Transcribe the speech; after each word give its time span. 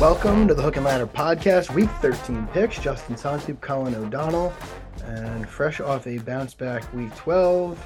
Welcome 0.00 0.46
to 0.46 0.54
the 0.54 0.62
Hook 0.62 0.76
and 0.76 0.84
Ladder 0.84 1.08
Podcast, 1.08 1.74
Week 1.74 1.90
13 2.00 2.46
picks. 2.52 2.78
Justin 2.78 3.16
Sansup, 3.16 3.60
Colin 3.60 3.96
O'Donnell, 3.96 4.54
and 5.02 5.48
fresh 5.48 5.80
off 5.80 6.06
a 6.06 6.18
bounce 6.18 6.54
back 6.54 6.94
Week 6.94 7.12
12. 7.16 7.84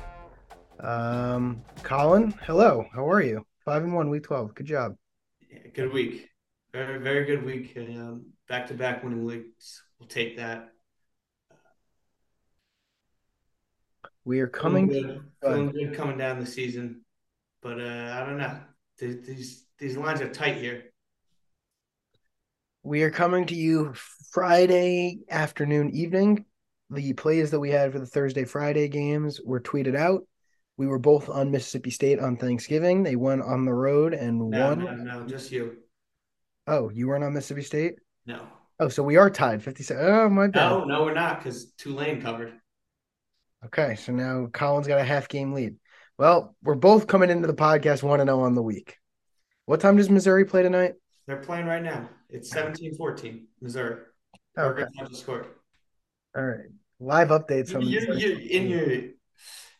Um, 0.80 1.62
Colin, 1.82 2.34
hello. 2.42 2.84
How 2.94 3.10
are 3.10 3.22
you? 3.22 3.46
Five 3.64 3.84
and 3.84 3.94
one, 3.94 4.10
Week 4.10 4.24
12. 4.24 4.54
Good 4.54 4.66
job. 4.66 4.96
Yeah, 5.50 5.60
good 5.72 5.90
week. 5.90 6.28
Very, 6.74 6.98
very 6.98 7.24
good 7.24 7.46
week. 7.46 7.74
Back 8.46 8.66
to 8.66 8.74
back 8.74 9.02
winning 9.02 9.24
weeks. 9.24 9.82
We'll 9.98 10.06
take 10.06 10.36
that. 10.36 10.68
We 14.26 14.40
are 14.40 14.48
coming. 14.48 14.90
Feeling 14.90 15.06
good, 15.06 15.22
feeling 15.42 15.70
good 15.70 15.94
coming 15.94 16.18
down 16.18 16.40
the 16.40 16.46
season, 16.46 17.06
but 17.62 17.80
uh, 17.80 18.18
I 18.20 18.26
don't 18.26 18.36
know. 18.36 18.58
These 18.98 19.64
these 19.78 19.96
lines 19.96 20.20
are 20.20 20.28
tight 20.28 20.58
here. 20.58 20.91
We 22.82 23.02
are 23.02 23.10
coming 23.10 23.46
to 23.46 23.54
you 23.54 23.92
Friday 24.32 25.20
afternoon, 25.30 25.90
evening. 25.90 26.46
The 26.90 27.12
plays 27.12 27.50
that 27.52 27.60
we 27.60 27.70
had 27.70 27.92
for 27.92 27.98
the 27.98 28.06
Thursday, 28.06 28.44
Friday 28.44 28.88
games 28.88 29.40
were 29.44 29.60
tweeted 29.60 29.96
out. 29.96 30.22
We 30.76 30.86
were 30.86 30.98
both 30.98 31.28
on 31.28 31.50
Mississippi 31.50 31.90
State 31.90 32.18
on 32.18 32.36
Thanksgiving. 32.36 33.02
They 33.02 33.14
went 33.16 33.42
on 33.42 33.64
the 33.64 33.72
road 33.72 34.14
and 34.14 34.50
No, 34.50 34.68
won. 34.68 34.84
no, 34.84 34.94
no, 34.94 35.26
just 35.26 35.52
you. 35.52 35.76
Oh, 36.66 36.90
you 36.90 37.06
weren't 37.08 37.24
on 37.24 37.34
Mississippi 37.34 37.62
State? 37.62 37.94
No. 38.26 38.46
Oh, 38.80 38.88
so 38.88 39.02
we 39.02 39.16
are 39.16 39.30
tied 39.30 39.62
57. 39.62 40.04
Oh, 40.04 40.28
my 40.28 40.48
bad. 40.48 40.68
No, 40.70 40.84
no, 40.84 41.04
we're 41.04 41.14
not 41.14 41.38
because 41.38 41.70
Tulane 41.72 42.20
covered. 42.20 42.52
Okay, 43.66 43.94
so 43.94 44.12
now 44.12 44.48
Colin's 44.52 44.88
got 44.88 44.98
a 44.98 45.04
half 45.04 45.28
game 45.28 45.52
lead. 45.52 45.76
Well, 46.18 46.56
we're 46.62 46.74
both 46.74 47.06
coming 47.06 47.30
into 47.30 47.46
the 47.46 47.54
podcast 47.54 48.02
1 48.02 48.18
0 48.18 48.40
on 48.40 48.54
the 48.54 48.62
week. 48.62 48.96
What 49.66 49.80
time 49.80 49.96
does 49.96 50.10
Missouri 50.10 50.44
play 50.44 50.62
tonight? 50.62 50.94
They're 51.26 51.36
playing 51.38 51.66
right 51.66 51.82
now. 51.82 52.08
It's 52.28 52.52
17-14, 52.52 53.44
Missouri. 53.60 54.02
Okay. 54.58 54.84
Just 55.08 55.22
scored. 55.22 55.46
All 56.36 56.44
right. 56.44 56.66
Live 57.00 57.28
updates 57.28 57.70
from 57.72 57.82
You're, 57.82 58.14
you're 58.14 58.38
in 58.38 58.68
your 58.68 59.12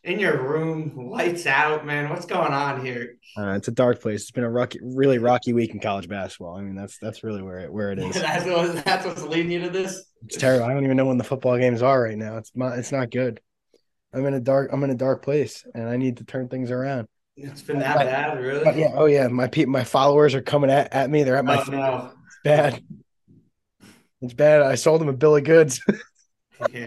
in 0.03 0.19
your 0.19 0.41
room, 0.41 1.09
lights 1.09 1.45
out, 1.45 1.85
man. 1.85 2.09
What's 2.09 2.25
going 2.25 2.51
on 2.51 2.85
here? 2.85 3.17
Uh, 3.37 3.51
it's 3.51 3.69
a 3.69 3.71
dark 3.71 4.01
place. 4.01 4.23
It's 4.23 4.31
been 4.31 4.43
a 4.43 4.49
rocky, 4.49 4.79
really 4.83 5.17
rocky 5.17 5.53
week 5.53 5.71
in 5.71 5.79
college 5.79 6.09
basketball. 6.09 6.57
I 6.57 6.61
mean, 6.61 6.75
that's 6.75 6.97
that's 6.97 7.23
really 7.23 7.41
where 7.41 7.59
it 7.59 7.71
where 7.71 7.91
it 7.91 7.99
is. 7.99 8.13
that's, 8.21 8.45
what, 8.45 8.83
that's 8.83 9.05
what's 9.05 9.23
leading 9.23 9.51
you 9.51 9.61
to 9.61 9.69
this. 9.69 10.03
It's 10.25 10.37
terrible. 10.37 10.65
I 10.65 10.73
don't 10.73 10.83
even 10.83 10.97
know 10.97 11.05
when 11.05 11.17
the 11.17 11.23
football 11.23 11.57
games 11.57 11.81
are 11.81 12.03
right 12.03 12.17
now. 12.17 12.37
It's 12.37 12.51
not. 12.53 12.77
It's 12.77 12.91
not 12.91 13.11
good. 13.11 13.39
I'm 14.13 14.25
in 14.25 14.33
a 14.33 14.39
dark. 14.39 14.71
I'm 14.73 14.83
in 14.83 14.89
a 14.89 14.95
dark 14.95 15.23
place, 15.23 15.65
and 15.73 15.87
I 15.87 15.97
need 15.97 16.17
to 16.17 16.25
turn 16.25 16.49
things 16.49 16.69
around. 16.69 17.07
It's 17.35 17.61
been 17.61 17.79
that 17.79 17.97
But- 17.97 18.05
bad, 18.05 18.39
really. 18.39 18.63
But 18.63 18.75
yeah. 18.75 18.91
Oh 18.93 19.05
yeah. 19.05 19.27
My 19.27 19.47
pe- 19.47 19.65
my 19.65 19.83
followers 19.83 20.35
are 20.35 20.41
coming 20.41 20.69
at, 20.69 20.93
at 20.93 21.09
me. 21.09 21.23
They're 21.23 21.37
at 21.37 21.45
my. 21.45 21.61
Oh, 21.61 21.71
no. 21.71 22.11
It's 22.27 22.37
bad. 22.43 22.83
It's 24.21 24.33
bad. 24.33 24.61
I 24.61 24.75
sold 24.75 25.01
them 25.01 25.09
a 25.09 25.13
bill 25.13 25.35
of 25.35 25.43
goods. 25.43 25.81
Yeah. 26.71 26.85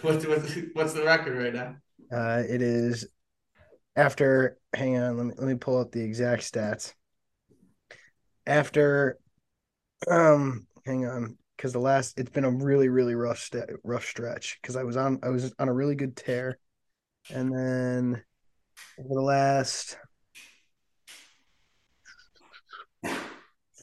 What's, 0.00 0.26
what's 0.26 0.54
what's 0.72 0.92
the 0.94 1.04
record 1.04 1.36
right 1.36 1.52
now? 1.52 1.76
Uh, 2.10 2.42
it 2.48 2.62
is 2.62 3.06
after. 3.94 4.56
Hang 4.72 4.96
on, 4.96 5.16
let 5.18 5.26
me 5.26 5.32
let 5.36 5.48
me 5.48 5.54
pull 5.56 5.78
up 5.78 5.92
the 5.92 6.00
exact 6.02 6.50
stats. 6.50 6.94
After, 8.46 9.18
um, 10.08 10.66
hang 10.86 11.04
on, 11.04 11.36
because 11.56 11.72
the 11.72 11.78
last 11.80 12.18
it's 12.18 12.30
been 12.30 12.44
a 12.44 12.50
really 12.50 12.88
really 12.88 13.14
rough 13.14 13.38
st- 13.38 13.68
rough 13.84 14.06
stretch 14.06 14.58
because 14.62 14.76
I 14.76 14.84
was 14.84 14.96
on 14.96 15.18
I 15.22 15.28
was 15.28 15.52
on 15.58 15.68
a 15.68 15.74
really 15.74 15.96
good 15.96 16.16
tear, 16.16 16.58
and 17.28 17.52
then 17.52 18.22
over 18.98 19.14
the 19.14 19.20
last 19.20 19.96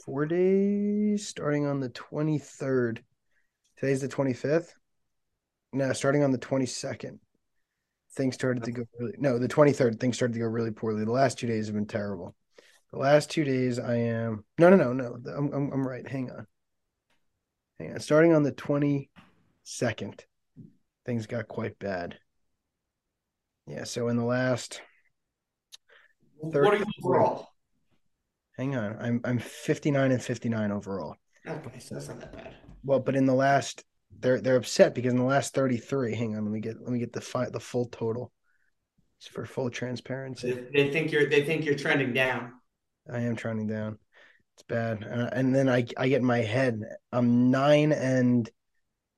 four 0.05 0.25
days, 0.25 1.27
starting 1.27 1.65
on 1.65 1.79
the 1.79 1.89
twenty 1.89 2.39
third. 2.39 3.03
Today's 3.77 4.01
the 4.01 4.07
twenty 4.07 4.33
fifth. 4.33 4.75
No, 5.71 5.93
starting 5.93 6.23
on 6.23 6.31
the 6.31 6.37
twenty 6.37 6.65
second 6.65 7.19
things 8.15 8.35
started 8.35 8.63
to 8.63 8.71
go 8.71 8.83
really 8.99 9.15
no 9.17 9.39
the 9.39 9.47
23rd 9.47 9.99
things 9.99 10.15
started 10.15 10.33
to 10.33 10.39
go 10.39 10.45
really 10.45 10.71
poorly. 10.71 11.03
The 11.03 11.11
last 11.11 11.39
two 11.39 11.47
days 11.47 11.67
have 11.67 11.75
been 11.75 11.87
terrible. 11.87 12.35
The 12.91 12.99
last 12.99 13.31
two 13.31 13.43
days 13.43 13.79
i 13.79 13.95
am 13.95 14.45
no 14.59 14.69
no 14.69 14.75
no 14.75 14.93
no 14.93 15.17
i'm, 15.35 15.51
I'm, 15.51 15.71
I'm 15.71 15.87
right. 15.87 16.07
Hang 16.07 16.29
on. 16.31 16.47
Hang 17.79 17.93
on. 17.93 17.99
Starting 17.99 18.33
on 18.33 18.43
the 18.43 18.51
22nd 18.51 20.19
things 21.05 21.27
got 21.27 21.47
quite 21.47 21.77
bad 21.79 22.17
yeah 23.67 23.83
so 23.83 24.07
in 24.07 24.17
the 24.17 24.23
last 24.25 24.81
What 26.39 26.55
are 26.73 26.77
you 26.77 26.85
overall? 27.03 27.47
hang 28.57 28.75
on 28.75 28.97
i'm 28.99 29.21
i'm 29.23 29.39
59 29.39 30.11
and 30.11 30.21
59 30.23 30.71
overall 30.71 31.15
Okay, 31.47 31.79
so 31.79 31.95
that's 31.95 32.07
not 32.07 32.19
that 32.21 32.33
bad. 32.33 32.55
well 32.83 32.99
but 32.99 33.15
in 33.15 33.25
the 33.25 33.33
last 33.33 33.83
they're 34.19 34.39
they're 34.39 34.55
upset 34.57 34.93
because 34.95 35.11
in 35.11 35.19
the 35.19 35.25
last 35.25 35.53
33 35.53 36.15
hang 36.15 36.35
on 36.37 36.43
let 36.43 36.51
me 36.51 36.59
get 36.59 36.79
let 36.81 36.91
me 36.91 36.99
get 36.99 37.11
the 37.13 37.21
fi- 37.21 37.49
the 37.49 37.59
full 37.59 37.85
total 37.87 38.31
It's 39.19 39.27
for 39.27 39.45
full 39.45 39.69
transparency 39.69 40.51
They, 40.53 40.83
they 40.85 40.91
think 40.91 41.11
you're 41.11 41.29
they 41.29 41.43
think 41.43 41.65
you're 41.65 41.75
trending 41.75 42.13
down. 42.13 42.53
I 43.11 43.19
am 43.21 43.35
trending 43.35 43.67
down. 43.67 43.97
It's 44.55 44.63
bad. 44.63 45.03
Uh, 45.03 45.29
and 45.33 45.53
then 45.53 45.67
I 45.67 45.85
I 45.97 46.07
get 46.07 46.21
in 46.21 46.25
my 46.25 46.37
head. 46.39 46.79
I'm 47.11 47.51
nine 47.51 47.91
and 47.91 48.49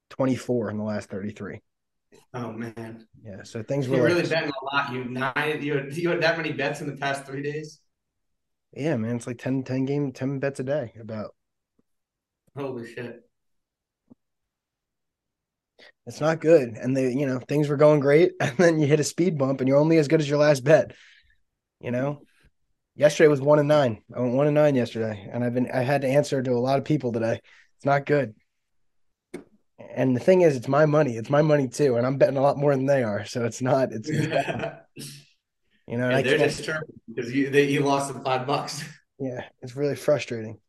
twenty 0.09 0.35
four 0.35 0.71
in 0.71 0.77
the 0.77 0.83
last 0.83 1.09
thirty 1.09 1.31
three. 1.31 1.61
Oh 2.33 2.51
man, 2.51 3.07
Yeah. 3.23 3.43
So 3.43 3.63
things 3.63 3.87
were 3.87 4.01
really 4.01 4.21
like, 4.21 4.29
betting 4.29 4.51
a 4.61 4.75
lot. 4.75 4.91
You 4.91 5.05
nine. 5.05 5.61
You 5.61 5.77
had, 5.77 5.95
you 5.95 6.09
had 6.09 6.21
that 6.21 6.37
many 6.37 6.51
bets 6.51 6.81
in 6.81 6.87
the 6.87 6.97
past 6.97 7.25
three 7.25 7.41
days. 7.41 7.79
yeah, 8.73 8.97
man. 8.97 9.15
It's 9.15 9.27
like 9.27 9.37
10, 9.37 9.63
10 9.63 9.85
game, 9.85 10.11
ten 10.11 10.39
bets 10.39 10.59
a 10.59 10.63
day. 10.63 10.93
About 10.99 11.33
Holy 12.57 12.87
shit! 12.87 13.21
it's 16.05 16.21
not 16.21 16.39
good. 16.39 16.69
And 16.69 16.95
they, 16.95 17.11
you 17.11 17.25
know, 17.25 17.39
things 17.39 17.67
were 17.67 17.77
going 17.77 17.99
great, 17.99 18.33
and 18.39 18.57
then 18.57 18.79
you 18.79 18.87
hit 18.87 18.99
a 18.99 19.03
speed 19.03 19.37
bump, 19.37 19.61
and 19.61 19.67
you're 19.67 19.77
only 19.77 19.97
as 19.97 20.07
good 20.07 20.21
as 20.21 20.29
your 20.29 20.39
last 20.39 20.63
bet. 20.63 20.91
You 21.79 21.91
know. 21.91 22.21
Yesterday 22.97 23.27
was 23.27 23.41
one 23.41 23.59
and 23.59 23.67
nine. 23.67 24.01
I 24.15 24.21
went 24.21 24.35
one 24.35 24.47
and 24.47 24.55
nine 24.55 24.73
yesterday, 24.73 25.29
and 25.29 25.43
I've 25.43 25.53
been 25.53 25.69
I 25.69 25.81
had 25.81 26.03
to 26.03 26.07
answer 26.07 26.41
to 26.41 26.51
a 26.51 26.59
lot 26.59 26.79
of 26.79 26.85
people 26.85 27.11
today. 27.11 27.41
It's 27.75 27.85
not 27.85 28.05
good. 28.05 28.35
And 29.93 30.15
the 30.15 30.19
thing 30.19 30.41
is, 30.41 30.55
it's 30.55 30.67
my 30.67 30.85
money. 30.85 31.17
It's 31.17 31.29
my 31.29 31.41
money 31.41 31.67
too, 31.67 31.97
and 31.97 32.05
I'm 32.05 32.17
betting 32.17 32.37
a 32.37 32.41
lot 32.41 32.57
more 32.57 32.75
than 32.75 32.85
they 32.85 33.03
are. 33.03 33.25
So 33.25 33.45
it's 33.45 33.61
not. 33.61 33.91
It's, 33.91 34.09
you 35.87 35.97
know. 35.97 36.09
And 36.09 36.13
And 36.13 36.25
they're 36.25 36.37
can't, 36.37 36.83
because 37.13 37.33
you 37.33 37.49
they, 37.49 37.69
you 37.69 37.81
lost 37.81 38.11
them 38.11 38.23
five 38.23 38.47
bucks. 38.47 38.83
yeah, 39.19 39.45
it's 39.61 39.75
really 39.75 39.95
frustrating. 39.95 40.59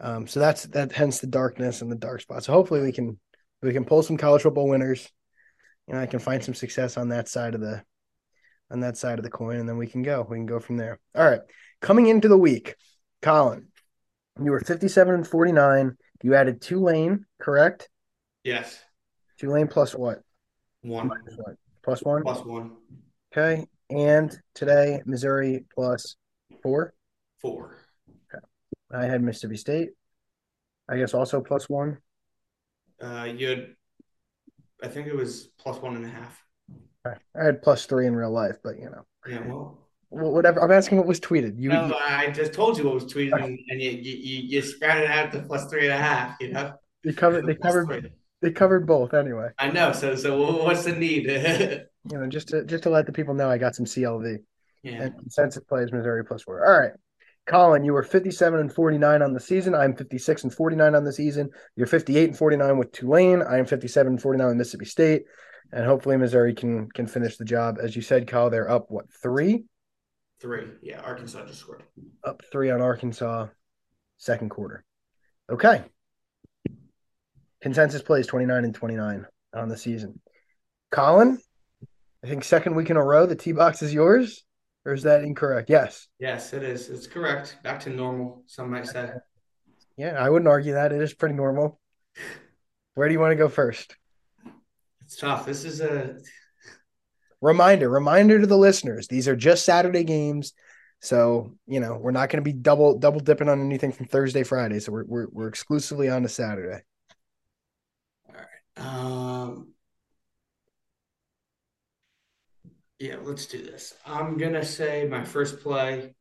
Um, 0.00 0.26
so 0.26 0.40
that's 0.40 0.64
that. 0.64 0.92
Hence 0.92 1.20
the 1.20 1.26
darkness 1.26 1.82
and 1.82 1.90
the 1.90 1.96
dark 1.96 2.20
spot. 2.20 2.44
So 2.44 2.52
hopefully 2.52 2.82
we 2.82 2.92
can 2.92 3.18
we 3.62 3.72
can 3.72 3.84
pull 3.84 4.02
some 4.02 4.16
college 4.16 4.42
football 4.42 4.68
winners. 4.68 5.08
You 5.88 5.94
know, 5.94 6.00
I 6.00 6.06
can 6.06 6.18
find 6.18 6.42
some 6.42 6.54
success 6.54 6.96
on 6.96 7.10
that 7.10 7.28
side 7.28 7.54
of 7.54 7.60
the 7.60 7.82
on 8.70 8.80
that 8.80 8.96
side 8.96 9.18
of 9.18 9.24
the 9.24 9.30
coin, 9.30 9.56
and 9.56 9.68
then 9.68 9.76
we 9.76 9.86
can 9.86 10.02
go. 10.02 10.26
We 10.28 10.36
can 10.36 10.46
go 10.46 10.60
from 10.60 10.76
there. 10.76 10.98
All 11.14 11.28
right, 11.28 11.40
coming 11.80 12.06
into 12.06 12.28
the 12.28 12.38
week, 12.38 12.74
Colin, 13.22 13.68
you 14.42 14.50
were 14.50 14.60
fifty-seven 14.60 15.14
and 15.14 15.26
forty-nine. 15.26 15.96
You 16.22 16.34
added 16.34 16.62
Tulane, 16.62 17.26
correct? 17.38 17.88
Yes, 18.44 18.78
Tulane 19.38 19.68
plus 19.68 19.94
what? 19.94 20.20
one 20.82 21.08
Minus 21.08 21.36
what? 21.38 21.56
Plus 21.82 22.02
one. 22.02 22.22
plus 22.22 22.44
one 22.44 22.72
Okay, 23.36 23.66
and 23.90 24.36
today 24.54 25.00
Missouri 25.06 25.64
plus 25.74 26.16
four. 26.62 26.94
four. 27.40 27.78
I 28.92 29.06
had 29.06 29.22
Mississippi 29.22 29.56
State. 29.56 29.90
I 30.88 30.98
guess 30.98 31.14
also 31.14 31.40
plus 31.40 31.68
one. 31.68 31.98
Uh, 33.02 33.24
you 33.36 33.48
had, 33.48 33.66
I 34.82 34.88
think 34.88 35.08
it 35.08 35.16
was 35.16 35.48
plus 35.58 35.80
one 35.80 35.96
and 35.96 36.04
a 36.04 36.08
half. 36.08 36.40
Okay. 37.06 37.16
I 37.34 37.44
had 37.44 37.62
plus 37.62 37.86
three 37.86 38.06
in 38.06 38.14
real 38.14 38.30
life, 38.30 38.56
but 38.62 38.78
you 38.78 38.84
know, 38.84 39.04
Yeah, 39.26 39.40
well, 39.48 39.78
Wh- 40.10 40.32
whatever. 40.32 40.62
I'm 40.62 40.70
asking 40.70 40.98
what 40.98 41.06
was 41.06 41.18
tweeted. 41.18 41.58
You, 41.58 41.70
no, 41.70 41.96
I 41.98 42.30
just 42.30 42.52
told 42.52 42.78
you 42.78 42.84
what 42.84 42.94
was 42.94 43.04
tweeted, 43.06 43.32
and, 43.42 43.58
and 43.68 43.80
you, 43.82 43.90
you 43.90 44.12
you 44.16 44.42
you 44.48 44.62
sprouted 44.62 45.10
out 45.10 45.32
to 45.32 45.40
plus 45.40 45.68
three 45.70 45.84
and 45.86 45.94
a 45.94 45.98
half. 45.98 46.36
You 46.40 46.52
know, 46.52 46.74
you 47.02 47.12
covered. 47.14 47.46
They 47.46 47.54
covered. 47.56 47.86
three. 47.86 48.10
They 48.44 48.52
covered 48.52 48.86
both 48.86 49.14
anyway. 49.14 49.48
I 49.58 49.70
know. 49.70 49.92
So 49.92 50.14
so 50.16 50.62
what's 50.62 50.84
the 50.84 50.92
need? 50.92 51.86
You 52.12 52.18
know, 52.18 52.26
just 52.26 52.48
to 52.48 52.66
just 52.66 52.82
to 52.82 52.90
let 52.90 53.06
the 53.06 53.12
people 53.12 53.32
know, 53.32 53.48
I 53.48 53.56
got 53.56 53.74
some 53.74 53.86
CLV 53.86 54.36
yeah. 54.82 55.04
and 55.04 55.18
consensus 55.18 55.64
plays 55.64 55.90
Missouri 55.90 56.22
plus 56.22 56.42
four. 56.42 56.62
All 56.62 56.78
right, 56.78 56.92
Colin, 57.46 57.82
you 57.82 57.94
were 57.94 58.02
57 58.02 58.60
and 58.60 58.70
49 58.70 59.22
on 59.22 59.32
the 59.32 59.40
season. 59.40 59.74
I'm 59.74 59.96
56 59.96 60.44
and 60.44 60.52
49 60.52 60.94
on 60.94 61.04
the 61.04 61.14
season. 61.14 61.48
You're 61.76 61.86
58 61.86 62.28
and 62.28 62.36
49 62.36 62.76
with 62.76 62.92
Tulane. 62.92 63.40
I 63.40 63.56
am 63.56 63.64
57 63.64 64.12
and 64.12 64.20
49 64.20 64.48
with 64.48 64.56
Mississippi 64.58 64.84
State, 64.84 65.22
and 65.72 65.86
hopefully 65.86 66.18
Missouri 66.18 66.52
can 66.52 66.90
can 66.90 67.06
finish 67.06 67.38
the 67.38 67.46
job. 67.46 67.78
As 67.82 67.96
you 67.96 68.02
said, 68.02 68.26
Kyle, 68.26 68.50
they're 68.50 68.70
up 68.70 68.90
what 68.90 69.06
three? 69.22 69.64
Three. 70.42 70.66
Yeah, 70.82 71.00
Arkansas 71.00 71.46
just 71.46 71.60
scored. 71.60 71.84
Up 72.22 72.42
three 72.52 72.70
on 72.70 72.82
Arkansas, 72.82 73.46
second 74.18 74.50
quarter. 74.50 74.84
Okay. 75.50 75.84
Consensus 77.64 78.02
plays 78.02 78.26
29 78.26 78.62
and 78.62 78.74
29 78.74 79.26
on 79.54 79.68
the 79.70 79.76
season. 79.78 80.20
Colin, 80.90 81.38
I 82.22 82.26
think 82.26 82.44
second 82.44 82.74
week 82.74 82.90
in 82.90 82.98
a 82.98 83.02
row, 83.02 83.24
the 83.24 83.34
T 83.34 83.52
box 83.52 83.80
is 83.80 83.94
yours, 83.94 84.44
or 84.84 84.92
is 84.92 85.04
that 85.04 85.24
incorrect? 85.24 85.70
Yes. 85.70 86.06
Yes, 86.18 86.52
it 86.52 86.62
is. 86.62 86.90
It's 86.90 87.06
correct. 87.06 87.56
Back 87.62 87.80
to 87.80 87.90
normal, 87.90 88.42
some 88.44 88.70
might 88.70 88.86
say. 88.86 89.12
Yeah, 89.96 90.22
I 90.22 90.28
wouldn't 90.28 90.46
argue 90.46 90.74
that. 90.74 90.92
It 90.92 91.00
is 91.00 91.14
pretty 91.14 91.36
normal. 91.36 91.80
Where 92.96 93.08
do 93.08 93.14
you 93.14 93.20
want 93.20 93.32
to 93.32 93.36
go 93.36 93.48
first? 93.48 93.96
It's 95.00 95.16
tough. 95.16 95.46
This 95.46 95.64
is 95.64 95.80
a 95.80 96.18
reminder, 97.40 97.88
reminder 97.88 98.40
to 98.40 98.46
the 98.46 98.58
listeners. 98.58 99.08
These 99.08 99.26
are 99.26 99.36
just 99.36 99.64
Saturday 99.64 100.04
games. 100.04 100.52
So, 101.00 101.54
you 101.66 101.80
know, 101.80 101.96
we're 101.96 102.10
not 102.10 102.28
going 102.28 102.44
to 102.44 102.50
be 102.50 102.52
double 102.52 102.98
double 102.98 103.20
dipping 103.20 103.48
on 103.48 103.62
anything 103.62 103.92
from 103.92 104.04
Thursday, 104.04 104.42
Friday. 104.42 104.80
So 104.80 104.92
we're 104.92 105.04
we're, 105.06 105.28
we're 105.32 105.48
exclusively 105.48 106.10
on 106.10 106.24
to 106.24 106.28
Saturday. 106.28 106.82
Um 108.76 109.74
Yeah, 112.98 113.16
let's 113.20 113.46
do 113.46 113.62
this. 113.62 113.94
I'm 114.06 114.38
gonna 114.38 114.64
say 114.64 115.06
my 115.06 115.24
first 115.24 115.60
play. 115.60 116.14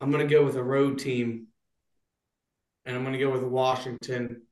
I'm 0.00 0.10
gonna 0.12 0.26
go 0.26 0.44
with 0.44 0.56
a 0.56 0.62
road 0.62 0.98
team, 0.98 1.48
and 2.84 2.94
I'm 2.94 3.02
gonna 3.02 3.18
go 3.18 3.30
with 3.30 3.42
Washington. 3.42 4.42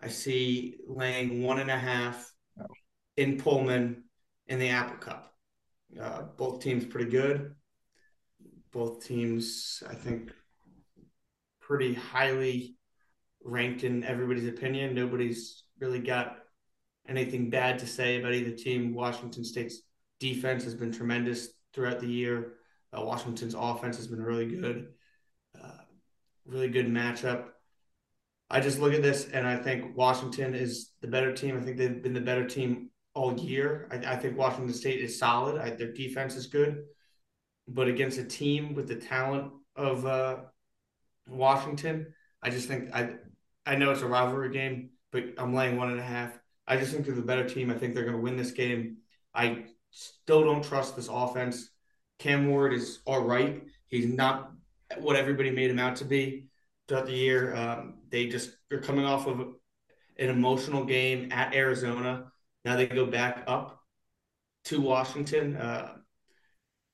I 0.00 0.08
see 0.08 0.78
laying 0.86 1.42
one 1.42 1.60
and 1.60 1.70
a 1.70 1.78
half 1.78 2.32
in 3.16 3.38
Pullman 3.38 4.04
in 4.46 4.58
the 4.58 4.70
Apple 4.70 4.96
Cup. 4.96 5.32
Uh, 6.00 6.22
both 6.36 6.60
teams 6.60 6.84
pretty 6.84 7.10
good. 7.10 7.54
Both 8.72 9.06
teams, 9.06 9.82
I 9.88 9.94
think, 9.94 10.32
pretty 11.60 11.94
highly 11.94 12.76
ranked 13.44 13.84
in 13.84 14.02
everybody's 14.02 14.48
opinion. 14.48 14.94
Nobody's 14.94 15.62
really 15.80 16.00
got 16.00 16.38
anything 17.08 17.50
bad 17.50 17.78
to 17.78 17.86
say 17.86 18.18
about 18.18 18.34
either 18.34 18.50
team. 18.50 18.94
Washington 18.94 19.44
State's 19.44 19.80
defense 20.20 20.64
has 20.64 20.74
been 20.74 20.92
tremendous 20.92 21.48
throughout 21.72 22.00
the 22.00 22.06
year. 22.06 22.54
Uh, 22.96 23.02
Washington's 23.02 23.54
offense 23.54 23.96
has 23.96 24.06
been 24.06 24.22
really 24.22 24.46
good. 24.46 24.88
Uh, 25.58 25.82
really 26.46 26.68
good 26.68 26.86
matchup. 26.86 27.46
I 28.50 28.60
just 28.60 28.78
look 28.78 28.94
at 28.94 29.02
this 29.02 29.28
and 29.28 29.46
I 29.46 29.56
think 29.56 29.96
Washington 29.96 30.54
is 30.54 30.92
the 31.00 31.08
better 31.08 31.32
team. 31.34 31.56
I 31.56 31.60
think 31.60 31.76
they've 31.76 32.02
been 32.02 32.14
the 32.14 32.20
better 32.20 32.46
team 32.46 32.90
all 33.14 33.38
year. 33.38 33.88
I, 33.90 34.14
I 34.14 34.16
think 34.16 34.38
Washington 34.38 34.72
State 34.72 35.00
is 35.00 35.18
solid. 35.18 35.60
I, 35.60 35.70
their 35.70 35.92
defense 35.92 36.34
is 36.36 36.46
good, 36.46 36.84
but 37.66 37.88
against 37.88 38.18
a 38.18 38.24
team 38.24 38.74
with 38.74 38.88
the 38.88 38.96
talent 38.96 39.52
of 39.76 40.06
uh, 40.06 40.36
Washington, 41.28 42.14
I 42.42 42.50
just 42.50 42.68
think 42.68 42.94
I 42.94 43.14
I 43.66 43.76
know 43.76 43.90
it's 43.90 44.00
a 44.00 44.06
rivalry 44.06 44.50
game, 44.50 44.90
but 45.12 45.24
I'm 45.38 45.54
laying 45.54 45.76
one 45.76 45.90
and 45.90 46.00
a 46.00 46.04
half. 46.04 46.38
I 46.66 46.76
just 46.76 46.92
think 46.92 47.06
they're 47.06 47.14
the 47.14 47.22
better 47.22 47.48
team. 47.48 47.70
I 47.70 47.74
think 47.74 47.94
they're 47.94 48.04
going 48.04 48.16
to 48.16 48.22
win 48.22 48.36
this 48.36 48.50
game. 48.50 48.98
I 49.34 49.64
still 49.90 50.44
don't 50.44 50.64
trust 50.64 50.96
this 50.96 51.08
offense. 51.10 51.70
Cam 52.18 52.48
Ward 52.48 52.74
is 52.74 53.00
all 53.06 53.22
right. 53.22 53.62
He's 53.86 54.06
not 54.06 54.52
what 54.98 55.16
everybody 55.16 55.50
made 55.50 55.70
him 55.70 55.78
out 55.78 55.96
to 55.96 56.04
be 56.04 56.48
throughout 56.86 57.06
the 57.06 57.12
year. 57.12 57.54
Um, 57.54 57.94
they 58.10 58.26
just 58.26 58.50
they're 58.68 58.80
coming 58.80 59.04
off 59.04 59.26
of 59.26 59.40
an 59.40 60.28
emotional 60.28 60.84
game 60.84 61.30
at 61.32 61.54
Arizona. 61.54 62.30
Now 62.64 62.76
they 62.76 62.86
go 62.86 63.06
back 63.06 63.44
up 63.46 63.80
to 64.64 64.80
Washington. 64.80 65.56
Uh, 65.56 65.94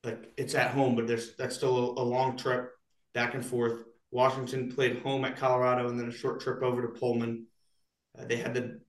like 0.05 0.33
it's 0.37 0.55
at 0.55 0.73
home, 0.73 0.95
but 0.95 1.07
there's 1.07 1.35
that's 1.37 1.57
still 1.57 1.97
a, 1.97 2.03
a 2.03 2.05
long 2.05 2.37
trip 2.37 2.71
back 3.15 3.35
and 3.35 3.45
forth. 3.45 3.85
Washington 4.11 4.71
played 4.71 4.99
home 4.99 5.25
at 5.25 5.37
Colorado 5.37 5.89
and 5.89 5.99
then 5.99 6.09
a 6.09 6.13
short 6.13 6.41
trip 6.41 6.63
over 6.63 6.83
to 6.83 6.89
Pullman. 6.89 7.47
Uh, 8.19 8.25
they 8.25 8.37
had 8.37 8.55
the 8.55 8.81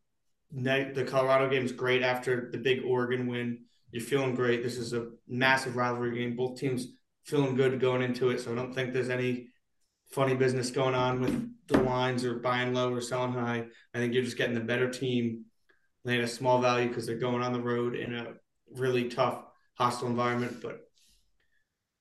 the 0.51 1.05
Colorado 1.07 1.49
game 1.49 1.65
is 1.65 1.71
great 1.71 2.01
after 2.01 2.49
the 2.51 2.57
big 2.57 2.83
Oregon 2.85 3.27
win. 3.27 3.65
You're 3.91 4.03
feeling 4.03 4.35
great. 4.35 4.63
This 4.63 4.77
is 4.77 4.93
a 4.93 5.09
massive 5.27 5.75
rivalry 5.75 6.17
game. 6.17 6.35
Both 6.35 6.59
teams 6.59 6.87
feeling 7.23 7.55
good 7.55 7.79
going 7.79 8.01
into 8.01 8.29
it. 8.29 8.39
So 8.39 8.51
I 8.51 8.55
don't 8.55 8.73
think 8.73 8.93
there's 8.93 9.09
any 9.09 9.47
funny 10.11 10.35
business 10.35 10.69
going 10.69 10.95
on 10.95 11.21
with 11.21 11.51
the 11.67 11.79
lines 11.79 12.23
or 12.23 12.35
buying 12.35 12.73
low 12.73 12.93
or 12.93 13.01
selling 13.01 13.33
high. 13.33 13.65
I 13.93 13.97
think 13.97 14.13
you're 14.13 14.23
just 14.23 14.37
getting 14.37 14.53
the 14.53 14.61
better 14.61 14.89
team, 14.89 15.45
laying 16.03 16.21
a 16.21 16.27
small 16.27 16.61
value 16.61 16.87
because 16.87 17.05
they're 17.05 17.17
going 17.17 17.41
on 17.41 17.53
the 17.53 17.61
road 17.61 17.95
in 17.95 18.13
a 18.13 18.33
really 18.75 19.09
tough, 19.09 19.43
hostile 19.73 20.07
environment. 20.07 20.61
But 20.61 20.81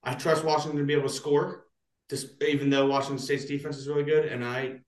I 0.03 0.15
trust 0.15 0.45
Washington 0.45 0.79
to 0.79 0.85
be 0.85 0.93
able 0.93 1.09
to 1.09 1.15
score, 1.15 1.67
just 2.11 2.43
even 2.43 2.71
though 2.71 2.87
Washington 2.87 3.19
State's 3.19 3.47
defense 3.47 3.79
is 3.79 3.89
really 3.89 4.05
good, 4.05 4.27
and 4.27 4.45
I 4.45 4.81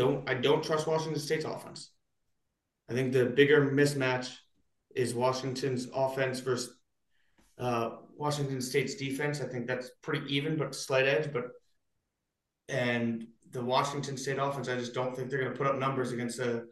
don't 0.00 0.28
I 0.28 0.34
don't 0.34 0.64
trust 0.64 0.86
Washington 0.86 1.20
State's 1.20 1.44
offense. 1.44 1.90
I 2.88 2.94
think 2.94 3.12
the 3.12 3.26
bigger 3.26 3.70
mismatch 3.70 4.34
is 4.94 5.14
Washington's 5.14 5.88
offense 5.94 6.40
versus 6.40 6.74
uh, 7.58 7.90
Washington 8.16 8.62
State's 8.62 8.94
defense. 8.94 9.42
I 9.42 9.46
think 9.46 9.66
that's 9.66 9.90
pretty 10.02 10.34
even, 10.34 10.56
but 10.56 10.74
slight 10.74 11.06
edge. 11.06 11.30
But 11.32 11.50
and 12.68 13.26
the 13.50 13.62
Washington 13.62 14.16
State 14.16 14.38
offense, 14.38 14.68
I 14.68 14.76
just 14.76 14.94
don't 14.94 15.14
think 15.14 15.28
they're 15.28 15.40
going 15.40 15.52
to 15.52 15.58
put 15.58 15.66
up 15.66 15.78
numbers 15.78 16.12
against 16.12 16.38
a 16.38 16.64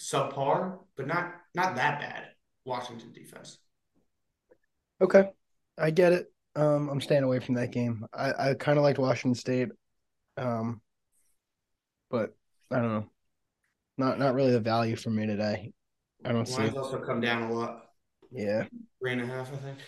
subpar, 0.00 0.78
but 0.96 1.08
not 1.08 1.34
not 1.54 1.74
that 1.74 2.00
bad 2.00 2.28
Washington 2.64 3.12
defense. 3.12 3.58
Okay, 5.00 5.30
I 5.76 5.90
get 5.90 6.12
it. 6.12 6.32
Um, 6.54 6.88
I'm 6.88 7.00
staying 7.00 7.24
away 7.24 7.40
from 7.40 7.56
that 7.56 7.72
game. 7.72 8.06
I, 8.12 8.50
I 8.50 8.54
kind 8.54 8.78
of 8.78 8.84
liked 8.84 8.98
Washington 8.98 9.34
State, 9.34 9.68
um, 10.36 10.80
but 12.10 12.34
I 12.70 12.76
don't 12.76 12.92
know. 12.92 13.06
Not 13.96 14.18
not 14.18 14.34
really 14.34 14.52
the 14.52 14.60
value 14.60 14.96
for 14.96 15.10
me 15.10 15.26
today. 15.26 15.72
I 16.24 16.32
don't 16.32 16.46
see. 16.46 16.62
Lines 16.62 16.76
also 16.76 16.98
come 16.98 17.20
down 17.20 17.42
a 17.42 17.52
lot. 17.52 17.86
Yeah, 18.30 18.64
three 19.00 19.12
and 19.12 19.22
a 19.22 19.26
half, 19.26 19.52
I 19.52 19.56
think. 19.56 19.78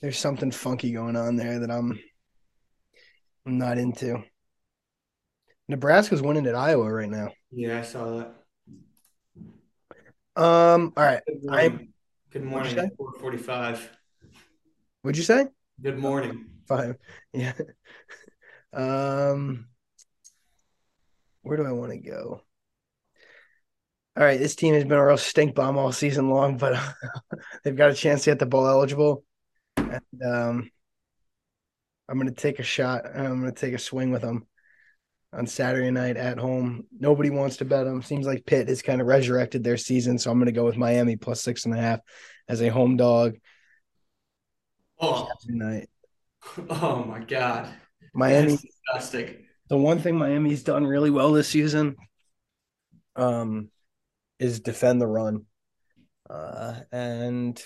There's 0.00 0.18
something 0.18 0.50
funky 0.50 0.92
going 0.92 1.16
on 1.16 1.36
there 1.36 1.60
that 1.60 1.70
I'm, 1.70 1.98
I'm 3.46 3.58
not 3.58 3.78
into. 3.78 4.22
Nebraska's 5.68 6.20
winning 6.20 6.46
at 6.46 6.56
Iowa 6.56 6.92
right 6.92 7.08
now. 7.08 7.28
Yeah, 7.50 7.78
I 7.78 7.82
saw 7.82 8.18
that. 8.18 8.34
Um. 10.40 10.92
All 10.96 11.04
right. 11.04 11.20
Good 11.26 11.44
morning. 11.44 11.92
Good 12.30 12.44
morning. 12.44 12.90
Four 12.96 13.12
forty-five. 13.20 13.90
What'd 15.02 15.16
you 15.16 15.24
say? 15.24 15.46
Good 15.80 15.98
morning. 15.98 16.46
Five. 16.66 16.96
Yeah. 17.32 17.54
Um. 18.72 19.68
Where 21.42 21.56
do 21.56 21.66
I 21.66 21.72
want 21.72 21.92
to 21.92 21.98
go? 21.98 22.42
all 24.16 24.24
right, 24.24 24.38
this 24.38 24.54
team 24.54 24.74
has 24.74 24.84
been 24.84 24.98
a 24.98 25.06
real 25.06 25.16
stink 25.16 25.54
bomb 25.54 25.78
all 25.78 25.90
season 25.90 26.28
long, 26.28 26.58
but 26.58 26.78
they've 27.64 27.76
got 27.76 27.90
a 27.90 27.94
chance 27.94 28.24
to 28.24 28.30
get 28.30 28.38
the 28.38 28.46
bowl 28.46 28.66
eligible. 28.66 29.24
And 29.78 30.22
um, 30.24 30.70
I'm 32.08 32.18
going 32.18 32.28
to 32.28 32.34
take 32.34 32.58
a 32.58 32.62
shot. 32.62 33.06
I'm 33.06 33.40
going 33.40 33.52
to 33.52 33.60
take 33.60 33.72
a 33.72 33.78
swing 33.78 34.10
with 34.10 34.20
them 34.20 34.46
on 35.32 35.46
Saturday 35.46 35.90
night 35.90 36.18
at 36.18 36.38
home. 36.38 36.84
Nobody 36.98 37.30
wants 37.30 37.56
to 37.58 37.64
bet 37.64 37.86
them. 37.86 38.02
Seems 38.02 38.26
like 38.26 38.44
Pitt 38.44 38.68
has 38.68 38.82
kind 38.82 39.00
of 39.00 39.06
resurrected 39.06 39.64
their 39.64 39.78
season, 39.78 40.18
so 40.18 40.30
I'm 40.30 40.38
going 40.38 40.46
to 40.46 40.52
go 40.52 40.66
with 40.66 40.76
Miami 40.76 41.16
plus 41.16 41.40
six 41.40 41.64
and 41.64 41.74
a 41.74 41.80
half 41.80 42.00
as 42.48 42.60
a 42.60 42.68
home 42.68 42.98
dog. 42.98 43.36
Oh, 45.00 45.26
Saturday 45.40 45.58
night. 45.58 45.88
Oh 46.68 47.04
my 47.04 47.20
God, 47.20 47.68
Miami. 48.12 48.50
That's 48.50 48.62
disgusting. 48.62 49.46
The 49.72 49.78
one 49.78 50.00
thing 50.00 50.18
Miami's 50.18 50.62
done 50.62 50.86
really 50.86 51.08
well 51.08 51.32
this 51.32 51.48
season, 51.48 51.96
um, 53.16 53.70
is 54.38 54.60
defend 54.60 55.00
the 55.00 55.06
run. 55.06 55.46
Uh, 56.28 56.80
and 56.92 57.58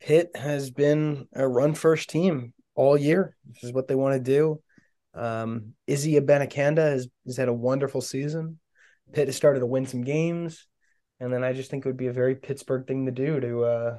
Pitt 0.00 0.32
has 0.34 0.70
been 0.70 1.28
a 1.32 1.48
run 1.48 1.72
first 1.72 2.10
team 2.10 2.52
all 2.74 2.98
year. 2.98 3.34
This 3.46 3.64
is 3.64 3.72
what 3.72 3.88
they 3.88 3.94
want 3.94 4.16
to 4.16 4.20
do. 4.20 4.60
Um, 5.14 5.72
Izzy 5.86 6.20
Abanikanda 6.20 6.90
has, 6.90 7.08
has 7.24 7.38
had 7.38 7.48
a 7.48 7.54
wonderful 7.54 8.02
season. 8.02 8.58
Pitt 9.14 9.28
has 9.28 9.36
started 9.36 9.60
to 9.60 9.66
win 9.66 9.86
some 9.86 10.04
games. 10.04 10.66
And 11.20 11.32
then 11.32 11.42
I 11.42 11.54
just 11.54 11.70
think 11.70 11.86
it 11.86 11.88
would 11.88 11.96
be 11.96 12.08
a 12.08 12.12
very 12.12 12.34
Pittsburgh 12.34 12.86
thing 12.86 13.06
to 13.06 13.12
do 13.12 13.40
to 13.40 13.64
uh, 13.64 13.98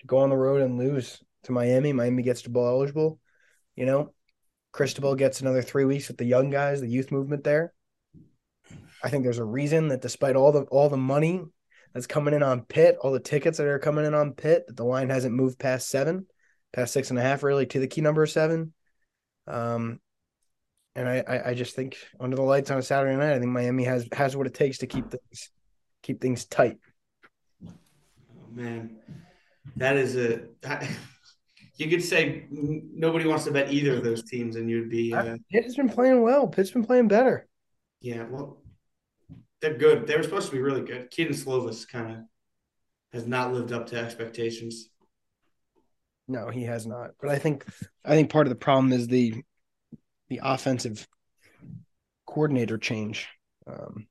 to 0.00 0.06
go 0.08 0.18
on 0.18 0.30
the 0.30 0.36
road 0.36 0.60
and 0.60 0.76
lose 0.76 1.22
to 1.44 1.52
Miami. 1.52 1.92
Miami 1.92 2.24
gets 2.24 2.42
to 2.42 2.50
bowl 2.50 2.66
eligible. 2.66 3.20
You 3.76 3.86
know, 3.86 4.12
Cristobal 4.76 5.14
gets 5.14 5.40
another 5.40 5.62
three 5.62 5.86
weeks 5.86 6.08
with 6.08 6.18
the 6.18 6.26
young 6.26 6.50
guys, 6.50 6.82
the 6.82 6.86
youth 6.86 7.10
movement 7.10 7.44
there. 7.44 7.72
I 9.02 9.08
think 9.08 9.24
there's 9.24 9.38
a 9.38 9.44
reason 9.44 9.88
that 9.88 10.02
despite 10.02 10.36
all 10.36 10.52
the 10.52 10.64
all 10.64 10.90
the 10.90 10.98
money 10.98 11.42
that's 11.94 12.06
coming 12.06 12.34
in 12.34 12.42
on 12.42 12.60
Pitt, 12.60 12.98
all 13.00 13.10
the 13.10 13.18
tickets 13.18 13.56
that 13.56 13.66
are 13.66 13.78
coming 13.78 14.04
in 14.04 14.12
on 14.12 14.34
Pitt, 14.34 14.66
that 14.66 14.76
the 14.76 14.84
line 14.84 15.08
hasn't 15.08 15.34
moved 15.34 15.58
past 15.58 15.88
seven, 15.88 16.26
past 16.74 16.92
six 16.92 17.08
and 17.08 17.18
a 17.18 17.22
half, 17.22 17.42
really 17.42 17.64
to 17.64 17.80
the 17.80 17.86
key 17.86 18.02
number 18.02 18.26
seven. 18.26 18.74
Um, 19.46 19.98
and 20.94 21.08
I, 21.08 21.24
I, 21.26 21.50
I 21.50 21.54
just 21.54 21.74
think 21.74 21.96
under 22.20 22.36
the 22.36 22.42
lights 22.42 22.70
on 22.70 22.76
a 22.76 22.82
Saturday 22.82 23.16
night, 23.16 23.34
I 23.34 23.38
think 23.38 23.52
Miami 23.52 23.84
has 23.84 24.06
has 24.12 24.36
what 24.36 24.46
it 24.46 24.52
takes 24.52 24.78
to 24.78 24.86
keep 24.86 25.10
things 25.10 25.50
keep 26.02 26.20
things 26.20 26.44
tight. 26.44 26.76
Oh, 27.66 27.72
man, 28.52 28.98
that 29.76 29.96
is 29.96 30.16
a. 30.16 30.42
you 31.76 31.90
could 31.90 32.02
say 32.02 32.46
nobody 32.50 33.26
wants 33.26 33.44
to 33.44 33.50
bet 33.50 33.72
either 33.72 33.94
of 33.94 34.04
those 34.04 34.22
teams, 34.24 34.56
and 34.56 34.68
you'd 34.70 34.90
be. 34.90 35.12
Uh, 35.12 35.36
Pitt 35.50 35.64
has 35.64 35.76
been 35.76 35.88
playing 35.88 36.22
well. 36.22 36.46
Pitt's 36.46 36.70
been 36.70 36.84
playing 36.84 37.08
better. 37.08 37.46
Yeah, 38.00 38.24
well, 38.30 38.62
they're 39.60 39.76
good. 39.76 40.06
They 40.06 40.16
were 40.16 40.22
supposed 40.22 40.46
to 40.46 40.52
be 40.52 40.60
really 40.60 40.82
good. 40.82 41.10
Kedon 41.10 41.34
Slovis 41.34 41.86
kind 41.88 42.12
of 42.12 42.18
has 43.12 43.26
not 43.26 43.52
lived 43.52 43.72
up 43.72 43.86
to 43.88 43.98
expectations. 43.98 44.88
No, 46.28 46.48
he 46.48 46.64
has 46.64 46.86
not. 46.86 47.10
But 47.20 47.30
I 47.30 47.38
think 47.38 47.64
I 48.04 48.10
think 48.10 48.30
part 48.30 48.46
of 48.46 48.50
the 48.50 48.56
problem 48.56 48.92
is 48.92 49.06
the 49.06 49.42
the 50.28 50.40
offensive 50.42 51.06
coordinator 52.26 52.78
change. 52.78 53.28
Um, 53.66 54.06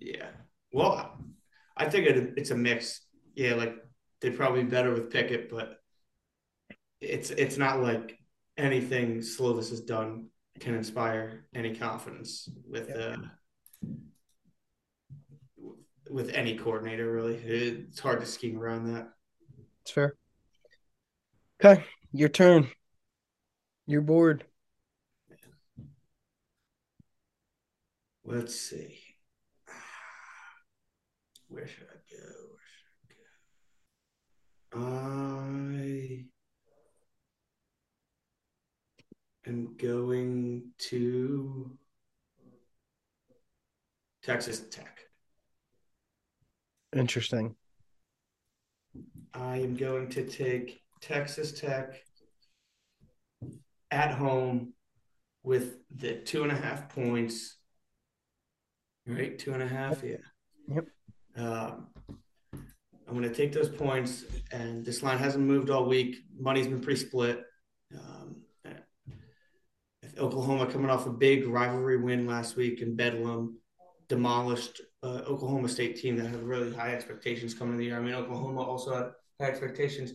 yeah. 0.00 0.26
Well, 0.72 1.18
I 1.76 1.88
think 1.88 2.06
it, 2.06 2.34
it's 2.36 2.50
a 2.50 2.56
mix. 2.56 3.00
Yeah, 3.34 3.54
like 3.54 3.74
they'd 4.20 4.36
probably 4.36 4.64
be 4.64 4.70
better 4.70 4.92
with 4.92 5.10
Pickett, 5.10 5.50
but 5.50 5.80
it's 7.00 7.30
it's 7.30 7.56
not 7.56 7.82
like 7.82 8.18
anything 8.56 9.18
Slovis 9.18 9.70
has 9.70 9.80
done 9.80 10.28
can 10.60 10.74
inspire 10.74 11.46
any 11.54 11.74
confidence 11.74 12.48
with 12.68 12.90
uh, 12.90 13.16
with 16.10 16.30
any 16.30 16.56
coordinator. 16.56 17.12
Really, 17.12 17.36
it's 17.36 18.00
hard 18.00 18.20
to 18.20 18.26
scheme 18.26 18.58
around 18.58 18.92
that. 18.94 19.08
It's 19.82 19.90
fair. 19.90 20.16
Okay, 21.62 21.84
your 22.12 22.28
turn. 22.28 22.68
You're 23.86 24.00
bored. 24.00 24.44
Let's 28.24 28.58
see. 28.58 28.98
Where 31.48 31.68
should 31.68 31.84
I 31.84 31.98
go? 32.10 32.22
Where 32.50 32.60
should 32.74 32.90
I 34.74 34.78
go? 34.80 34.82
I 34.82 36.24
am 39.46 39.76
going 39.76 40.70
to 40.78 41.70
Texas 44.22 44.60
Tech. 44.70 45.00
Interesting. 46.94 47.54
I 49.34 49.58
am 49.58 49.76
going 49.76 50.08
to 50.10 50.24
take 50.24 50.80
Texas 51.00 51.52
Tech 51.60 52.02
at 53.90 54.12
home 54.12 54.72
with 55.42 55.76
the 55.94 56.16
two 56.16 56.42
and 56.42 56.50
a 56.50 56.56
half 56.56 56.88
points. 56.88 57.56
Right, 59.06 59.38
two 59.38 59.52
and 59.52 59.62
a 59.62 59.68
half, 59.68 60.02
yeah. 60.02 60.16
Yep. 60.68 60.86
Um, 61.36 61.86
I'm 63.08 63.16
going 63.16 63.22
to 63.22 63.34
take 63.34 63.52
those 63.52 63.68
points, 63.68 64.24
and 64.50 64.84
this 64.84 65.02
line 65.04 65.18
hasn't 65.18 65.44
moved 65.44 65.70
all 65.70 65.84
week. 65.84 66.16
Money's 66.36 66.66
been 66.66 66.80
pretty 66.80 66.98
split. 66.98 67.44
Um, 67.94 68.42
Oklahoma 70.18 70.66
coming 70.66 70.90
off 70.90 71.06
a 71.06 71.10
big 71.10 71.46
rivalry 71.46 71.96
win 71.96 72.26
last 72.26 72.56
week 72.56 72.80
in 72.80 72.96
Bedlam, 72.96 73.58
demolished 74.08 74.80
uh, 75.02 75.22
Oklahoma 75.26 75.68
State 75.68 75.96
team 75.96 76.16
that 76.16 76.26
had 76.26 76.42
really 76.42 76.72
high 76.72 76.92
expectations 76.94 77.54
coming 77.54 77.74
in 77.74 77.78
the 77.78 77.84
year. 77.86 77.96
I 77.96 78.00
mean, 78.00 78.14
Oklahoma 78.14 78.62
also 78.62 78.94
had 78.94 79.10
high 79.40 79.50
expectations. 79.50 80.12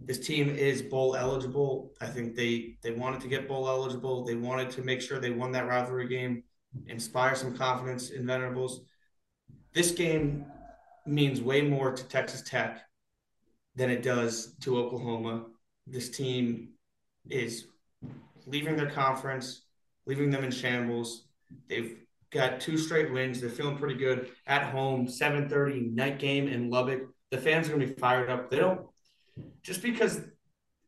This 0.00 0.18
team 0.18 0.48
is 0.48 0.82
bowl 0.82 1.14
eligible. 1.14 1.92
I 2.00 2.06
think 2.06 2.34
they 2.34 2.76
they 2.82 2.92
wanted 2.92 3.20
to 3.22 3.28
get 3.28 3.48
bowl 3.48 3.68
eligible. 3.68 4.24
They 4.24 4.34
wanted 4.34 4.70
to 4.70 4.82
make 4.82 5.00
sure 5.00 5.18
they 5.18 5.30
won 5.30 5.52
that 5.52 5.66
rivalry 5.66 6.08
game, 6.08 6.42
inspire 6.86 7.34
some 7.34 7.56
confidence 7.56 8.10
in 8.10 8.26
Venables. 8.26 8.82
This 9.72 9.90
game 9.90 10.46
means 11.06 11.40
way 11.40 11.62
more 11.62 11.92
to 11.92 12.04
Texas 12.04 12.42
Tech 12.42 12.80
than 13.74 13.90
it 13.90 14.02
does 14.02 14.54
to 14.62 14.78
Oklahoma. 14.78 15.46
This 15.86 16.10
team 16.10 16.70
is 17.28 17.66
leaving 18.46 18.76
their 18.76 18.90
conference, 18.90 19.62
leaving 20.06 20.30
them 20.30 20.44
in 20.44 20.50
shambles. 20.50 21.26
They've 21.68 21.96
got 22.30 22.60
two 22.60 22.78
straight 22.78 23.12
wins. 23.12 23.40
They're 23.40 23.50
feeling 23.50 23.76
pretty 23.76 23.96
good 23.96 24.30
at 24.46 24.62
home. 24.62 25.06
7:30 25.06 25.92
night 25.92 26.18
game 26.18 26.48
in 26.48 26.70
Lubbock. 26.70 27.02
The 27.30 27.38
fans 27.38 27.66
are 27.66 27.72
going 27.72 27.86
to 27.86 27.94
be 27.94 28.00
fired 28.00 28.30
up. 28.30 28.50
They 28.50 28.58
don't 28.58 28.86
just 29.62 29.82
because 29.82 30.20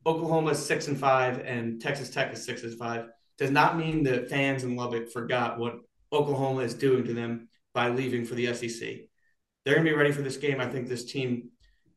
Oklahoma 0.05 0.51
is 0.51 0.65
six 0.65 0.89
and 0.89 0.99
five 0.99 1.41
and 1.41 1.81
Texas 1.81 2.11
Tech 2.11 2.33
is 2.33 2.45
six 2.45 2.63
and 2.63 2.77
five 2.79 3.07
does 3.39 3.51
not 3.51 3.77
mean 3.77 4.03
the 4.03 4.27
fans 4.29 4.65
in 4.65 4.77
Lubbock 4.77 5.11
forgot 5.11 5.59
what 5.59 5.77
Oklahoma 6.13 6.61
is 6.61 6.75
doing 6.75 7.05
to 7.05 7.15
them 7.15 7.49
by 7.73 7.89
leaving 7.89 8.25
for 8.25 8.35
the 8.35 8.53
SEC. 8.53 8.89
They're 9.65 9.75
going 9.75 9.87
to 9.87 9.91
be 9.91 9.97
ready 9.97 10.13
for 10.13 10.23
this 10.23 10.37
game. 10.37 10.61
I 10.61 10.69
think 10.69 10.89
this 10.89 11.11
team 11.11 11.51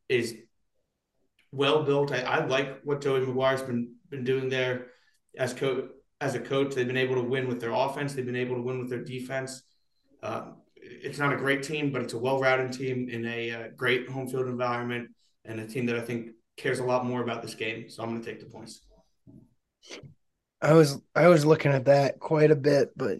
is 0.08 0.34
well 1.52 1.82
built. 1.82 2.12
I, 2.12 2.22
I 2.22 2.44
like 2.46 2.80
what 2.84 3.00
Joey 3.00 3.20
McGuire's 3.20 3.62
been 3.62 3.94
been 4.08 4.24
doing 4.24 4.48
there 4.48 4.86
as 5.36 5.52
coach. 5.52 5.90
As 6.18 6.34
a 6.34 6.40
coach, 6.40 6.74
they've 6.74 6.86
been 6.86 6.96
able 6.96 7.16
to 7.16 7.22
win 7.22 7.46
with 7.46 7.60
their 7.60 7.72
offense. 7.72 8.14
They've 8.14 8.24
been 8.24 8.36
able 8.36 8.56
to 8.56 8.62
win 8.62 8.78
with 8.78 8.88
their 8.88 9.04
defense. 9.04 9.62
Uh, 10.22 10.52
it's 10.76 11.18
not 11.18 11.34
a 11.34 11.36
great 11.36 11.62
team, 11.62 11.92
but 11.92 12.00
it's 12.00 12.14
a 12.14 12.18
well-rounded 12.18 12.72
team 12.72 13.10
in 13.10 13.26
a 13.26 13.50
uh, 13.50 13.68
great 13.76 14.08
home 14.08 14.26
field 14.26 14.46
environment 14.46 15.10
and 15.44 15.60
a 15.60 15.66
team 15.66 15.84
that 15.86 15.96
I 15.96 16.00
think 16.00 16.30
cares 16.56 16.78
a 16.78 16.84
lot 16.84 17.04
more 17.04 17.22
about 17.22 17.42
this 17.42 17.54
game. 17.54 17.90
So 17.90 18.02
I'm 18.02 18.08
going 18.08 18.22
to 18.22 18.26
take 18.26 18.40
the 18.40 18.46
points. 18.46 18.80
I 20.62 20.72
was 20.72 20.98
I 21.14 21.28
was 21.28 21.44
looking 21.44 21.72
at 21.72 21.84
that 21.84 22.18
quite 22.18 22.50
a 22.50 22.56
bit, 22.56 22.90
but 22.96 23.18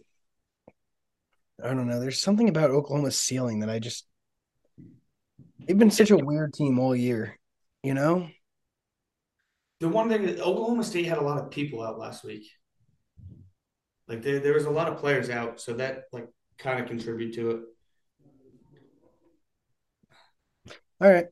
I 1.62 1.68
don't 1.68 1.86
know. 1.86 2.00
There's 2.00 2.20
something 2.20 2.48
about 2.48 2.70
Oklahoma's 2.70 3.20
ceiling 3.20 3.60
that 3.60 3.70
I 3.70 3.78
just 3.78 4.06
they've 5.66 5.78
been 5.78 5.90
such 5.90 6.10
a 6.10 6.16
weird 6.16 6.54
team 6.54 6.78
all 6.78 6.96
year, 6.96 7.38
you 7.82 7.94
know? 7.94 8.28
The 9.80 9.88
one 9.88 10.08
thing 10.08 10.24
that 10.26 10.40
Oklahoma 10.40 10.84
State 10.84 11.06
had 11.06 11.18
a 11.18 11.22
lot 11.22 11.38
of 11.38 11.50
people 11.50 11.82
out 11.82 11.98
last 11.98 12.24
week. 12.24 12.48
Like 14.08 14.22
there, 14.22 14.38
there 14.38 14.54
was 14.54 14.64
a 14.64 14.70
lot 14.70 14.88
of 14.88 14.98
players 14.98 15.28
out, 15.30 15.60
so 15.60 15.74
that 15.74 16.04
like 16.12 16.28
kind 16.58 16.80
of 16.80 16.86
contribute 16.86 17.34
to 17.34 17.50
it. 17.50 17.60
All 21.00 21.12
right. 21.12 21.26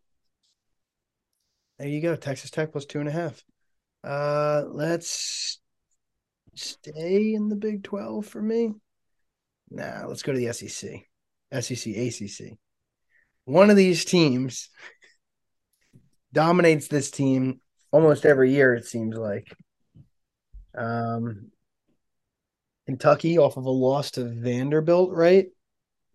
There 1.78 1.88
you 1.88 2.02
go. 2.02 2.16
Texas 2.16 2.50
Tech 2.50 2.72
plus 2.72 2.84
two 2.84 3.00
and 3.00 3.08
a 3.08 3.12
half. 3.12 3.42
Uh 4.02 4.64
let's 4.68 5.58
stay 6.54 7.32
in 7.34 7.48
the 7.48 7.56
Big 7.56 7.82
12 7.82 8.26
for 8.26 8.42
me. 8.42 8.72
Nah, 9.70 10.04
let's 10.06 10.22
go 10.22 10.32
to 10.32 10.38
the 10.38 10.52
SEC. 10.52 11.06
SEC, 11.60 11.96
ACC. 11.96 12.58
One 13.44 13.70
of 13.70 13.76
these 13.76 14.04
teams 14.04 14.68
dominates 16.32 16.88
this 16.88 17.10
team 17.10 17.60
almost 17.94 18.26
every 18.26 18.52
year, 18.52 18.74
it 18.74 18.84
seems 18.84 19.16
like. 19.16 19.56
Um, 20.76 21.52
Kentucky 22.86 23.38
off 23.38 23.56
of 23.56 23.66
a 23.66 23.70
loss 23.70 24.10
to 24.12 24.24
Vanderbilt, 24.24 25.12
right? 25.12 25.46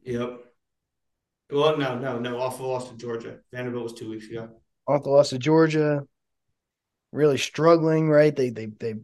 Yep. 0.03 0.41
Well, 1.49 1.77
no, 1.77 1.97
no, 1.97 2.19
no. 2.19 2.37
Off 2.41 2.59
a 2.59 2.63
loss 2.63 2.89
to 2.89 2.97
Georgia. 2.97 3.37
Vanderbilt 3.53 3.83
was 3.83 3.93
two 3.93 4.09
weeks 4.09 4.27
ago. 4.27 4.49
Off 4.87 5.03
the 5.03 5.09
loss 5.09 5.29
to 5.29 5.39
Georgia, 5.39 6.03
really 7.13 7.37
struggling, 7.37 8.09
right? 8.09 8.35
They 8.35 8.49
they 8.49 8.65
they 8.65 8.95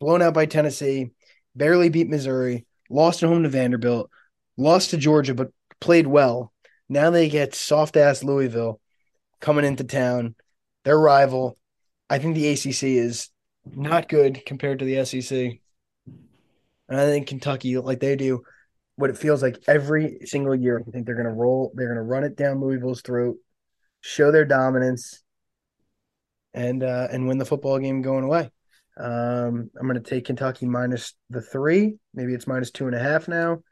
blown 0.00 0.22
out 0.22 0.32
by 0.32 0.46
Tennessee, 0.46 1.10
barely 1.54 1.90
beat 1.90 2.08
Missouri, 2.08 2.64
lost 2.88 3.22
at 3.22 3.28
home 3.28 3.42
to 3.42 3.50
Vanderbilt, 3.50 4.10
lost 4.56 4.90
to 4.90 4.96
Georgia, 4.96 5.34
but 5.34 5.50
played 5.80 6.06
well. 6.06 6.50
Now 6.88 7.10
they 7.10 7.28
get 7.28 7.54
soft 7.54 7.98
ass 7.98 8.24
Louisville 8.24 8.80
coming 9.38 9.66
into 9.66 9.84
town, 9.84 10.34
their 10.84 10.98
rival. 10.98 11.58
I 12.08 12.18
think 12.18 12.34
the 12.34 12.48
ACC 12.48 12.82
is 12.84 13.30
not 13.64 14.08
good 14.08 14.44
compared 14.46 14.78
to 14.78 14.84
the 14.84 15.04
SEC. 15.04 15.60
And 16.88 17.00
I 17.00 17.06
think 17.06 17.26
Kentucky, 17.26 17.76
like 17.78 18.00
they 18.00 18.16
do, 18.16 18.42
what 18.96 19.10
it 19.10 19.18
feels 19.18 19.42
like 19.42 19.58
every 19.66 20.20
single 20.24 20.54
year, 20.54 20.82
I 20.86 20.90
think 20.90 21.04
they're 21.04 21.16
going 21.16 21.26
to 21.26 21.32
roll, 21.32 21.72
they're 21.74 21.88
going 21.88 21.96
to 21.96 22.02
run 22.02 22.24
it 22.24 22.36
down 22.36 22.60
Louisville's 22.60 23.02
throat, 23.02 23.36
show 24.00 24.30
their 24.30 24.44
dominance, 24.44 25.22
and 26.54 26.82
uh, 26.82 27.08
and 27.10 27.28
win 27.28 27.38
the 27.38 27.44
football 27.44 27.78
game 27.78 28.02
going 28.02 28.24
away. 28.24 28.50
Um, 28.96 29.70
I'm 29.78 29.86
going 29.86 30.02
to 30.02 30.10
take 30.10 30.24
Kentucky 30.24 30.64
minus 30.64 31.14
the 31.28 31.42
three. 31.42 31.96
Maybe 32.14 32.32
it's 32.32 32.46
minus 32.46 32.70
two 32.70 32.86
and 32.86 32.94
a 32.94 33.02
half 33.02 33.28
now. 33.28 33.62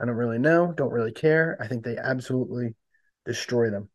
I 0.00 0.04
don't 0.04 0.16
really 0.16 0.38
know. 0.38 0.72
Don't 0.72 0.92
really 0.92 1.12
care. 1.12 1.56
I 1.60 1.68
think 1.68 1.84
they 1.84 1.96
absolutely 1.96 2.74
destroy 3.24 3.70
them. 3.70 3.88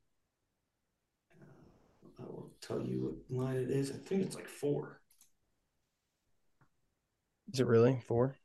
Tell 2.70 2.82
you 2.84 3.18
what 3.28 3.44
line 3.44 3.56
it 3.56 3.72
is. 3.72 3.90
I 3.90 3.96
think 3.96 4.22
it's 4.22 4.36
like 4.36 4.48
four. 4.48 5.02
Is 7.52 7.60
it 7.60 7.66
really 7.66 8.00
four? 8.08 8.36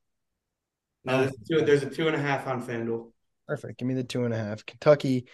No, 1.04 1.19
there's 1.19 1.33
a 1.33 1.45
two, 1.47 1.66
there's 1.66 1.83
a 1.83 1.90
two 1.90 2.07
and 2.07 2.16
a 2.16 2.19
half 2.19 2.47
on 2.47 2.66
FanDuel. 2.66 3.11
Perfect. 3.47 3.78
Give 3.78 3.87
me 3.87 3.93
the 3.93 4.02
two 4.02 4.25
and 4.25 4.33
a 4.33 4.38
half. 4.38 4.64
Kentucky. 4.64 5.26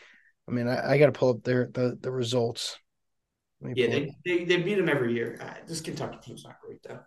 I 0.49 0.51
mean, 0.51 0.67
I, 0.67 0.93
I 0.93 0.99
got 0.99 1.07
to 1.07 1.13
pull 1.13 1.31
up 1.31 1.45
their 1.45 1.71
the 1.73 1.97
the 2.01 2.11
results. 2.11 2.77
Yeah, 3.63 3.87
they, 3.87 4.11
they, 4.25 4.45
they 4.45 4.57
beat 4.57 4.75
them 4.75 4.89
every 4.89 5.15
year. 5.15 5.39
Uh, 5.41 5.55
this 5.69 5.81
Kentucky 5.81 6.19
team's 6.21 6.43
not 6.43 6.57
great 6.61 6.83
though. 6.83 6.99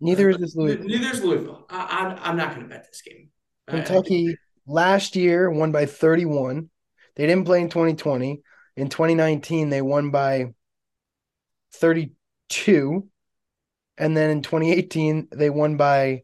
Neither 0.00 0.28
is 0.28 0.36
this 0.36 0.54
Louisville. 0.54 0.84
Neither 0.84 1.08
is 1.08 1.22
Louisville. 1.22 1.64
I, 1.70 2.00
am 2.00 2.10
I'm, 2.10 2.18
I'm 2.22 2.36
not 2.36 2.50
going 2.50 2.64
to 2.64 2.68
bet 2.68 2.84
this 2.90 3.00
game. 3.00 3.30
Kentucky 3.66 4.36
last 4.66 5.16
year 5.16 5.50
won 5.50 5.72
by 5.72 5.86
31. 5.86 6.68
They 7.16 7.26
didn't 7.26 7.46
play 7.46 7.62
in 7.62 7.70
2020. 7.70 8.42
In 8.76 8.88
2019, 8.90 9.70
they 9.70 9.80
won 9.80 10.10
by 10.10 10.52
32. 11.78 13.08
And 13.96 14.16
then 14.16 14.30
in 14.30 14.42
2018, 14.42 15.28
they 15.30 15.50
won 15.50 15.76
by 15.76 16.22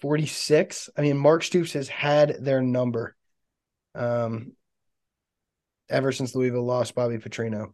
46. 0.00 0.90
I 0.96 1.00
mean, 1.00 1.16
Mark 1.16 1.42
Stoops 1.42 1.72
has 1.72 1.88
had 1.88 2.36
their 2.40 2.60
number 2.60 3.16
um, 3.94 4.52
ever 5.88 6.12
since 6.12 6.34
Louisville 6.34 6.64
lost 6.64 6.94
Bobby 6.94 7.18
Petrino. 7.18 7.72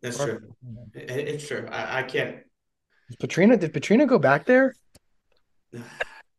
That's 0.00 0.22
true. 0.22 0.54
It's 0.94 1.46
true. 1.46 1.68
I, 1.70 1.98
I 1.98 2.02
can't 2.02 2.38
Did 3.10 3.18
Petrino 3.20 3.58
did 3.58 3.72
Petrino 3.72 4.06
go 4.06 4.18
back 4.18 4.46
there? 4.46 4.74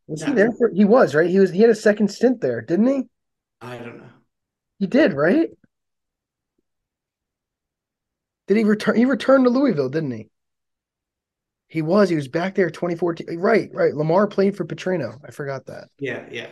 Was 0.07 0.21
he 0.21 0.33
there 0.33 0.51
for 0.51 0.69
he 0.69 0.83
was, 0.83 1.15
right? 1.15 1.29
He 1.29 1.39
was 1.39 1.49
he 1.49 1.61
had 1.61 1.69
a 1.69 1.75
second 1.75 2.09
stint 2.09 2.41
there, 2.41 2.59
didn't 2.59 2.87
he? 2.87 3.03
I 3.61 3.77
don't 3.77 3.99
know. 3.99 4.09
He 4.77 4.85
did, 4.85 5.13
right? 5.13 5.49
Did 8.47 8.57
he 8.57 8.63
return 8.63 8.95
he 8.95 9.05
returned 9.05 9.45
to 9.45 9.49
Louisville, 9.49 9.89
didn't 9.89 10.11
he? 10.11 10.29
He 11.67 11.81
was, 11.81 12.09
he 12.09 12.15
was 12.15 12.27
back 12.27 12.53
there 12.53 12.69
2014. 12.69 13.39
Right, 13.39 13.69
right. 13.73 13.95
Lamar 13.95 14.27
played 14.27 14.55
for 14.55 14.63
Petrino. 14.63 15.17
I 15.25 15.31
forgot 15.31 15.65
that. 15.65 15.87
Yeah, 15.97 16.23
yeah. 16.29 16.47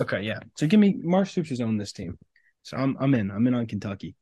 Okay, 0.00 0.22
yeah. 0.22 0.40
So 0.56 0.66
give 0.66 0.80
me 0.80 0.96
Mark 1.00 1.28
Stoops 1.28 1.50
has 1.50 1.60
owned 1.60 1.80
this 1.80 1.92
team. 1.92 2.18
So 2.62 2.76
I'm 2.76 2.96
I'm 3.00 3.14
in. 3.14 3.30
I'm 3.30 3.46
in 3.46 3.54
on 3.54 3.66
Kentucky. 3.66 4.14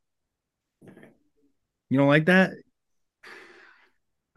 You 1.89 1.97
don't 1.97 2.07
like 2.07 2.25
that? 2.25 2.51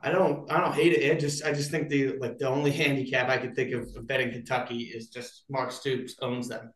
I 0.03 0.11
don't 0.11 0.51
I 0.51 0.61
don't 0.61 0.75
hate 0.75 0.95
it. 0.95 1.15
I 1.15 1.19
just 1.19 1.45
I 1.45 1.53
just 1.53 1.71
think 1.71 1.89
the 1.89 2.17
like 2.19 2.39
the 2.39 2.49
only 2.49 2.71
handicap 2.71 3.29
I 3.29 3.37
could 3.37 3.55
think 3.55 3.73
of, 3.73 3.83
of 3.97 4.07
betting 4.07 4.33
Kentucky 4.33 4.85
is 4.85 5.09
just 5.09 5.45
Mark 5.51 5.73
Stoops 5.73 6.17
owns 6.23 6.49
them. 6.49 6.73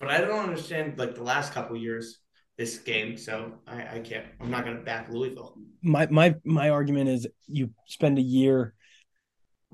But 0.00 0.08
I 0.08 0.20
don't 0.20 0.44
understand 0.44 0.98
like 0.98 1.14
the 1.14 1.22
last 1.22 1.52
couple 1.52 1.76
years 1.76 2.18
this 2.60 2.76
game, 2.78 3.16
so 3.16 3.54
I, 3.66 3.96
I 3.96 4.00
can't. 4.00 4.26
I'm 4.38 4.50
not 4.50 4.66
gonna 4.66 4.80
back 4.80 5.08
Louisville. 5.08 5.56
My 5.82 6.06
my 6.10 6.34
my 6.44 6.68
argument 6.68 7.08
is 7.08 7.26
you 7.46 7.70
spend 7.86 8.18
a 8.18 8.22
year 8.22 8.74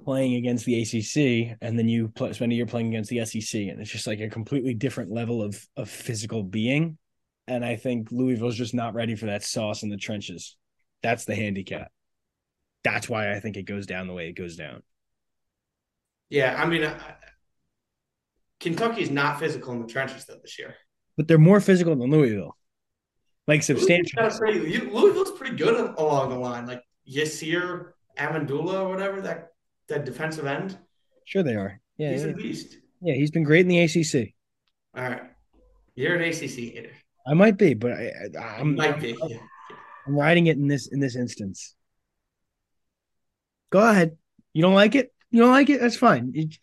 playing 0.04 0.36
against 0.36 0.64
the 0.64 0.80
ACC 0.80 1.58
and 1.60 1.76
then 1.76 1.88
you 1.88 2.06
play, 2.06 2.32
spend 2.32 2.52
a 2.52 2.54
year 2.54 2.64
playing 2.64 2.86
against 2.86 3.10
the 3.10 3.24
SEC 3.24 3.60
and 3.62 3.80
it's 3.80 3.90
just 3.90 4.06
like 4.06 4.20
a 4.20 4.28
completely 4.28 4.72
different 4.72 5.10
level 5.10 5.42
of 5.42 5.60
of 5.76 5.90
physical 5.90 6.44
being 6.44 6.96
and 7.48 7.64
I 7.64 7.74
think 7.74 8.12
Louisville's 8.12 8.54
just 8.54 8.72
not 8.72 8.94
ready 8.94 9.16
for 9.16 9.26
that 9.26 9.42
sauce 9.42 9.82
in 9.82 9.88
the 9.88 9.96
trenches. 9.96 10.56
That's 11.02 11.24
the 11.24 11.34
handicap. 11.34 11.90
That's 12.84 13.08
why 13.08 13.34
I 13.34 13.40
think 13.40 13.56
it 13.56 13.64
goes 13.64 13.86
down 13.86 14.06
the 14.06 14.14
way 14.14 14.28
it 14.28 14.36
goes 14.36 14.54
down. 14.54 14.84
Yeah, 16.28 16.54
I 16.56 16.66
mean, 16.66 16.84
I, 16.84 16.96
Kentucky's 18.60 19.10
not 19.10 19.40
physical 19.40 19.72
in 19.72 19.82
the 19.82 19.88
trenches 19.88 20.24
though 20.24 20.38
this 20.40 20.56
year. 20.56 20.76
But 21.16 21.26
they're 21.26 21.36
more 21.36 21.60
physical 21.60 21.96
than 21.96 22.10
Louisville. 22.10 22.56
Like 23.46 23.62
substantial. 23.62 24.20
Louisville's, 24.22 24.38
pretty, 24.40 24.70
you- 24.70 24.90
Louisville's 24.90 25.30
pretty 25.32 25.56
good 25.56 25.94
along 25.98 26.30
the 26.30 26.38
line. 26.38 26.66
Like 26.66 26.82
Yasir 27.08 27.92
Amandula 28.18 28.80
or 28.82 28.88
whatever 28.88 29.20
that 29.22 29.52
that 29.88 30.04
defensive 30.04 30.46
end. 30.46 30.76
Sure 31.24 31.42
they 31.42 31.54
are. 31.54 31.80
Yeah, 31.96 32.12
He's 32.12 32.24
yeah. 32.24 32.30
a 32.30 32.34
beast. 32.34 32.76
Yeah, 33.00 33.14
he's 33.14 33.30
been 33.30 33.44
great 33.44 33.60
in 33.60 33.68
the 33.68 33.80
ACC. 33.80 34.32
All 34.96 35.02
right, 35.08 35.22
you're 35.94 36.16
an 36.16 36.22
ACC 36.22 36.72
hater. 36.74 36.90
I 37.26 37.34
might 37.34 37.56
be, 37.58 37.74
but 37.74 37.92
I, 37.92 38.12
I, 38.40 38.58
I'm, 38.60 38.74
Might 38.76 39.00
be. 39.00 39.16
I'm 40.06 40.14
riding 40.16 40.46
it 40.46 40.56
in 40.56 40.66
this 40.68 40.86
in 40.88 41.00
this 41.00 41.14
instance. 41.16 41.74
Go 43.70 43.80
ahead. 43.88 44.16
You 44.52 44.62
don't 44.62 44.74
like 44.74 44.94
it? 44.94 45.12
You 45.30 45.42
don't 45.42 45.50
like 45.50 45.68
it? 45.70 45.80
That's 45.80 45.96
fine. 45.96 46.32
It- 46.34 46.56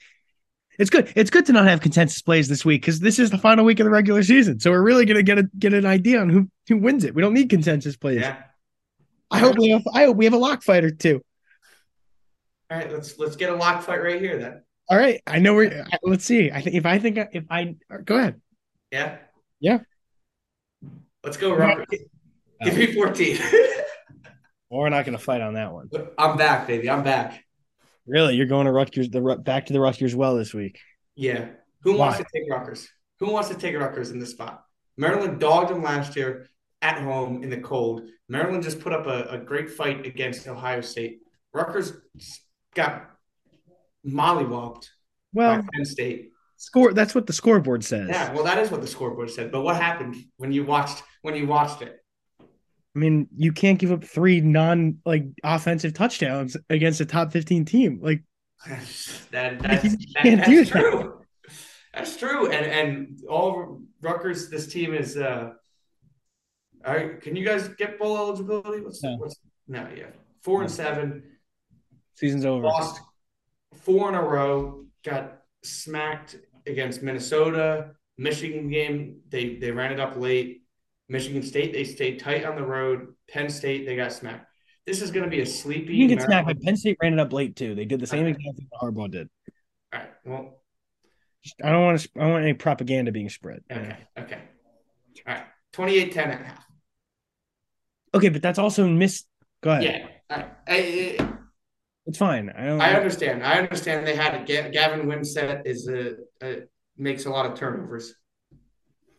it's 0.79 0.89
good. 0.89 1.11
It's 1.15 1.29
good 1.29 1.45
to 1.47 1.53
not 1.53 1.67
have 1.67 1.81
consensus 1.81 2.21
plays 2.21 2.47
this 2.47 2.65
week 2.65 2.81
because 2.81 2.99
this 2.99 3.19
is 3.19 3.29
the 3.29 3.37
final 3.37 3.65
week 3.65 3.79
of 3.79 3.85
the 3.85 3.91
regular 3.91 4.23
season. 4.23 4.59
So 4.59 4.71
we're 4.71 4.81
really 4.81 5.05
gonna 5.05 5.23
get 5.23 5.37
a 5.37 5.43
get 5.57 5.73
an 5.73 5.85
idea 5.85 6.19
on 6.21 6.29
who 6.29 6.49
who 6.67 6.77
wins 6.77 7.03
it. 7.03 7.13
We 7.13 7.21
don't 7.21 7.33
need 7.33 7.49
consensus 7.49 7.95
plays. 7.95 8.21
Yeah. 8.21 8.37
I 9.31 9.39
hope 9.39 9.57
we 9.57 9.69
have 9.69 9.83
I 9.93 10.05
hope 10.05 10.17
we 10.17 10.25
have 10.25 10.33
a 10.33 10.37
lock 10.37 10.63
fight 10.63 10.83
or 10.83 10.91
two. 10.91 11.21
All 12.69 12.77
right, 12.77 12.91
let's 12.91 13.17
let's 13.19 13.35
get 13.35 13.49
a 13.49 13.55
lock 13.55 13.83
fight 13.83 14.01
right 14.03 14.19
here 14.19 14.37
then. 14.37 14.63
All 14.89 14.97
right. 14.97 15.21
I 15.27 15.39
know 15.39 15.53
we're 15.53 15.85
let's 16.03 16.25
see. 16.25 16.51
I 16.51 16.61
think 16.61 16.75
if 16.75 16.85
I 16.85 16.99
think 16.99 17.17
if 17.31 17.45
I 17.49 17.75
go 18.03 18.17
ahead. 18.17 18.41
Yeah. 18.91 19.17
Yeah. 19.59 19.79
Let's 21.23 21.37
go, 21.37 21.55
Robert. 21.55 21.87
Give 21.89 22.77
me 22.77 22.93
14. 22.93 23.37
Well, 24.69 24.81
we're 24.81 24.89
not 24.89 25.05
gonna 25.05 25.19
fight 25.19 25.41
on 25.41 25.53
that 25.53 25.71
one. 25.71 25.88
I'm 26.17 26.36
back, 26.36 26.65
baby. 26.65 26.89
I'm 26.89 27.03
back. 27.03 27.45
Really, 28.05 28.35
you're 28.35 28.45
going 28.45 28.65
to 28.65 28.71
Rutgers 28.71 29.09
the 29.09 29.21
back 29.21 29.67
to 29.67 29.73
the 29.73 29.79
Rutgers 29.79 30.15
well 30.15 30.35
this 30.35 30.53
week. 30.53 30.79
Yeah. 31.15 31.49
Who 31.81 31.97
wants 31.97 32.17
to 32.17 32.25
take 32.33 32.43
Rutgers? 32.49 32.87
Who 33.19 33.31
wants 33.31 33.49
to 33.49 33.55
take 33.55 33.77
Rutgers 33.77 34.11
in 34.11 34.19
this 34.19 34.31
spot? 34.31 34.63
Maryland 34.97 35.39
dogged 35.39 35.69
them 35.69 35.83
last 35.83 36.15
year 36.15 36.47
at 36.81 36.99
home 36.99 37.43
in 37.43 37.49
the 37.49 37.57
cold. 37.57 38.03
Maryland 38.27 38.63
just 38.63 38.79
put 38.79 38.93
up 38.93 39.07
a, 39.07 39.23
a 39.29 39.37
great 39.37 39.69
fight 39.69 40.05
against 40.05 40.47
Ohio 40.47 40.81
State. 40.81 41.19
Rutgers 41.53 41.93
got 42.75 43.09
mollywopped 44.05 44.87
Well, 45.33 45.61
by 45.61 45.67
Penn 45.73 45.85
State. 45.85 46.31
score 46.57 46.93
that's 46.93 47.15
what 47.15 47.27
the 47.27 47.33
scoreboard 47.33 47.83
says. 47.83 48.09
Yeah, 48.09 48.33
well, 48.33 48.43
that 48.43 48.57
is 48.57 48.69
what 48.71 48.81
the 48.81 48.87
scoreboard 48.87 49.29
said. 49.29 49.51
But 49.51 49.61
what 49.61 49.75
happened 49.77 50.15
when 50.37 50.51
you 50.51 50.65
watched 50.65 51.03
when 51.21 51.35
you 51.35 51.47
watched 51.47 51.81
it? 51.81 52.02
I 52.95 52.99
mean, 52.99 53.27
you 53.36 53.51
can't 53.51 53.79
give 53.79 53.91
up 53.91 54.03
three 54.03 54.39
non 54.41 54.99
like 55.06 55.25
offensive 55.43 55.93
touchdowns 55.93 56.56
against 56.69 57.01
a 57.01 57.06
top 57.06 57.32
15 57.32 57.65
team. 57.65 57.99
Like 58.01 58.23
that, 59.32 59.60
that's, 59.60 59.84
You 59.84 59.89
that, 60.13 60.23
can't 60.23 60.45
do 60.45 60.58
that's 60.58 60.69
that. 60.71 60.79
true. 60.79 61.21
That's 61.93 62.17
true. 62.17 62.51
And 62.51 62.65
and 62.65 63.19
all 63.29 63.82
Rutgers, 64.01 64.49
this 64.49 64.67
team 64.71 64.93
is 64.93 65.17
uh 65.17 65.51
all 66.86 66.93
right. 66.93 67.21
Can 67.21 67.36
you 67.36 67.45
guys 67.45 67.67
get 67.69 67.97
bowl 67.99 68.17
eligibility? 68.17 68.84
What's 68.84 69.01
No. 69.03 69.15
what's 69.17 69.38
no, 69.67 69.88
yeah. 69.95 70.08
Four 70.41 70.62
and 70.63 70.71
seven. 70.71 71.23
season's 72.15 72.45
over. 72.45 72.65
Lost 72.65 72.99
four 73.82 74.10
in 74.10 74.15
a 74.15 74.21
row, 74.21 74.86
got 75.06 75.39
smacked 75.63 76.36
against 76.67 77.01
Minnesota, 77.01 77.91
Michigan 78.17 78.69
game. 78.69 79.19
They 79.29 79.56
they 79.56 79.71
ran 79.71 79.91
it 79.93 79.99
up 79.99 80.17
late. 80.17 80.62
Michigan 81.09 81.43
State, 81.43 81.73
they 81.73 81.83
stayed 81.83 82.19
tight 82.19 82.45
on 82.45 82.55
the 82.55 82.65
road. 82.65 83.13
Penn 83.29 83.49
State, 83.49 83.85
they 83.85 83.95
got 83.95 84.11
smacked. 84.13 84.47
This 84.85 85.01
is 85.01 85.11
going 85.11 85.23
to 85.23 85.29
be 85.29 85.41
a 85.41 85.45
sleepy. 85.45 85.93
You 85.95 86.07
can 86.07 86.17
get 86.17 86.25
snapped, 86.25 86.45
Maryland- 86.47 86.59
but 86.59 86.65
Penn 86.65 86.77
State 86.77 86.97
ran 87.01 87.13
it 87.13 87.19
up 87.19 87.31
late 87.33 87.55
too. 87.55 87.75
They 87.75 87.85
did 87.85 87.99
the 87.99 88.07
same 88.07 88.21
Okay. 88.25 88.31
exact 88.31 88.57
thing 88.57 88.67
that 88.71 88.79
Harbaugh 88.81 89.11
did. 89.11 89.29
All 89.93 89.99
right. 89.99 90.09
Well, 90.25 90.59
I 91.63 91.71
don't 91.71 91.83
want 91.83 91.99
to. 91.99 92.09
I 92.17 92.19
don't 92.21 92.31
want 92.31 92.43
any 92.43 92.53
propaganda 92.53 93.11
being 93.11 93.29
spread. 93.29 93.61
okay. 93.71 93.97
Okay. 94.17 94.41
All 95.27 95.33
right. 95.35 95.43
28 95.73 96.11
10 96.11 96.31
and 96.31 96.41
a 96.41 96.45
half. 96.45 96.65
Okay, 98.13 98.29
but 98.29 98.41
that's 98.41 98.59
also 98.59 98.87
miss. 98.87 99.23
Go 99.61 99.71
ahead. 99.71 99.83
Yeah. 99.83 100.07
All 100.29 100.37
right. 100.37 100.51
I, 100.67 101.17
I- 101.19 101.29
It's 102.05 102.17
fine. 102.17 102.49
I 102.49 102.65
don't. 102.65 102.81
I 102.81 102.93
understand. 102.93 103.43
I 103.45 103.57
understand 103.59 104.05
they 104.05 104.15
had 104.15 104.35
it. 104.35 104.45
Ga- 104.47 104.69
Gavin 104.71 105.05
Wimsatt 105.07 105.65
is 105.65 105.87
a, 105.87 106.15
a 106.43 106.63
makes 106.97 107.25
a 107.25 107.29
lot 107.29 107.45
of 107.45 107.57
turnovers. 107.57 108.13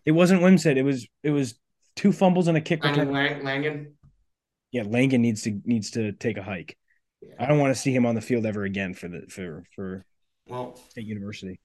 it 0.05 0.13
wasn't 0.13 0.43
Wimsatt. 0.43 0.77
It 0.77 0.83
was. 0.83 1.07
It 1.23 1.31
was 1.31 1.59
two 1.97 2.13
fumbles 2.13 2.49
and 2.49 2.57
a 2.57 2.61
kick 2.61 2.83
Langan, 2.85 3.09
return. 3.09 3.15
Lang- 3.15 3.45
Langan. 3.45 3.95
Yeah, 4.73 4.83
Langan 4.87 5.23
needs 5.23 5.43
to 5.43 5.61
needs 5.65 5.91
to 5.93 6.13
take 6.13 6.37
a 6.37 6.43
hike. 6.43 6.77
I 7.39 7.47
don't 7.47 7.59
want 7.59 7.75
to 7.75 7.81
see 7.81 7.95
him 7.95 8.05
on 8.07 8.15
the 8.15 8.21
field 8.21 8.45
ever 8.45 8.65
again 8.65 8.93
for 8.95 9.09
the 9.09 9.23
for 9.29 9.65
for 9.75 10.05
Well, 10.49 10.77
State 10.91 11.07
University. 11.07 11.59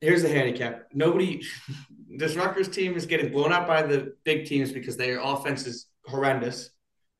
here's 0.00 0.22
the 0.22 0.28
handicap. 0.28 0.88
Nobody, 0.92 1.42
this 2.18 2.34
Rutgers 2.36 2.68
team 2.68 2.96
is 2.96 3.06
getting 3.06 3.32
blown 3.32 3.52
out 3.52 3.66
by 3.66 3.82
the 3.82 4.14
big 4.24 4.46
teams 4.46 4.72
because 4.72 4.96
their 4.96 5.20
offense 5.20 5.66
is 5.66 5.86
horrendous. 6.04 6.70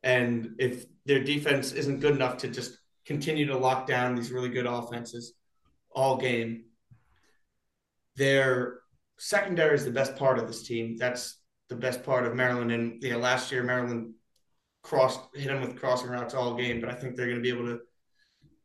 And 0.02 0.54
if 0.58 0.84
their 1.06 1.22
defense 1.24 1.72
isn't 1.72 2.00
good 2.00 2.14
enough 2.14 2.36
to 2.38 2.48
just 2.48 2.78
continue 3.06 3.46
to 3.46 3.56
lock 3.56 3.86
down 3.86 4.14
these 4.14 4.30
really 4.30 4.50
good 4.50 4.66
offenses 4.66 5.32
all 5.92 6.16
game, 6.18 6.64
their 8.16 8.80
secondary 9.18 9.74
is 9.74 9.84
the 9.84 9.90
best 9.90 10.16
part 10.16 10.38
of 10.38 10.46
this 10.46 10.62
team. 10.66 10.96
That's 10.96 11.38
the 11.68 11.76
best 11.76 12.04
part 12.04 12.26
of 12.26 12.34
Maryland. 12.34 12.72
And 12.72 13.02
yeah, 13.02 13.16
last 13.16 13.50
year 13.50 13.62
Maryland 13.62 14.14
crossed 14.82 15.20
hit 15.34 15.48
them 15.48 15.60
with 15.60 15.78
crossing 15.78 16.10
routes 16.10 16.34
all 16.34 16.54
game, 16.54 16.80
but 16.80 16.90
I 16.90 16.94
think 16.94 17.16
they're 17.16 17.26
going 17.26 17.38
to 17.38 17.42
be 17.42 17.50
able 17.50 17.66
to 17.66 17.80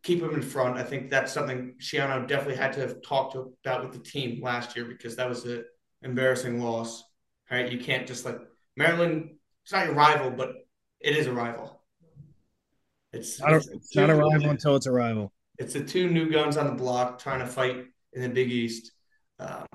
keep 0.03 0.21
them 0.21 0.33
in 0.33 0.41
front. 0.41 0.77
I 0.77 0.83
think 0.83 1.09
that's 1.09 1.31
something 1.31 1.75
Schiano 1.79 2.27
definitely 2.27 2.57
had 2.57 2.73
to 2.73 2.79
have 2.81 3.01
talked 3.01 3.33
to, 3.33 3.53
about 3.65 3.83
with 3.83 3.93
the 3.93 4.09
team 4.09 4.41
last 4.41 4.75
year 4.75 4.85
because 4.85 5.15
that 5.15 5.29
was 5.29 5.45
an 5.45 5.63
embarrassing 6.03 6.61
loss. 6.61 7.03
Right? 7.49 7.71
You 7.71 7.79
can't 7.79 8.07
just 8.07 8.25
like 8.25 8.39
Maryland. 8.77 9.31
It's 9.63 9.71
not 9.71 9.85
your 9.85 9.95
rival, 9.95 10.31
but 10.31 10.53
it 10.99 11.15
is 11.15 11.27
a 11.27 11.33
rival. 11.33 11.81
It's 13.13 13.39
Not 13.39 13.53
a, 13.53 13.55
it's 13.57 13.67
it's 13.67 13.95
not 13.95 14.09
a 14.09 14.15
rival 14.15 14.49
until 14.49 14.75
it's 14.75 14.85
a 14.85 14.91
rival. 14.91 15.33
It's 15.57 15.73
the 15.73 15.83
two 15.83 16.09
new 16.09 16.29
guns 16.31 16.55
on 16.55 16.65
the 16.65 16.71
block 16.71 17.19
trying 17.19 17.39
to 17.39 17.45
fight 17.45 17.85
in 18.13 18.21
the 18.21 18.29
Big 18.29 18.49
East. 18.49 18.91
Um, 19.39 19.65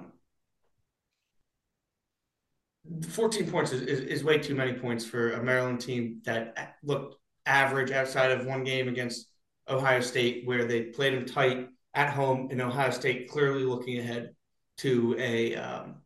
14 3.08 3.50
points 3.50 3.72
is, 3.72 3.82
is, 3.82 4.00
is 4.00 4.24
way 4.24 4.38
too 4.38 4.54
many 4.54 4.72
points 4.72 5.04
for 5.04 5.32
a 5.32 5.42
Maryland 5.42 5.80
team 5.80 6.20
that 6.24 6.76
looked 6.82 7.16
average 7.44 7.90
outside 7.90 8.30
of 8.32 8.46
one 8.46 8.64
game 8.64 8.88
against 8.88 9.28
Ohio 9.68 10.00
State, 10.00 10.46
where 10.46 10.64
they 10.64 10.82
played 10.82 11.14
them 11.14 11.24
tight 11.24 11.68
at 11.94 12.10
home, 12.10 12.48
and 12.50 12.60
Ohio 12.60 12.90
State 12.90 13.28
clearly 13.28 13.64
looking 13.64 13.98
ahead 13.98 14.34
to 14.78 15.16
a 15.18 15.56
um, 15.56 16.02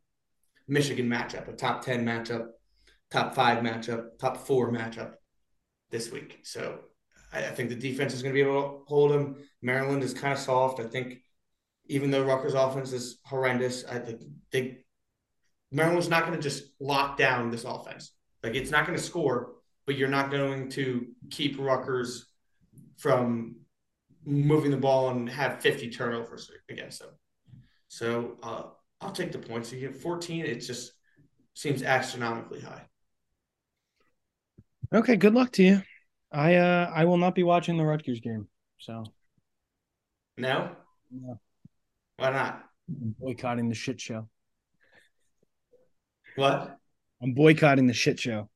Michigan 0.67 1.07
matchup, 1.07 1.47
a 1.47 1.53
top 1.53 1.83
10 1.83 2.05
matchup, 2.05 2.47
top 3.09 3.35
five 3.35 3.59
matchup, 3.63 4.17
top 4.19 4.37
four 4.47 4.71
matchup 4.71 5.13
this 5.89 6.11
week. 6.11 6.39
So 6.43 6.79
I, 7.33 7.39
I 7.39 7.49
think 7.49 7.69
the 7.69 7.75
defense 7.75 8.13
is 8.13 8.21
going 8.21 8.33
to 8.33 8.41
be 8.41 8.47
able 8.47 8.61
to 8.61 8.83
hold 8.87 9.11
them. 9.11 9.35
Maryland 9.61 10.03
is 10.03 10.13
kind 10.13 10.33
of 10.33 10.39
soft. 10.39 10.79
I 10.79 10.85
think 10.85 11.19
even 11.87 12.09
though 12.09 12.23
Rutgers' 12.23 12.53
offense 12.53 12.93
is 12.93 13.19
horrendous, 13.25 13.83
I 13.85 13.99
think 13.99 14.21
they 14.51 14.79
Maryland's 15.71 16.09
not 16.09 16.25
going 16.25 16.35
to 16.37 16.41
just 16.41 16.63
lock 16.79 17.17
down 17.17 17.49
this 17.49 17.63
offense. 17.63 18.11
Like 18.43 18.55
it's 18.55 18.71
not 18.71 18.85
going 18.85 18.97
to 18.97 19.03
score, 19.03 19.53
but 19.85 19.97
you're 19.97 20.09
not 20.09 20.31
going 20.31 20.69
to 20.71 21.07
keep 21.29 21.57
Rutgers 21.59 22.27
from 22.97 23.55
moving 24.25 24.71
the 24.71 24.77
ball 24.77 25.09
and 25.09 25.29
have 25.29 25.61
50 25.61 25.89
turnovers 25.89 26.51
against 26.69 26.99
them. 26.99 27.09
So 27.87 28.37
uh, 28.43 28.63
I'll 28.99 29.11
take 29.11 29.31
the 29.31 29.39
points. 29.39 29.71
You 29.71 29.79
get 29.79 29.95
14, 29.95 30.45
it 30.45 30.55
just 30.59 30.93
seems 31.53 31.83
astronomically 31.83 32.61
high. 32.61 32.83
Okay, 34.93 35.15
good 35.15 35.33
luck 35.33 35.51
to 35.53 35.63
you. 35.63 35.81
I 36.33 36.55
uh 36.55 36.91
I 36.93 37.05
will 37.05 37.17
not 37.17 37.35
be 37.35 37.43
watching 37.43 37.77
the 37.77 37.83
Rutgers 37.85 38.19
game. 38.19 38.47
So 38.77 39.03
No? 40.37 40.71
No. 41.11 41.39
Why 42.17 42.31
not? 42.31 42.63
Boycotting 42.87 43.69
the 43.69 43.75
shit 43.75 43.99
show. 43.99 44.27
What? 46.35 46.77
I'm 47.21 47.33
boycotting 47.33 47.87
the 47.87 47.93
shit 47.93 48.19
show. 48.19 48.49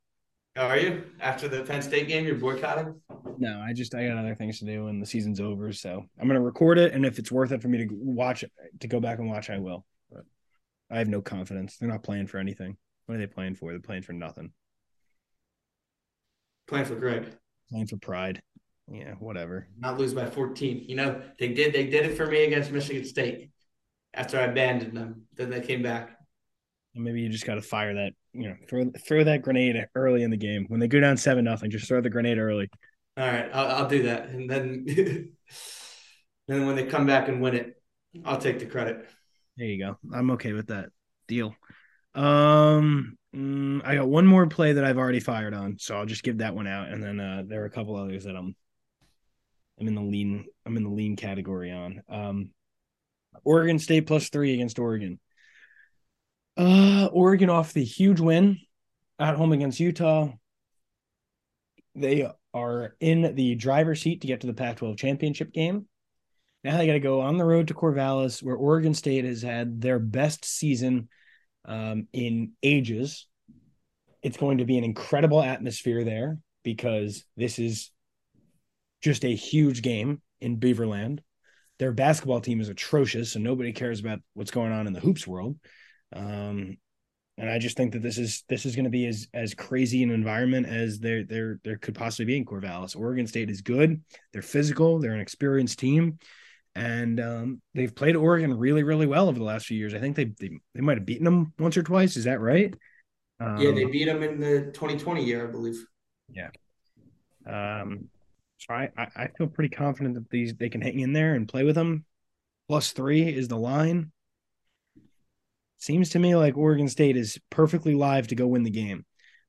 Are 0.58 0.78
you? 0.78 1.04
After 1.20 1.50
the 1.50 1.64
Penn 1.64 1.82
State 1.82 2.08
game, 2.08 2.26
you're 2.26 2.36
boycotting? 2.36 2.96
No, 3.38 3.60
I 3.60 3.74
just 3.74 3.94
I 3.94 4.08
got 4.08 4.18
other 4.18 4.36
things 4.36 4.60
to 4.60 4.66
do 4.66 4.88
and 4.88 5.02
the 5.02 5.06
season's 5.06 5.42
over. 5.42 5.74
So 5.74 6.06
I'm 6.20 6.28
gonna 6.28 6.42
record 6.42 6.78
it, 6.78 6.94
and 6.94 7.06
if 7.06 7.20
it's 7.20 7.32
worth 7.32 7.52
it 7.52 7.62
for 7.62 7.68
me 7.68 7.80
to 7.80 7.88
watch 7.92 8.44
it, 8.44 8.52
to 8.80 8.88
go 8.88 9.02
back 9.02 9.20
and 9.20 9.30
watch, 9.30 9.50
I 9.50 9.60
will. 9.60 9.86
But 10.10 10.24
I 10.90 11.00
have 11.00 11.10
no 11.10 11.22
confidence. 11.22 11.78
They're 11.78 11.90
not 11.90 12.04
playing 12.04 12.28
for 12.28 12.38
anything. 12.38 12.78
What 13.06 13.16
are 13.16 13.18
they 13.18 13.28
playing 13.28 13.56
for? 13.56 13.72
They're 13.72 13.82
playing 13.82 14.04
for 14.04 14.14
nothing. 14.14 14.52
Playing 16.68 16.86
for 16.86 16.96
Greg. 16.96 17.36
Playing 17.70 17.88
for 17.88 17.98
pride. 17.98 18.42
Yeah, 18.90 19.14
whatever. 19.20 19.68
Not 19.78 20.00
lose 20.00 20.14
by 20.14 20.28
14. 20.28 20.86
You 20.88 20.96
know, 20.96 21.22
they 21.38 21.50
did 21.50 21.74
they 21.74 21.88
did 21.88 22.06
it 22.06 22.16
for 22.16 22.28
me 22.28 22.46
against 22.46 22.72
Michigan 22.72 23.04
State 23.04 23.50
after 24.14 24.40
I 24.40 24.44
abandoned 24.44 24.96
them. 24.96 25.24
Then 25.34 25.50
they 25.50 25.62
came 25.62 25.82
back. 25.84 26.18
Maybe 26.96 27.22
you 27.22 27.30
just 27.30 27.46
got 27.46 27.56
to 27.56 27.62
fire 27.62 27.94
that, 27.94 28.14
you 28.34 28.48
know, 28.48 28.56
throw 28.70 28.90
throw 29.06 29.24
that 29.26 29.42
grenade 29.42 29.76
early 29.96 30.24
in 30.24 30.32
the 30.32 30.38
game 30.38 30.66
when 30.70 30.80
they 30.80 30.88
go 30.88 31.00
down 31.00 31.18
seven 31.18 31.44
nothing. 31.44 31.70
Just 31.70 31.88
throw 31.88 32.02
the 32.02 32.10
grenade 32.10 32.38
early. 32.38 32.70
All 33.18 33.28
right, 33.28 33.50
I'll, 33.54 33.68
I'll 33.68 33.90
do 33.90 34.04
that, 34.04 34.30
and 34.30 34.50
then 34.50 34.86
then 36.48 36.66
when 36.66 36.76
they 36.76 36.86
come 36.86 37.06
back 37.06 37.28
and 37.28 37.42
win 37.42 37.56
it, 37.56 37.82
I'll 38.24 38.38
take 38.38 38.60
the 38.60 38.66
credit. 38.66 39.08
There 39.58 39.68
you 39.68 39.84
go. 39.84 39.98
I'm 40.14 40.32
okay 40.32 40.54
with 40.54 40.68
that 40.68 40.90
deal. 41.28 41.56
Um, 42.14 43.18
mm, 43.36 43.82
I 43.86 43.96
got 43.96 44.08
one 44.08 44.26
more 44.26 44.48
play 44.48 44.74
that 44.74 44.84
I've 44.84 44.98
already 44.98 45.20
fired 45.20 45.54
on, 45.54 45.78
so 45.80 45.98
I'll 45.98 46.06
just 46.06 46.24
give 46.24 46.40
that 46.40 46.56
one 46.56 46.68
out, 46.68 46.90
and 46.90 47.04
then 47.04 47.20
uh, 47.20 47.44
there 47.46 47.62
are 47.64 47.66
a 47.66 47.72
couple 47.72 47.96
others 47.96 48.24
that 48.26 48.36
I'm 48.36 48.56
I'm 49.80 49.88
in 49.88 49.96
the 49.96 50.02
lean 50.02 50.46
I'm 50.66 50.78
in 50.78 50.84
the 50.84 50.90
lean 50.90 51.16
category 51.16 51.72
on. 51.72 52.02
Um, 52.10 52.50
Oregon 53.44 53.80
State 53.80 54.08
plus 54.08 54.30
three 54.30 54.54
against 54.54 54.80
Oregon. 54.80 55.20
Uh, 56.58 57.10
Oregon 57.12 57.50
off 57.50 57.74
the 57.74 57.84
huge 57.84 58.20
win 58.20 58.60
at 59.20 59.36
home 59.36 59.52
against 59.52 59.80
Utah. 59.80 60.30
They 61.96 62.30
are 62.54 62.96
in 63.00 63.36
the 63.36 63.56
driver's 63.56 64.02
seat 64.02 64.22
to 64.22 64.28
get 64.28 64.42
to 64.42 64.48
the 64.48 64.54
Pac 64.54 64.78
12 64.78 64.98
championship 64.98 65.52
game. 65.52 65.88
Now 66.64 66.78
they 66.78 66.88
got 66.88 66.94
to 66.94 67.00
go 67.00 67.22
on 67.22 67.38
the 67.38 67.46
road 67.46 67.68
to 67.68 67.74
Corvallis, 67.74 68.42
where 68.42 68.56
Oregon 68.56 68.94
State 68.94 69.26
has 69.26 69.42
had 69.42 69.82
their 69.82 70.00
best 70.00 70.46
season 70.46 71.10
um, 71.66 72.08
in 72.12 72.54
ages. 72.64 73.28
It's 74.24 74.38
going 74.38 74.58
to 74.58 74.66
be 74.66 74.78
an 74.78 74.84
incredible 74.84 75.42
atmosphere 75.42 76.04
there 76.04 76.40
because 76.64 77.24
this 77.38 77.60
is 77.60 77.92
just 79.02 79.24
a 79.24 79.36
huge 79.36 79.82
game 79.84 80.22
in 80.42 80.58
Beaverland. 80.58 81.20
Their 81.78 81.92
basketball 81.92 82.42
team 82.42 82.62
is 82.62 82.70
atrocious, 82.70 83.36
and 83.36 83.44
nobody 83.44 83.74
cares 83.74 84.00
about 84.00 84.20
what's 84.34 84.52
going 84.52 84.72
on 84.72 84.88
in 84.88 84.94
the 84.94 85.00
hoops 85.02 85.28
world. 85.28 85.58
Um, 86.16 86.78
and 87.38 87.50
I 87.50 87.60
just 87.60 87.76
think 87.76 87.92
that 87.94 88.02
this 88.02 88.18
is 88.18 88.44
this 88.48 88.66
is 88.66 88.76
going 88.76 88.86
to 88.86 88.90
be 88.90 89.08
as 89.08 89.28
as 89.34 89.54
crazy 89.54 90.04
an 90.04 90.12
environment 90.12 90.68
as 90.68 91.00
there 91.00 91.24
there 91.24 91.60
there 91.64 91.78
could 91.78 91.96
possibly 91.96 92.26
be 92.26 92.38
in 92.38 92.46
Corvallis. 92.46 92.98
Oregon 92.98 93.28
State 93.28 93.50
is 93.50 93.62
good. 93.62 94.02
They're 94.32 94.42
physical. 94.42 95.00
They're 95.00 95.14
an 95.14 95.20
experienced 95.20 95.78
team, 95.78 96.18
and 96.76 97.20
um, 97.20 97.62
they've 97.74 97.94
played 97.94 98.16
Oregon 98.16 98.58
really 98.58 98.84
really 98.84 99.06
well 99.06 99.28
over 99.28 99.38
the 99.38 99.46
last 99.46 99.66
few 99.66 99.78
years. 99.78 99.94
I 99.94 100.00
think 100.00 100.16
they 100.16 100.26
they, 100.40 100.52
they 100.74 100.82
might 100.82 100.98
have 100.98 101.06
beaten 101.06 101.26
them 101.26 101.54
once 101.60 101.76
or 101.76 101.84
twice. 101.84 102.16
Is 102.16 102.24
that 102.24 102.40
right? 102.40 102.74
Um, 103.42 103.58
yeah, 103.58 103.72
they 103.72 103.84
beat 103.84 104.06
them 104.06 104.24
in 104.24 104.40
the 104.40 104.72
2020 104.74 105.26
year, 105.26 105.46
I 105.46 105.52
believe. 105.52 105.86
Yeah. 106.30 106.50
Um. 107.46 108.08
So 108.60 108.74
I 108.74 108.90
I 108.98 109.28
feel 109.38 109.48
pretty 109.48 109.76
confident 109.76 110.16
that 110.16 110.30
these 110.30 110.56
they 110.56 110.70
can 110.70 110.80
hang 110.80 111.02
in 111.02 111.12
there 111.12 111.34
and 111.34 111.50
play 111.50 111.66
with 111.66 111.76
them. 111.76 112.06
Plus 112.70 112.94
three 112.94 113.28
is 113.28 113.50
the 113.50 113.58
line 113.58 114.14
seems 115.86 116.10
to 116.10 116.20
me 116.20 116.36
like 116.36 116.58
Oregon 116.58 116.90
State 116.90 117.16
is 117.16 117.38
perfectly 117.52 117.94
live 117.94 118.28
to 118.28 118.36
go 118.36 118.48
win 118.48 118.64
the 118.64 118.72
game. 118.72 119.06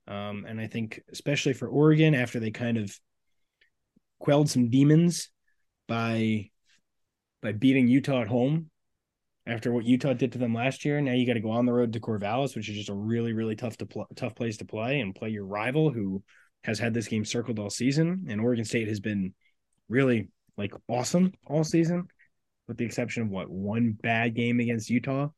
Um, 0.06 0.44
and 0.46 0.60
I 0.60 0.66
think, 0.66 1.00
especially 1.10 1.54
for 1.54 1.66
Oregon, 1.66 2.14
after 2.14 2.38
they 2.38 2.50
kind 2.50 2.76
of 2.76 2.94
quelled 4.20 4.50
some 4.50 4.68
demons 4.68 5.30
by 5.88 6.50
by 7.42 7.52
beating 7.52 7.88
Utah 7.88 8.22
at 8.22 8.28
home, 8.28 8.70
after 9.46 9.72
what 9.72 9.84
Utah 9.84 10.12
did 10.12 10.32
to 10.32 10.38
them 10.38 10.54
last 10.54 10.84
year, 10.84 11.00
now 11.00 11.12
you 11.12 11.26
got 11.26 11.34
to 11.34 11.40
go 11.40 11.50
on 11.50 11.64
the 11.64 11.72
road 11.72 11.92
to 11.94 12.00
Corvallis, 12.00 12.54
which 12.54 12.68
is 12.68 12.76
just 12.76 12.88
a 12.88 12.94
really, 12.94 13.32
really 13.32 13.56
tough 13.56 13.76
to 13.78 13.86
pl- 13.86 14.08
tough 14.14 14.34
place 14.34 14.58
to 14.58 14.64
play 14.64 15.00
and 15.00 15.14
play 15.14 15.30
your 15.30 15.46
rival 15.46 15.90
who 15.90 16.22
has 16.64 16.78
had 16.78 16.92
this 16.92 17.08
game 17.08 17.24
circled 17.24 17.58
all 17.58 17.70
season. 17.70 18.26
And 18.28 18.40
Oregon 18.40 18.64
State 18.64 18.88
has 18.88 19.00
been 19.00 19.32
really 19.88 20.28
like 20.58 20.74
awesome 20.88 21.32
all 21.46 21.64
season, 21.64 22.08
with 22.68 22.76
the 22.76 22.84
exception 22.84 23.22
of 23.22 23.30
what 23.30 23.48
one 23.48 23.92
bad 23.92 24.34
game 24.34 24.60
against 24.60 24.90
Utah 24.90 25.28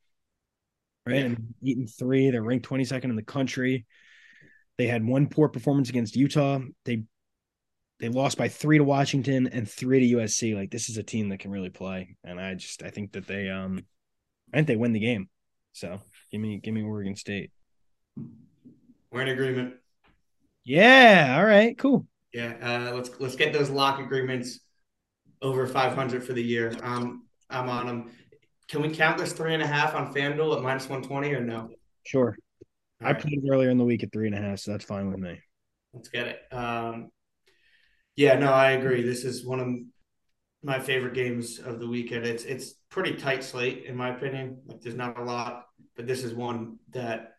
right? 1.08 1.20
Yeah. 1.20 1.26
And 1.26 1.54
eaten 1.62 1.86
three. 1.86 2.30
They're 2.30 2.42
ranked 2.42 2.68
22nd 2.68 3.04
in 3.04 3.16
the 3.16 3.22
country. 3.22 3.86
They 4.76 4.86
had 4.86 5.04
one 5.04 5.26
poor 5.26 5.48
performance 5.48 5.88
against 5.88 6.16
Utah. 6.16 6.60
They 6.84 7.04
they 8.00 8.08
lost 8.08 8.38
by 8.38 8.48
three 8.48 8.78
to 8.78 8.84
Washington 8.84 9.48
and 9.48 9.68
three 9.68 10.08
to 10.08 10.16
USC. 10.16 10.54
Like 10.54 10.70
this 10.70 10.88
is 10.88 10.98
a 10.98 11.02
team 11.02 11.30
that 11.30 11.40
can 11.40 11.50
really 11.50 11.70
play, 11.70 12.16
and 12.22 12.40
I 12.40 12.54
just 12.54 12.82
I 12.82 12.90
think 12.90 13.12
that 13.12 13.26
they 13.26 13.48
um 13.48 13.84
I 14.52 14.58
think 14.58 14.68
they 14.68 14.76
win 14.76 14.92
the 14.92 15.00
game. 15.00 15.28
So 15.72 16.00
give 16.30 16.40
me 16.40 16.58
give 16.58 16.74
me 16.74 16.82
Oregon 16.82 17.16
State. 17.16 17.50
We're 19.10 19.22
in 19.22 19.28
agreement. 19.28 19.74
Yeah. 20.64 21.36
All 21.38 21.44
right. 21.44 21.76
Cool. 21.76 22.06
Yeah. 22.32 22.54
Uh, 22.62 22.94
let's 22.94 23.10
let's 23.18 23.36
get 23.36 23.52
those 23.52 23.70
lock 23.70 23.98
agreements 23.98 24.60
over 25.42 25.66
500 25.66 26.22
for 26.22 26.32
the 26.34 26.42
year. 26.42 26.72
Um, 26.82 27.24
I'm 27.50 27.68
on 27.68 27.86
them. 27.86 28.10
Can 28.68 28.82
we 28.82 28.90
count 28.90 29.18
this 29.18 29.32
three 29.32 29.54
and 29.54 29.62
a 29.62 29.66
half 29.66 29.94
on 29.94 30.12
FanDuel 30.12 30.56
at 30.56 30.62
minus 30.62 30.88
120 30.88 31.34
or 31.34 31.40
no? 31.40 31.70
Sure. 32.04 32.36
All 33.02 33.08
I 33.08 33.12
right. 33.12 33.20
played 33.20 33.42
earlier 33.50 33.70
in 33.70 33.78
the 33.78 33.84
week 33.84 34.02
at 34.02 34.12
three 34.12 34.26
and 34.26 34.34
a 34.34 34.40
half, 34.40 34.58
so 34.58 34.72
that's 34.72 34.84
fine 34.84 35.10
with 35.10 35.20
me. 35.20 35.40
Let's 35.94 36.08
get 36.08 36.26
it. 36.26 36.52
Um, 36.52 37.10
yeah, 38.16 38.38
no, 38.38 38.52
I 38.52 38.72
agree. 38.72 39.02
This 39.02 39.24
is 39.24 39.44
one 39.44 39.60
of 39.60 39.68
my 40.62 40.80
favorite 40.80 41.14
games 41.14 41.58
of 41.58 41.78
the 41.78 41.86
weekend. 41.86 42.26
It's 42.26 42.44
it's 42.44 42.74
pretty 42.90 43.14
tight 43.14 43.44
slate 43.44 43.84
in 43.84 43.96
my 43.96 44.10
opinion. 44.10 44.60
Like 44.66 44.80
there's 44.80 44.96
not 44.96 45.18
a 45.18 45.22
lot, 45.22 45.66
but 45.96 46.06
this 46.06 46.24
is 46.24 46.34
one 46.34 46.78
that 46.90 47.34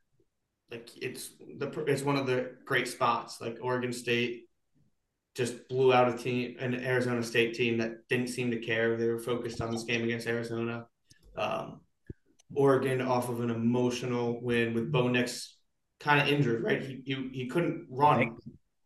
like 0.72 0.89
it's 1.02 1.32
the 1.58 1.68
it's 1.88 2.04
one 2.04 2.15
of 2.15 2.26
the 2.26 2.52
great 2.65 2.88
spots. 2.88 3.42
Like 3.42 3.58
Oregon 3.62 3.92
State 3.92 4.44
just 5.36 5.68
blew 5.68 5.94
out 5.94 6.13
a 6.13 6.18
team, 6.18 6.56
an 6.60 6.74
Arizona 6.76 7.24
State 7.24 7.54
team 7.54 7.78
that 7.80 8.08
didn't 8.08 8.28
seem 8.28 8.52
to 8.52 8.58
care. 8.60 8.98
They 8.98 9.08
were 9.08 9.20
focused 9.20 9.62
on 9.62 9.72
this 9.72 9.84
game 9.84 10.04
against 10.04 10.28
Arizona. 10.28 10.86
Um, 11.39 11.82
Oregon 12.54 13.02
off 13.02 13.30
of 13.30 13.41
an 13.41 13.49
emotional 13.49 14.41
win 14.41 14.73
with 14.73 14.91
Bo 14.91 15.08
Nix 15.08 15.56
kind 15.99 16.21
of 16.21 16.28
injured, 16.28 16.63
right? 16.63 16.82
He, 16.82 17.02
he, 17.06 17.30
he 17.34 17.47
couldn't 17.47 17.88
run 17.89 18.38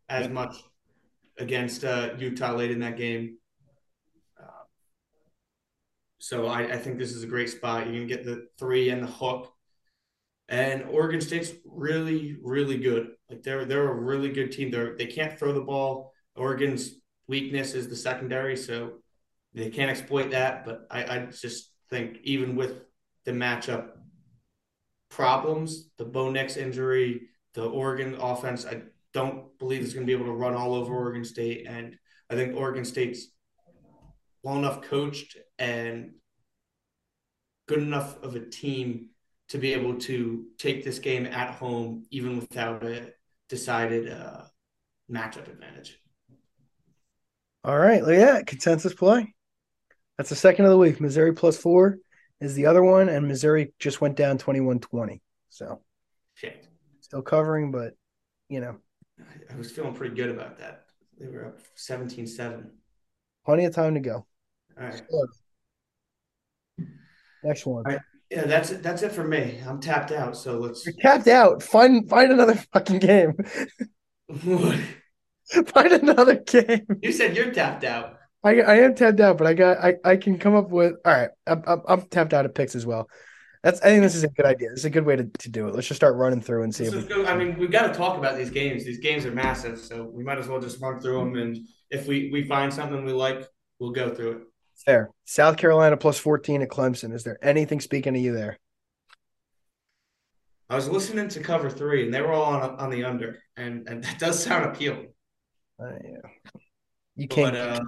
as 0.10 0.30
much 0.30 0.56
against 1.38 1.84
uh, 1.84 2.12
Utah 2.18 2.54
late 2.54 2.72
in 2.72 2.80
that 2.80 2.98
game. 2.98 3.38
Uh, 4.40 4.66
so 6.20 6.48
I, 6.48 6.74
I 6.74 6.78
think 6.78 6.98
this 6.98 7.14
is 7.14 7.24
a 7.24 7.28
great 7.28 7.50
spot. 7.50 7.88
You 7.88 8.00
can 8.00 8.08
get 8.08 8.26
the 8.26 8.48
three 8.60 8.90
and 8.90 9.04
the 9.04 9.08
hook. 9.08 9.52
And 10.50 10.84
Oregon 10.84 11.22
State's 11.22 11.52
really, 11.66 12.38
really 12.44 12.78
good. 12.78 13.12
Like 13.30 13.44
they're 13.44 13.66
they're 13.66 13.90
a 13.90 14.00
really 14.00 14.30
good 14.30 14.52
team. 14.52 14.70
They're 14.70 14.96
they 14.98 15.08
can't 15.08 15.40
throw 15.40 15.54
the 15.54 15.62
ball. 15.62 16.12
Oregon's 16.36 16.92
weakness 17.28 17.74
is 17.74 17.88
the 17.88 17.96
secondary, 17.96 18.58
so 18.58 19.00
they 19.54 19.70
can't 19.70 19.90
exploit 19.90 20.32
that. 20.32 20.66
But 20.66 20.86
I, 20.92 21.04
I 21.04 21.26
just 21.28 21.73
think 21.94 22.18
even 22.24 22.56
with 22.56 22.86
the 23.26 23.32
matchup 23.32 23.92
problems, 25.10 25.90
the 25.98 26.06
Bo 26.06 26.32
Nix 26.32 26.58
injury, 26.58 27.30
the 27.54 27.66
Oregon 27.66 28.16
offense, 28.16 28.66
I 28.66 28.82
don't 29.14 29.58
believe 29.60 29.82
is 29.84 29.94
going 29.94 30.06
to 30.06 30.10
be 30.10 30.20
able 30.20 30.32
to 30.32 30.40
run 30.40 30.56
all 30.56 30.74
over 30.74 30.94
Oregon 30.94 31.24
State. 31.24 31.68
And 31.68 31.96
I 32.30 32.36
think 32.36 32.58
Oregon 32.58 32.84
State's 32.84 33.28
well 34.42 34.58
enough 34.58 34.82
coached 34.82 35.38
and 35.60 36.14
good 37.68 37.80
enough 37.80 38.22
of 38.24 38.36
a 38.36 38.40
team 38.40 39.10
to 39.50 39.60
be 39.60 39.74
able 39.74 40.00
to 40.00 40.46
take 40.58 40.84
this 40.84 40.98
game 40.98 41.28
at 41.28 41.52
home, 41.52 42.06
even 42.10 42.40
without 42.40 42.84
a 42.84 43.14
decided 43.50 44.12
uh, 44.12 44.42
matchup 45.12 45.48
advantage. 45.48 46.00
All 47.64 47.78
right, 47.78 48.04
look 48.04 48.16
at 48.16 48.34
that 48.34 48.48
consensus 48.48 48.96
play. 48.96 49.34
That's 50.18 50.30
the 50.30 50.36
second 50.36 50.66
of 50.66 50.72
the 50.72 50.78
week. 50.78 51.02
Missouri 51.02 51.34
plus 51.34 51.58
four 51.58 51.98
is 52.40 52.56
the 52.56 52.66
other 52.66 52.84
one, 52.84 53.10
and 53.10 53.28
Missouri 53.28 53.74
just 53.80 54.02
went 54.02 54.16
down 54.16 54.38
21 54.38 54.80
20. 54.80 55.22
So, 55.50 55.82
Shit. 56.36 56.66
still 57.02 57.22
covering, 57.22 57.72
but, 57.72 57.94
you 58.50 58.60
know. 58.60 58.78
I 59.52 59.56
was 59.56 59.72
feeling 59.72 59.94
pretty 59.94 60.16
good 60.16 60.30
about 60.30 60.58
that. 60.60 60.86
They 61.20 61.28
were 61.28 61.46
up 61.46 61.60
17 61.76 62.28
7. 62.28 62.72
Plenty 63.46 63.66
of 63.66 63.76
time 63.76 63.94
to 63.94 64.00
go. 64.00 64.26
All 64.80 64.86
right. 64.86 65.02
Next 67.44 67.66
one. 67.66 67.84
Right. 67.84 68.00
Yeah, 68.30 68.46
that's 68.46 68.72
it. 68.72 68.82
That's 68.82 69.04
it 69.04 69.12
for 69.12 69.24
me. 69.24 69.62
I'm 69.68 69.80
tapped 69.80 70.12
out. 70.12 70.36
So 70.36 70.58
let's. 70.58 70.86
You're 70.86 70.96
tapped 70.96 71.28
out. 71.28 71.62
Find 71.62 72.10
find 72.10 72.32
another 72.32 72.56
fucking 72.74 73.00
game. 73.00 73.34
find 75.68 75.92
another 75.92 76.36
game. 76.38 76.88
you 77.02 77.12
said 77.12 77.36
you're 77.36 77.52
tapped 77.52 77.84
out. 77.84 78.18
I 78.44 78.62
I 78.62 78.76
am 78.80 78.96
tapped 78.96 79.20
out, 79.20 79.38
but 79.38 79.48
I 79.48 79.54
got 79.54 79.78
I 79.78 79.96
I 80.04 80.18
can 80.18 80.38
come 80.38 80.56
up 80.56 80.70
with. 80.70 80.94
All 81.06 81.14
right, 81.14 81.30
I'm 81.48 81.64
I'm, 81.66 81.82
I'm 81.88 82.02
tapped 82.04 82.34
out 82.34 82.46
of 82.46 82.54
picks 82.54 82.76
as 82.76 82.86
well. 82.86 83.10
That's 83.64 83.80
I 83.82 83.86
think 83.86 84.02
this 84.02 84.16
is 84.16 84.26
a 84.26 84.28
good 84.28 84.46
idea. 84.46 84.70
This 84.70 84.80
is 84.80 84.86
a 84.86 84.90
good 84.90 85.06
way 85.06 85.16
to, 85.16 85.24
to 85.24 85.50
do 85.50 85.68
it. 85.68 85.74
Let's 85.74 85.88
just 85.88 85.98
start 85.98 86.18
running 86.18 86.42
through 86.42 86.64
and 86.64 86.76
see 86.76 86.84
This 86.84 86.94
if 86.94 87.16
we. 87.16 87.26
I 87.26 87.38
mean, 87.38 87.58
we've 87.58 87.72
got 87.72 87.88
to 87.88 87.94
talk 87.94 88.18
about 88.18 88.36
these 88.36 88.50
games. 88.50 88.84
These 88.84 89.00
games 89.00 89.26
are 89.26 89.32
massive, 89.32 89.80
so 89.80 90.04
we 90.04 90.24
might 90.24 90.38
as 90.38 90.50
well 90.50 90.60
just 90.60 90.82
run 90.82 91.00
through 91.00 91.20
them. 91.20 91.36
And 91.36 91.58
if 91.90 92.06
we 92.06 92.30
we 92.32 92.44
find 92.44 92.74
something 92.74 93.06
we 93.06 93.14
like, 93.14 93.48
we'll 93.80 93.92
go 93.92 94.14
through 94.14 94.32
it. 94.32 94.42
fair. 94.86 95.10
South 95.24 95.56
Carolina 95.56 95.96
plus 95.96 96.18
14 96.18 96.62
at 96.62 96.70
Clemson. 96.70 97.14
Is 97.14 97.24
there 97.24 97.38
anything 97.42 97.80
speaking 97.80 98.14
to 98.14 98.20
you 98.20 98.34
there? 98.34 98.60
I 100.70 100.76
was 100.76 100.90
listening 100.90 101.30
to 101.30 101.40
Cover 101.40 101.70
Three, 101.70 102.04
and 102.04 102.14
they 102.14 102.20
were 102.20 102.34
all 102.34 102.44
on 102.56 102.62
on 102.78 102.90
the 102.90 103.06
under, 103.06 103.40
and 103.56 103.88
and 103.88 104.04
that 104.04 104.20
does 104.20 104.44
sound 104.44 104.66
appealing. 104.66 105.14
Uh, 105.82 105.92
yeah. 106.04 106.62
You 107.16 107.30
can't 107.30 107.54
But 107.54 107.56
uh. 107.56 107.80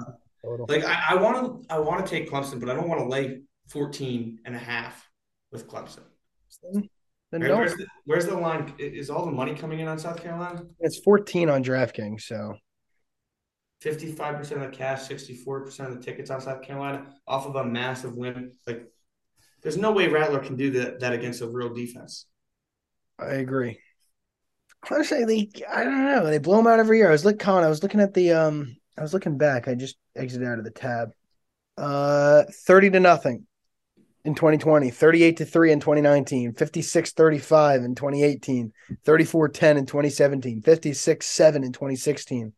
Like 0.67 0.83
I 0.83 1.15
want 1.15 1.67
to 1.67 1.73
I 1.73 1.79
want 1.79 2.05
to 2.05 2.09
take 2.09 2.29
Clemson, 2.29 2.59
but 2.59 2.69
I 2.69 2.73
don't 2.73 2.87
want 2.87 3.01
to 3.01 3.07
lay 3.07 3.41
14 3.69 4.39
and 4.45 4.55
a 4.55 4.59
half 4.59 5.07
with 5.51 5.67
Clemson. 5.67 6.03
then 6.63 6.89
don't. 7.31 7.41
where's, 7.41 7.75
the, 7.75 7.87
where's 8.05 8.25
the 8.25 8.35
line? 8.35 8.73
Is 8.77 9.09
all 9.09 9.25
the 9.25 9.31
money 9.31 9.55
coming 9.55 9.79
in 9.79 9.87
on 9.87 9.97
South 9.97 10.21
Carolina? 10.21 10.63
It's 10.79 10.99
14 10.99 11.49
on 11.49 11.63
DraftKings, 11.63 12.21
so 12.21 12.55
55% 13.83 14.51
of 14.51 14.59
the 14.61 14.69
cash, 14.69 15.07
64% 15.07 15.87
of 15.87 15.95
the 15.95 16.01
tickets 16.01 16.29
on 16.29 16.41
South 16.41 16.61
Carolina 16.61 17.05
off 17.27 17.45
of 17.45 17.55
a 17.55 17.63
massive 17.63 18.15
win. 18.15 18.51
Like, 18.65 18.87
there's 19.61 19.77
no 19.77 19.91
way 19.91 20.07
Rattler 20.07 20.39
can 20.39 20.55
do 20.55 20.71
that, 20.71 20.99
that 21.01 21.13
against 21.13 21.41
a 21.41 21.47
real 21.47 21.73
defense. 21.73 22.25
I 23.19 23.35
agree. 23.35 23.79
Clemson, 24.83 25.27
they, 25.27 25.49
I 25.71 25.83
don't 25.83 26.05
know. 26.05 26.25
They 26.25 26.37
blow 26.37 26.57
them 26.57 26.67
out 26.67 26.79
every 26.79 26.97
year. 26.97 27.09
I 27.09 27.11
was 27.11 27.25
looking, 27.25 27.39
Colin, 27.39 27.63
I 27.63 27.69
was 27.69 27.83
looking 27.83 27.99
at 27.99 28.13
the, 28.13 28.31
um, 28.31 28.77
I 28.97 29.01
was 29.01 29.13
looking 29.13 29.37
back. 29.37 29.67
I 29.67 29.75
just 29.75 29.97
exited 30.15 30.47
out 30.47 30.59
of 30.59 30.63
the 30.63 30.71
tab. 30.71 31.11
Uh, 31.77 32.43
30 32.49 32.91
to 32.91 32.99
nothing 32.99 33.45
in 34.23 34.33
2020, 34.33 34.89
38 34.89 35.37
to 35.37 35.45
3 35.45 35.71
in 35.73 35.79
2019, 35.79 36.53
56 36.53 37.11
35 37.11 37.83
in 37.83 37.95
2018, 37.95 38.73
34 39.03 39.49
10 39.49 39.77
in 39.77 39.85
2017, 39.85 40.61
56 40.61 41.25
7 41.25 41.63
in 41.63 41.71
2016, 41.71 42.53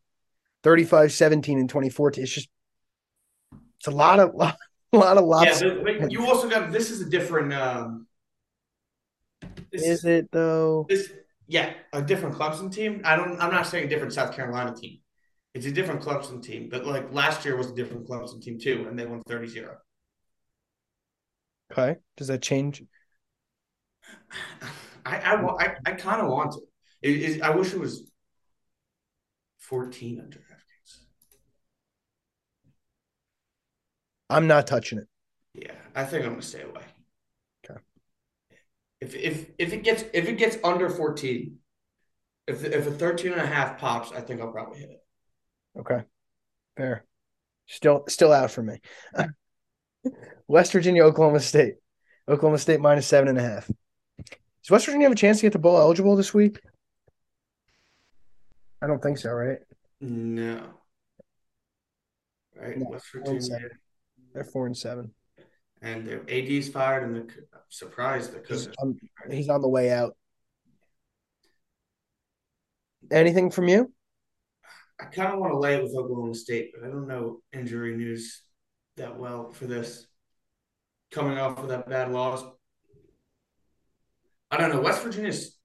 35 0.62 1.12
17 1.12 1.58
in 1.58 1.68
2014. 1.68 2.22
It's 2.22 2.32
just, 2.32 2.48
it's 3.78 3.88
a 3.88 3.90
lot 3.90 4.20
of, 4.20 4.34
lot, 4.34 4.56
a 4.92 4.96
lot 4.96 5.18
of 5.18 5.24
lots. 5.24 5.60
yeah, 5.60 5.74
but, 5.82 6.10
you 6.10 6.26
also 6.26 6.48
got 6.48 6.72
this 6.72 6.90
is 6.90 7.00
a 7.00 7.10
different. 7.10 7.52
Um, 7.52 8.06
this 9.70 9.82
Is 9.82 10.04
it 10.04 10.30
though? 10.32 10.86
This, 10.88 11.12
yeah, 11.46 11.72
a 11.92 12.00
different 12.00 12.36
Clemson 12.36 12.72
team. 12.72 13.02
I 13.04 13.16
don't. 13.16 13.40
I'm 13.40 13.52
not 13.52 13.66
saying 13.66 13.84
a 13.84 13.88
different 13.88 14.12
South 14.12 14.34
Carolina 14.34 14.74
team. 14.74 15.00
It's 15.54 15.66
a 15.66 15.72
different 15.72 16.02
Clemson 16.02 16.42
team, 16.42 16.68
but 16.70 16.86
like 16.86 17.12
last 17.12 17.44
year 17.44 17.56
was 17.56 17.70
a 17.70 17.74
different 17.74 18.06
Clemson 18.06 18.40
team 18.40 18.58
too, 18.58 18.86
and 18.88 18.98
they 18.98 19.06
won 19.06 19.22
30-0. 19.28 19.74
Okay. 21.72 21.96
Does 22.16 22.28
that 22.28 22.42
change? 22.42 22.82
I 25.06 25.16
I 25.16 25.34
I, 25.34 25.76
I 25.86 25.92
kind 25.92 26.20
of 26.20 26.28
want 26.28 26.52
to. 26.52 26.60
It, 27.02 27.10
it, 27.10 27.42
I 27.42 27.50
wish 27.50 27.72
it 27.72 27.80
was 27.80 28.10
14 29.58 30.20
under 30.20 30.38
DraftKings. 30.38 30.98
I'm 34.30 34.46
not 34.46 34.66
touching 34.66 34.98
it. 34.98 35.08
Yeah, 35.54 35.74
I 35.94 36.04
think 36.04 36.24
I'm 36.24 36.32
gonna 36.32 36.42
stay 36.42 36.62
away. 36.62 36.82
Okay. 37.64 37.80
If 39.00 39.14
if 39.14 39.46
if 39.58 39.72
it 39.72 39.82
gets 39.82 40.04
if 40.12 40.28
it 40.28 40.38
gets 40.38 40.58
under 40.62 40.90
14, 40.90 41.58
if 42.46 42.64
if 42.64 42.86
a 42.86 42.90
13 42.90 43.32
and 43.32 43.40
a 43.40 43.46
half 43.46 43.78
pops, 43.78 44.12
I 44.12 44.20
think 44.20 44.40
I'll 44.40 44.52
probably 44.52 44.80
hit 44.80 44.90
it. 44.90 45.04
Okay. 45.76 46.02
Fair. 46.76 47.04
Still 47.66 48.04
still 48.08 48.32
out 48.32 48.50
for 48.50 48.62
me. 48.62 48.80
West 50.48 50.72
Virginia, 50.72 51.02
Oklahoma 51.04 51.40
State. 51.40 51.74
Oklahoma 52.28 52.58
State 52.58 52.80
minus 52.80 53.06
seven 53.06 53.28
and 53.28 53.38
a 53.38 53.42
half. 53.42 53.66
Does 54.18 54.70
West 54.70 54.86
Virginia 54.86 55.06
have 55.06 55.12
a 55.12 55.16
chance 55.16 55.38
to 55.38 55.42
get 55.46 55.52
the 55.52 55.58
bowl 55.58 55.78
eligible 55.78 56.16
this 56.16 56.32
week? 56.32 56.60
I 58.80 58.86
don't 58.86 59.02
think 59.02 59.18
so, 59.18 59.30
right? 59.32 59.58
No. 60.00 60.62
Right, 62.56 62.78
No, 62.78 62.86
West 62.90 63.06
Virginia. 63.12 63.68
They're 64.32 64.44
four 64.44 64.66
and 64.66 64.76
seven. 64.76 65.12
and 65.82 66.06
their 66.06 66.22
AD's 66.28 66.68
fired, 66.68 67.04
and 67.04 67.16
the 67.16 67.20
I'm 67.52 67.60
surprised 67.68 68.32
the 68.32 68.42
He's 68.46 68.68
on, 68.78 68.98
he's 69.30 69.48
on 69.48 69.62
the 69.62 69.68
way 69.68 69.90
out. 69.90 70.16
Anything 73.10 73.50
from 73.50 73.68
you? 73.68 73.92
I 75.00 75.04
kind 75.04 75.32
of 75.32 75.38
want 75.38 75.52
to 75.52 75.58
lay 75.58 75.74
it 75.76 75.82
with 75.82 75.94
Oklahoma 75.94 76.34
State, 76.34 76.72
but 76.74 76.86
I 76.86 76.90
don't 76.90 77.06
know 77.06 77.40
injury 77.52 77.96
news 77.96 78.42
that 78.96 79.18
well 79.18 79.50
for 79.50 79.66
this. 79.66 80.06
Coming 81.10 81.38
off 81.38 81.58
of 81.58 81.68
that 81.68 81.88
bad 81.88 82.10
loss, 82.10 82.44
I 84.50 84.56
don't 84.58 84.70
know. 84.70 84.80
West 84.80 85.02
Virginia 85.02 85.30
is 85.30 85.56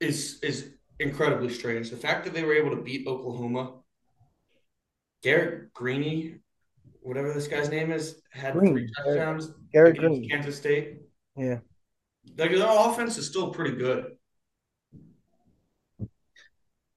is, 0.00 0.38
is 0.42 0.70
incredibly 1.00 1.52
strange. 1.52 1.90
The 1.90 1.96
fact 1.96 2.24
that 2.24 2.34
they 2.34 2.44
were 2.44 2.54
able 2.54 2.70
to 2.70 2.82
beat 2.82 3.06
Oklahoma, 3.06 3.80
Garrett 5.22 5.72
Greeny, 5.72 6.36
whatever 7.00 7.32
this 7.32 7.48
guy's 7.48 7.70
name 7.70 7.90
is, 7.90 8.20
had 8.30 8.54
Greene, 8.54 8.72
three 8.72 8.90
touchdowns 8.96 9.50
Garrett 9.72 9.98
against 9.98 10.18
Greene. 10.20 10.30
Kansas 10.30 10.56
State. 10.56 10.98
Yeah. 11.36 11.58
Like 12.36 12.50
their 12.50 12.66
offense 12.66 13.18
is 13.18 13.26
still 13.26 13.50
pretty 13.50 13.76
good. 13.76 14.12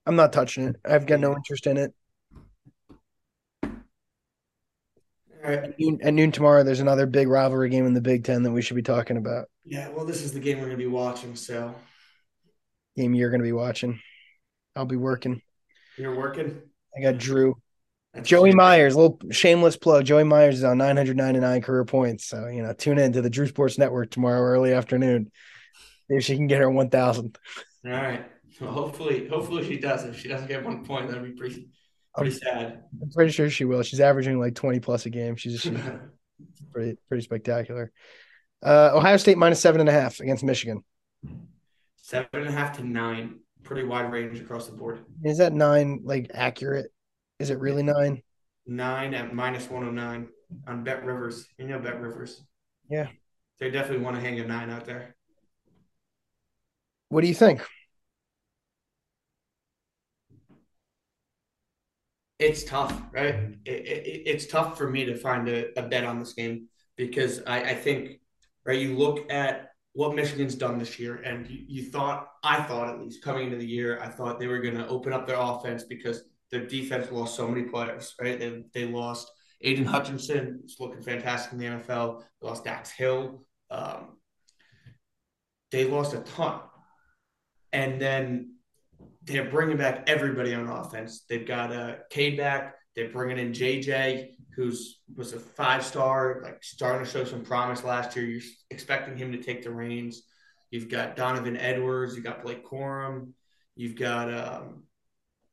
I'm 0.07 0.15
not 0.15 0.31
touching 0.31 0.69
it. 0.69 0.77
I've 0.85 1.05
got 1.05 1.19
no 1.19 1.35
interest 1.35 1.67
in 1.67 1.75
it. 1.75 1.93
All 3.61 3.71
right. 5.43 5.59
At 5.65 5.79
noon, 5.79 5.99
at 6.01 6.13
noon 6.13 6.31
tomorrow, 6.31 6.63
there's 6.63 6.79
another 6.79 7.05
big 7.05 7.27
rivalry 7.27 7.69
game 7.69 7.85
in 7.85 7.93
the 7.93 8.01
Big 8.01 8.23
Ten 8.23 8.43
that 8.43 8.51
we 8.51 8.61
should 8.61 8.75
be 8.75 8.81
talking 8.81 9.17
about. 9.17 9.49
Yeah, 9.65 9.89
well, 9.89 10.05
this 10.05 10.23
is 10.23 10.31
the 10.31 10.39
game 10.39 10.59
we're 10.59 10.67
going 10.67 10.77
to 10.77 10.83
be 10.83 10.87
watching. 10.87 11.35
So 11.35 11.75
Game 12.95 13.13
you're 13.13 13.29
going 13.29 13.41
to 13.41 13.45
be 13.45 13.51
watching. 13.51 13.99
I'll 14.77 14.85
be 14.85 14.95
working. 14.95 15.41
you're 15.97 16.15
working. 16.15 16.61
I 16.97 17.01
got 17.01 17.17
Drew. 17.17 17.55
That's 18.13 18.29
Joey 18.29 18.51
shit. 18.51 18.57
Myers, 18.57 18.95
little 18.95 19.19
shameless 19.29 19.75
plug. 19.75 20.05
Joey 20.05 20.23
Myers 20.23 20.59
is 20.59 20.63
on 20.63 20.77
999 20.77 21.61
career 21.63 21.83
points. 21.83 22.25
So, 22.25 22.47
you 22.47 22.63
know, 22.63 22.71
tune 22.71 22.97
in 22.97 23.11
to 23.11 23.21
the 23.21 23.29
Drew 23.29 23.45
Sports 23.45 23.77
Network 23.77 24.09
tomorrow 24.09 24.39
early 24.39 24.73
afternoon. 24.73 25.31
Maybe 26.07 26.21
she 26.21 26.37
can 26.37 26.47
get 26.47 26.61
her 26.61 26.69
1,000. 26.69 27.37
All 27.85 27.91
right. 27.91 28.25
Well, 28.59 28.71
hopefully, 28.71 29.27
hopefully 29.27 29.67
she 29.67 29.77
does. 29.77 30.05
If 30.05 30.19
she 30.19 30.27
doesn't 30.27 30.47
get 30.47 30.63
one 30.63 30.85
point, 30.85 31.07
that'd 31.07 31.23
be 31.23 31.31
pretty, 31.31 31.69
pretty 32.15 32.31
sad. 32.31 32.83
I'm 33.01 33.09
pretty 33.11 33.31
sure 33.31 33.49
she 33.49 33.65
will. 33.65 33.83
She's 33.83 33.99
averaging 33.99 34.39
like 34.39 34.55
20 34.55 34.79
plus 34.79 35.05
a 35.05 35.09
game. 35.09 35.35
She's, 35.35 35.61
she's 35.61 35.77
pretty, 36.71 36.97
pretty 37.07 37.23
spectacular. 37.23 37.91
Uh, 38.63 38.91
Ohio 38.93 39.17
State 39.17 39.37
minus 39.37 39.59
seven 39.59 39.79
and 39.79 39.89
a 39.89 39.93
half 39.93 40.19
against 40.19 40.43
Michigan. 40.43 40.83
Seven 41.97 42.27
and 42.33 42.47
a 42.47 42.51
half 42.51 42.77
to 42.77 42.83
nine. 42.83 43.39
Pretty 43.63 43.83
wide 43.83 44.11
range 44.11 44.39
across 44.39 44.67
the 44.67 44.75
board. 44.75 45.03
Is 45.23 45.39
that 45.39 45.53
nine 45.53 46.01
like 46.03 46.31
accurate? 46.33 46.91
Is 47.37 47.49
it 47.49 47.59
really 47.59 47.83
nine? 47.83 48.23
Nine 48.65 49.13
at 49.13 49.33
minus 49.33 49.69
109 49.69 50.27
on 50.67 50.83
Bet 50.83 51.05
Rivers. 51.05 51.47
You 51.57 51.67
know 51.67 51.79
Bet 51.79 52.01
Rivers. 52.01 52.41
Yeah. 52.89 53.07
They 53.59 53.69
definitely 53.69 54.03
want 54.03 54.15
to 54.15 54.21
hang 54.21 54.39
a 54.39 54.45
nine 54.45 54.69
out 54.69 54.85
there. 54.85 55.15
What 57.09 57.21
do 57.21 57.27
you 57.27 57.33
think? 57.33 57.61
It's 62.39 62.63
tough, 62.63 63.01
right? 63.11 63.35
It, 63.65 63.71
it, 63.71 64.23
it's 64.25 64.45
tough 64.45 64.77
for 64.77 64.89
me 64.89 65.05
to 65.05 65.15
find 65.15 65.47
a, 65.49 65.77
a 65.79 65.87
bet 65.87 66.03
on 66.03 66.19
this 66.19 66.33
game 66.33 66.67
because 66.95 67.41
I, 67.47 67.61
I 67.61 67.73
think, 67.73 68.19
right, 68.65 68.79
you 68.79 68.95
look 68.95 69.31
at 69.31 69.71
what 69.93 70.15
Michigan's 70.15 70.53
done 70.53 70.77
this 70.77 70.99
year, 70.99 71.15
and 71.15 71.49
you, 71.49 71.63
you 71.67 71.89
thought, 71.89 72.27
I 72.43 72.61
thought 72.61 72.89
at 72.89 72.99
least 73.01 73.23
coming 73.23 73.45
into 73.45 73.57
the 73.57 73.65
year, 73.65 73.99
I 73.99 74.07
thought 74.07 74.39
they 74.39 74.45
were 74.45 74.59
going 74.59 74.77
to 74.77 74.87
open 74.87 75.13
up 75.13 75.25
their 75.25 75.39
offense 75.39 75.83
because 75.83 76.23
their 76.51 76.67
defense 76.67 77.11
lost 77.11 77.35
so 77.35 77.47
many 77.47 77.63
players, 77.63 78.13
right? 78.21 78.39
They, 78.39 78.63
they 78.73 78.85
lost 78.85 79.31
Aidan 79.61 79.85
Hutchinson, 79.85 80.59
who's 80.61 80.77
looking 80.79 81.01
fantastic 81.01 81.53
in 81.53 81.57
the 81.57 81.65
NFL. 81.65 82.21
They 82.41 82.47
lost 82.47 82.63
Dax 82.63 82.91
Hill. 82.91 83.43
Um, 83.71 84.17
they 85.71 85.85
lost 85.85 86.13
a 86.13 86.19
ton. 86.19 86.59
And 87.73 87.99
then 87.99 88.56
they're 89.27 89.49
bringing 89.49 89.77
back 89.77 90.03
everybody 90.07 90.53
on 90.53 90.67
offense. 90.67 91.25
They've 91.29 91.45
got 91.45 91.71
uh, 91.71 91.95
Cade 92.09 92.37
back. 92.37 92.75
They're 92.95 93.09
bringing 93.09 93.37
in 93.37 93.51
JJ, 93.51 94.29
who's 94.55 95.01
was 95.15 95.33
a 95.33 95.39
five 95.39 95.85
star, 95.85 96.41
like 96.43 96.63
starting 96.63 97.05
to 97.05 97.11
show 97.11 97.25
some 97.25 97.43
promise 97.43 97.83
last 97.83 98.15
year. 98.15 98.25
You're 98.25 98.41
expecting 98.71 99.17
him 99.17 99.31
to 99.33 99.37
take 99.37 99.63
the 99.63 99.69
reins. 99.69 100.23
You've 100.71 100.89
got 100.89 101.15
Donovan 101.15 101.57
Edwards. 101.57 102.15
You've 102.15 102.23
got 102.23 102.41
Blake 102.41 102.65
Corum. 102.65 103.33
You've 103.75 103.95
got 103.95 104.33
um, 104.33 104.83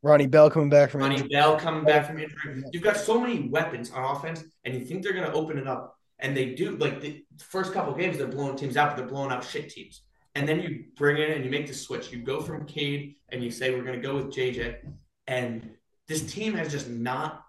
Ronnie 0.03 0.27
Bell 0.27 0.51
coming 0.51 0.71
back 0.71 0.91
from 0.91 1.01
Ronnie 1.01 1.17
injury. 1.17 1.29
Bell 1.33 1.59
coming 1.59 1.85
back 1.85 2.07
from 2.07 2.19
injury. 2.19 2.63
You've 2.73 2.83
got 2.83 2.97
so 2.97 3.21
many 3.21 3.49
weapons 3.49 3.91
on 3.91 4.17
offense, 4.17 4.43
and 4.65 4.75
you 4.75 4.85
think 4.85 5.03
they're 5.03 5.13
going 5.13 5.27
to 5.27 5.33
open 5.33 5.59
it 5.59 5.67
up, 5.67 5.97
and 6.21 6.37
they 6.37 6.55
do. 6.55 6.77
Like 6.77 7.01
the 7.01 7.25
first 7.39 7.73
couple 7.73 7.93
games, 7.95 8.19
they're 8.19 8.27
blowing 8.27 8.57
teams 8.57 8.77
out, 8.77 8.91
but 8.91 8.97
they're 8.97 9.07
blowing 9.07 9.33
out 9.33 9.45
shit 9.45 9.69
teams. 9.69 10.03
And 10.35 10.49
then 10.49 10.61
you 10.61 10.85
bring 10.97 11.18
in 11.18 11.31
and 11.33 11.44
you 11.44 11.51
make 11.51 11.66
the 11.66 11.75
switch. 11.75 12.11
You 12.11 12.18
go 12.18 12.40
from 12.40 12.66
Cade 12.66 13.16
and 13.29 13.42
you 13.42 13.51
say 13.51 13.70
we're 13.70 13.85
going 13.85 14.01
to 14.01 14.07
go 14.07 14.16
with 14.16 14.35
JJ, 14.35 14.79
and 15.27 15.70
this 16.09 16.33
team 16.33 16.55
has 16.55 16.70
just 16.70 16.88
not. 16.88 17.44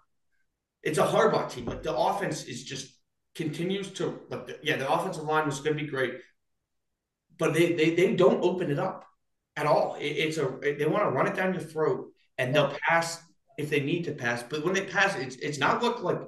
It's 0.83 0.99
a 0.99 1.05
Harbaugh 1.05 1.49
team. 1.49 1.65
Like 1.65 1.81
the 1.81 1.95
offense 1.95 2.43
is 2.43 2.63
just 2.63 2.95
continues 3.33 3.89
to 3.91 4.19
like 4.29 4.47
the, 4.47 4.59
yeah, 4.61 4.77
the 4.77 4.91
offensive 4.91 5.23
line 5.23 5.45
was 5.45 5.59
going 5.59 5.75
to 5.75 5.83
be 5.83 5.89
great, 5.89 6.15
but 7.37 7.53
they 7.53 7.73
they 7.73 7.95
they 7.95 8.15
don't 8.15 8.43
open 8.43 8.69
it 8.71 8.79
up 8.79 9.05
at 9.55 9.65
all. 9.65 9.95
It, 9.95 10.05
it's 10.05 10.37
a 10.37 10.57
they 10.61 10.85
want 10.85 11.03
to 11.03 11.09
run 11.09 11.27
it 11.27 11.35
down 11.35 11.53
your 11.53 11.63
throat 11.63 12.11
and 12.37 12.53
they'll 12.53 12.75
pass 12.87 13.21
if 13.57 13.69
they 13.69 13.79
need 13.79 14.03
to 14.05 14.11
pass. 14.11 14.43
But 14.43 14.63
when 14.63 14.73
they 14.73 14.85
pass, 14.85 15.15
it's 15.15 15.35
it's 15.37 15.57
not 15.57 15.81
look 15.81 16.01
like 16.01 16.21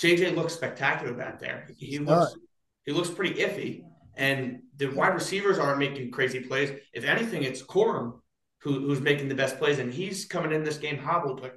JJ 0.00 0.34
looks 0.34 0.54
spectacular 0.54 1.12
back 1.12 1.40
there. 1.40 1.66
He 1.76 1.98
looks 1.98 2.36
he 2.84 2.92
looks 2.92 3.10
pretty 3.10 3.40
iffy, 3.40 3.84
and 4.18 4.62
the 4.76 4.88
wide 4.88 5.14
receivers 5.14 5.58
aren't 5.58 5.78
making 5.78 6.10
crazy 6.10 6.40
plays. 6.40 6.72
If 6.92 7.04
anything, 7.04 7.44
it's 7.44 7.62
Corum 7.62 8.20
who, 8.60 8.80
who's 8.80 9.00
making 9.00 9.28
the 9.28 9.34
best 9.34 9.58
plays, 9.58 9.78
and 9.78 9.94
he's 9.94 10.26
coming 10.26 10.52
in 10.52 10.64
this 10.64 10.76
game 10.76 10.98
hobbled. 10.98 11.40
But 11.40 11.56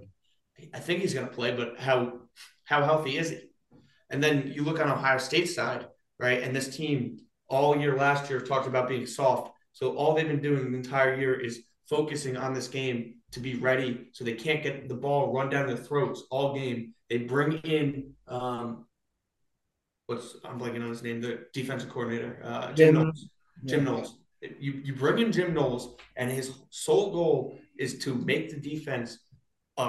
I 0.74 0.80
think 0.80 1.02
he's 1.02 1.16
going 1.16 1.28
to 1.28 1.34
play. 1.34 1.52
But 1.52 1.80
how 1.80 2.20
how 2.64 2.84
healthy 2.84 3.18
is 3.18 3.32
he? 3.32 3.40
And 4.12 4.24
then 4.24 4.52
you 4.54 4.64
look 4.64 4.80
on 4.80 4.90
Ohio 4.90 5.18
State 5.18 5.50
side, 5.50 5.88
right? 6.20 6.44
And 6.44 6.56
this 6.56 6.76
team 6.76 7.18
all 7.48 7.76
year 7.76 7.98
last 7.98 8.30
year 8.30 8.40
talked 8.40 8.68
about 8.68 8.88
being 8.88 9.08
soft. 9.08 9.54
So 9.74 9.96
all 9.96 10.14
they've 10.14 10.28
been 10.28 10.42
doing 10.42 10.72
the 10.72 10.78
entire 10.78 11.16
year 11.20 11.40
is 11.40 11.64
focusing 11.90 12.38
on 12.38 12.54
this 12.54 12.68
game 12.68 13.16
to 13.32 13.40
be 13.40 13.56
ready 13.56 14.10
so 14.12 14.24
they 14.24 14.34
can't 14.34 14.62
get 14.62 14.88
the 14.88 14.96
ball 14.96 15.34
run 15.34 15.50
down 15.50 15.68
their 15.68 15.78
throats 15.78 16.24
all 16.30 16.54
game. 16.54 16.94
They 17.10 17.18
bring 17.18 17.54
in 17.60 18.14
um 18.28 18.86
what's 20.12 20.36
I'm 20.46 20.60
blanking 20.60 20.84
on 20.84 20.90
his 20.90 21.04
name, 21.04 21.22
the 21.22 21.46
defensive 21.54 21.90
coordinator, 21.90 22.40
uh 22.44 22.74
Jim 22.74 22.96
Knowles. 22.96 23.30
Jim 23.66 23.86
yeah. 23.86 23.92
Knowles. 23.92 24.18
You 24.60 24.72
you 24.84 24.94
bring 24.96 25.20
in 25.20 25.32
Jim 25.32 25.54
Knowles 25.54 25.96
and 26.18 26.30
his 26.30 26.52
sole 26.70 27.12
goal 27.12 27.58
is 27.78 28.00
to 28.00 28.16
make 28.16 28.50
the 28.50 28.60
defense 28.60 29.20
a 29.78 29.88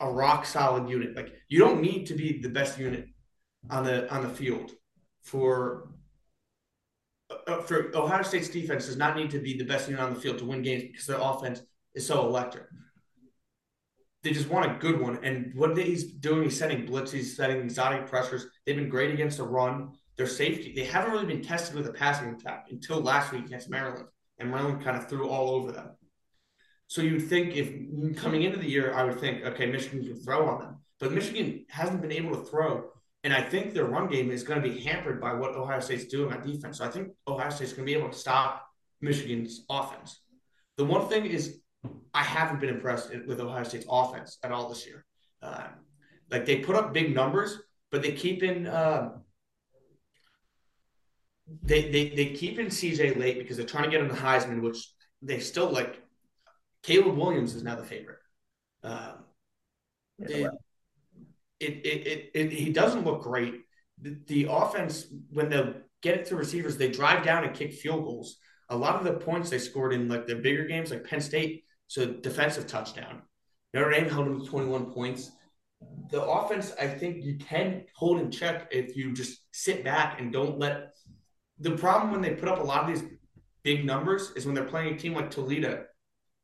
a 0.00 0.10
rock 0.10 0.44
solid 0.44 0.88
unit. 0.88 1.16
Like 1.16 1.32
you 1.48 1.58
don't 1.58 1.80
need 1.80 2.06
to 2.06 2.14
be 2.14 2.40
the 2.40 2.48
best 2.48 2.78
unit 2.78 3.06
on 3.70 3.84
the 3.84 4.12
on 4.12 4.22
the 4.22 4.28
field 4.28 4.72
for 5.22 5.88
uh, 7.46 7.62
for 7.62 7.96
Ohio 7.96 8.22
State's 8.22 8.48
defense 8.48 8.86
does 8.86 8.96
not 8.96 9.16
need 9.16 9.30
to 9.30 9.38
be 9.38 9.56
the 9.56 9.64
best 9.64 9.88
unit 9.88 10.02
on 10.02 10.12
the 10.14 10.20
field 10.20 10.38
to 10.38 10.44
win 10.44 10.62
games 10.62 10.82
because 10.82 11.06
their 11.06 11.20
offense 11.20 11.62
is 11.94 12.06
so 12.06 12.26
electric. 12.26 12.64
They 14.22 14.30
just 14.30 14.48
want 14.48 14.70
a 14.70 14.78
good 14.78 15.00
one, 15.00 15.18
and 15.24 15.52
what 15.54 15.76
he's 15.76 16.04
doing, 16.04 16.44
he's 16.44 16.58
setting 16.58 16.86
blitz, 16.86 17.10
he's 17.10 17.36
setting 17.36 17.60
exotic 17.62 18.06
pressures. 18.06 18.46
They've 18.64 18.76
been 18.76 18.88
great 18.88 19.12
against 19.12 19.38
the 19.38 19.44
run. 19.44 19.92
Their 20.16 20.28
safety, 20.28 20.72
they 20.76 20.84
haven't 20.84 21.10
really 21.10 21.26
been 21.26 21.42
tested 21.42 21.74
with 21.74 21.88
a 21.88 21.92
passing 21.92 22.28
attack 22.28 22.66
until 22.70 23.00
last 23.00 23.32
week 23.32 23.46
against 23.46 23.68
Maryland, 23.68 24.06
and 24.38 24.50
Maryland 24.50 24.84
kind 24.84 24.96
of 24.96 25.08
threw 25.08 25.28
all 25.28 25.50
over 25.50 25.72
them. 25.72 25.90
So 26.86 27.02
you'd 27.02 27.28
think 27.28 27.56
if 27.56 28.16
coming 28.16 28.42
into 28.42 28.58
the 28.58 28.68
year, 28.68 28.92
I 28.94 29.02
would 29.04 29.18
think, 29.18 29.44
okay, 29.44 29.66
Michigan 29.66 30.04
can 30.04 30.16
throw 30.16 30.46
on 30.46 30.60
them, 30.60 30.76
but 31.00 31.12
Michigan 31.12 31.64
hasn't 31.68 32.02
been 32.02 32.12
able 32.12 32.36
to 32.36 32.44
throw. 32.44 32.90
And 33.24 33.32
I 33.32 33.42
think 33.42 33.72
their 33.72 33.86
run 33.86 34.08
game 34.08 34.30
is 34.30 34.42
going 34.42 34.60
to 34.60 34.68
be 34.68 34.80
hampered 34.80 35.20
by 35.20 35.32
what 35.32 35.54
Ohio 35.54 35.80
State's 35.80 36.04
doing 36.04 36.32
on 36.32 36.46
defense. 36.46 36.78
So 36.78 36.84
I 36.84 36.88
think 36.88 37.08
Ohio 37.26 37.50
State's 37.50 37.72
going 37.72 37.86
to 37.86 37.92
be 37.92 37.98
able 37.98 38.10
to 38.10 38.18
stop 38.18 38.68
Michigan's 39.00 39.64
offense. 39.70 40.20
The 40.76 40.84
one 40.84 41.08
thing 41.08 41.24
is, 41.26 41.61
I 42.14 42.22
haven't 42.22 42.60
been 42.60 42.68
impressed 42.68 43.10
with 43.26 43.40
Ohio 43.40 43.64
State's 43.64 43.86
offense 43.88 44.38
at 44.42 44.52
all 44.52 44.68
this 44.68 44.86
year. 44.86 45.04
Uh, 45.40 45.68
like 46.30 46.46
they 46.46 46.58
put 46.58 46.76
up 46.76 46.92
big 46.92 47.14
numbers, 47.14 47.58
but 47.90 48.02
they 48.02 48.12
keep 48.12 48.42
in 48.42 48.66
uh, 48.66 49.10
they, 51.62 51.90
they 51.90 52.10
they 52.10 52.26
keep 52.26 52.58
in 52.58 52.66
CJ 52.66 53.18
late 53.18 53.38
because 53.38 53.56
they're 53.56 53.66
trying 53.66 53.84
to 53.84 53.90
get 53.90 54.00
him 54.00 54.08
the 54.08 54.14
Heisman, 54.14 54.62
which 54.62 54.88
they 55.20 55.38
still 55.38 55.70
like. 55.70 56.00
Caleb 56.82 57.16
Williams 57.16 57.54
is 57.54 57.62
now 57.62 57.76
the 57.76 57.84
favorite. 57.84 58.18
Um, 58.82 59.24
it, 60.18 60.52
it, 61.60 61.72
it, 61.84 62.06
it, 62.06 62.30
it, 62.34 62.52
he 62.52 62.72
doesn't 62.72 63.04
look 63.04 63.22
great. 63.22 63.60
The, 64.00 64.18
the 64.26 64.46
offense, 64.50 65.06
when 65.30 65.48
they 65.48 65.74
get 66.02 66.18
it 66.18 66.26
to 66.26 66.36
receivers, 66.36 66.76
they 66.76 66.90
drive 66.90 67.24
down 67.24 67.44
and 67.44 67.54
kick 67.54 67.72
field 67.72 68.04
goals. 68.04 68.38
A 68.68 68.76
lot 68.76 68.96
of 68.96 69.04
the 69.04 69.12
points 69.12 69.48
they 69.48 69.58
scored 69.58 69.92
in 69.92 70.08
like 70.08 70.26
the 70.26 70.34
bigger 70.34 70.64
games, 70.64 70.90
like 70.90 71.04
Penn 71.04 71.20
State, 71.20 71.64
so 71.92 72.06
defensive 72.06 72.66
touchdown. 72.66 73.20
Notre 73.74 73.90
Dame 73.90 74.08
held 74.08 74.26
them 74.26 74.40
to 74.40 74.46
21 74.46 74.94
points. 74.94 75.30
The 76.10 76.22
offense, 76.22 76.72
I 76.80 76.86
think 76.86 77.22
you 77.22 77.36
can 77.36 77.84
hold 77.94 78.18
in 78.18 78.30
check 78.30 78.68
if 78.70 78.96
you 78.96 79.12
just 79.12 79.40
sit 79.52 79.84
back 79.84 80.18
and 80.18 80.32
don't 80.32 80.58
let. 80.58 80.94
The 81.58 81.72
problem 81.72 82.10
when 82.10 82.22
they 82.22 82.30
put 82.30 82.48
up 82.48 82.60
a 82.60 82.62
lot 82.62 82.80
of 82.80 82.86
these 82.88 83.06
big 83.62 83.84
numbers 83.84 84.30
is 84.36 84.46
when 84.46 84.54
they're 84.54 84.64
playing 84.64 84.94
a 84.94 84.98
team 84.98 85.12
like 85.12 85.30
Toledo 85.30 85.84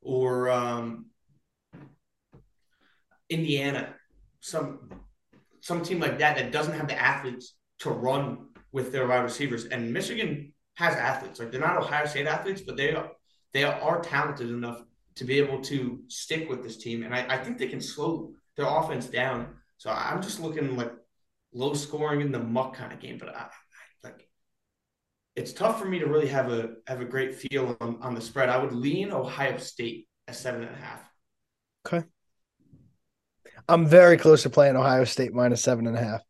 or 0.02 0.50
um, 0.50 1.06
Indiana, 3.30 3.94
some 4.40 4.90
some 5.62 5.82
team 5.82 5.98
like 5.98 6.18
that 6.18 6.36
that 6.36 6.52
doesn't 6.52 6.74
have 6.74 6.88
the 6.88 7.00
athletes 7.00 7.54
to 7.78 7.88
run 7.88 8.48
with 8.70 8.92
their 8.92 9.06
wide 9.06 9.22
receivers. 9.22 9.64
And 9.64 9.94
Michigan 9.94 10.52
has 10.74 10.94
athletes. 10.94 11.40
Like 11.40 11.52
they're 11.52 11.60
not 11.62 11.78
Ohio 11.78 12.04
State 12.04 12.26
athletes, 12.26 12.60
but 12.60 12.76
they 12.76 12.94
are 12.94 13.12
they 13.54 13.64
are 13.64 14.02
talented 14.02 14.50
enough 14.50 14.82
to 15.18 15.24
be 15.24 15.38
able 15.38 15.60
to 15.60 16.00
stick 16.06 16.48
with 16.48 16.62
this 16.62 16.76
team. 16.76 17.02
And 17.02 17.12
I, 17.12 17.26
I 17.28 17.38
think 17.38 17.58
they 17.58 17.66
can 17.66 17.80
slow 17.80 18.34
their 18.56 18.66
offense 18.66 19.06
down. 19.06 19.48
So 19.76 19.90
I'm 19.90 20.22
just 20.22 20.40
looking 20.40 20.76
like 20.76 20.92
low 21.52 21.74
scoring 21.74 22.20
in 22.20 22.30
the 22.30 22.38
muck 22.38 22.76
kind 22.76 22.92
of 22.92 23.00
game. 23.00 23.18
But 23.18 23.30
I, 23.30 23.40
I 23.40 23.48
like 24.04 24.28
it's 25.34 25.52
tough 25.52 25.80
for 25.80 25.86
me 25.86 25.98
to 25.98 26.06
really 26.06 26.28
have 26.28 26.52
a 26.52 26.74
have 26.86 27.00
a 27.00 27.04
great 27.04 27.34
feel 27.34 27.76
on, 27.80 27.98
on 28.00 28.14
the 28.14 28.20
spread. 28.20 28.48
I 28.48 28.58
would 28.58 28.72
lean 28.72 29.10
Ohio 29.10 29.58
State 29.58 30.06
at 30.28 30.36
seven 30.36 30.62
and 30.62 30.74
a 30.74 30.78
half. 30.78 31.00
Okay. 31.86 32.06
I'm 33.68 33.86
very 33.86 34.18
close 34.18 34.44
to 34.44 34.50
playing 34.50 34.76
Ohio 34.76 35.04
State 35.04 35.34
minus 35.34 35.62
seven 35.62 35.88
and 35.88 35.96
a 35.96 36.00
half. 36.00 36.22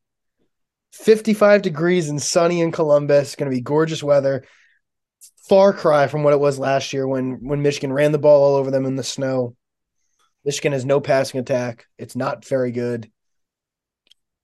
55 0.93 1.61
degrees 1.61 2.09
and 2.09 2.21
sunny 2.21 2.63
in 2.63 2.73
Columbus. 2.73 3.37
Going 3.37 3.51
to 3.51 3.55
be 3.55 3.61
gorgeous 3.61 4.03
weather. 4.03 4.45
Far 5.49 5.73
cry 5.73 6.09
from 6.09 6.23
what 6.23 6.35
it 6.35 6.41
was 6.41 6.59
last 6.59 6.93
year 6.93 7.07
when 7.07 7.47
when 7.47 7.63
Michigan 7.63 7.93
ran 7.93 8.13
the 8.13 8.19
ball 8.19 8.43
all 8.45 8.57
over 8.57 8.71
them 8.71 8.85
in 8.85 8.97
the 8.97 9.03
snow. 9.03 9.57
Michigan 10.45 10.73
has 10.73 10.85
no 10.85 11.01
passing 11.01 11.41
attack. 11.41 11.87
It's 11.99 12.17
not 12.17 12.45
very 12.45 12.71
good. 12.71 13.11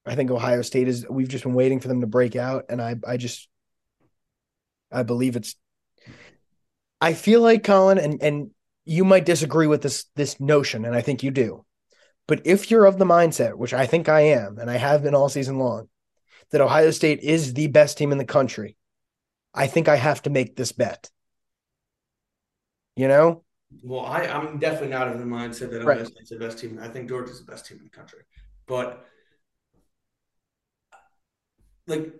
I 0.05 0.15
think 0.15 0.29
Ohio 0.29 0.61
State 0.61 0.87
is. 0.87 1.05
We've 1.09 1.27
just 1.27 1.43
been 1.43 1.53
waiting 1.53 1.79
for 1.79 1.87
them 1.87 2.01
to 2.01 2.07
break 2.07 2.35
out, 2.35 2.65
and 2.69 2.81
I 2.81 2.95
I 3.07 3.17
just 3.17 3.47
I 4.91 5.03
believe 5.03 5.35
it's. 5.35 5.55
I 7.01 7.13
feel 7.13 7.41
like 7.41 7.63
Colin, 7.63 7.97
and 7.97 8.21
and 8.21 8.51
you 8.85 9.03
might 9.03 9.25
disagree 9.25 9.67
with 9.67 9.81
this 9.81 10.05
this 10.15 10.39
notion, 10.39 10.85
and 10.85 10.95
I 10.95 11.01
think 11.01 11.23
you 11.23 11.31
do. 11.31 11.65
But 12.27 12.41
if 12.45 12.71
you're 12.71 12.85
of 12.85 12.97
the 12.97 13.05
mindset, 13.05 13.55
which 13.55 13.73
I 13.73 13.85
think 13.85 14.09
I 14.09 14.21
am, 14.21 14.57
and 14.57 14.69
I 14.69 14.77
have 14.77 15.03
been 15.03 15.15
all 15.15 15.29
season 15.29 15.59
long, 15.59 15.89
that 16.51 16.61
Ohio 16.61 16.91
State 16.91 17.19
is 17.19 17.53
the 17.53 17.67
best 17.67 17.97
team 17.97 18.11
in 18.11 18.17
the 18.17 18.25
country, 18.25 18.77
I 19.55 19.67
think 19.67 19.87
I 19.87 19.95
have 19.95 20.21
to 20.23 20.29
make 20.29 20.55
this 20.55 20.71
bet. 20.71 21.09
You 22.95 23.07
know? 23.07 23.43
Well, 23.83 24.05
I, 24.05 24.21
I'm 24.27 24.59
definitely 24.59 24.89
not 24.89 25.07
of 25.07 25.19
the 25.19 25.25
mindset 25.25 25.71
that 25.71 25.83
Right. 25.83 26.05
State's 26.05 26.29
the 26.29 26.37
best 26.37 26.59
team. 26.59 26.79
I 26.81 26.87
think 26.87 27.09
Georgia's 27.09 27.43
the 27.43 27.51
best 27.51 27.65
team 27.65 27.77
in 27.79 27.85
the 27.85 27.89
country. 27.89 28.19
But 28.67 29.05
like 31.87 32.13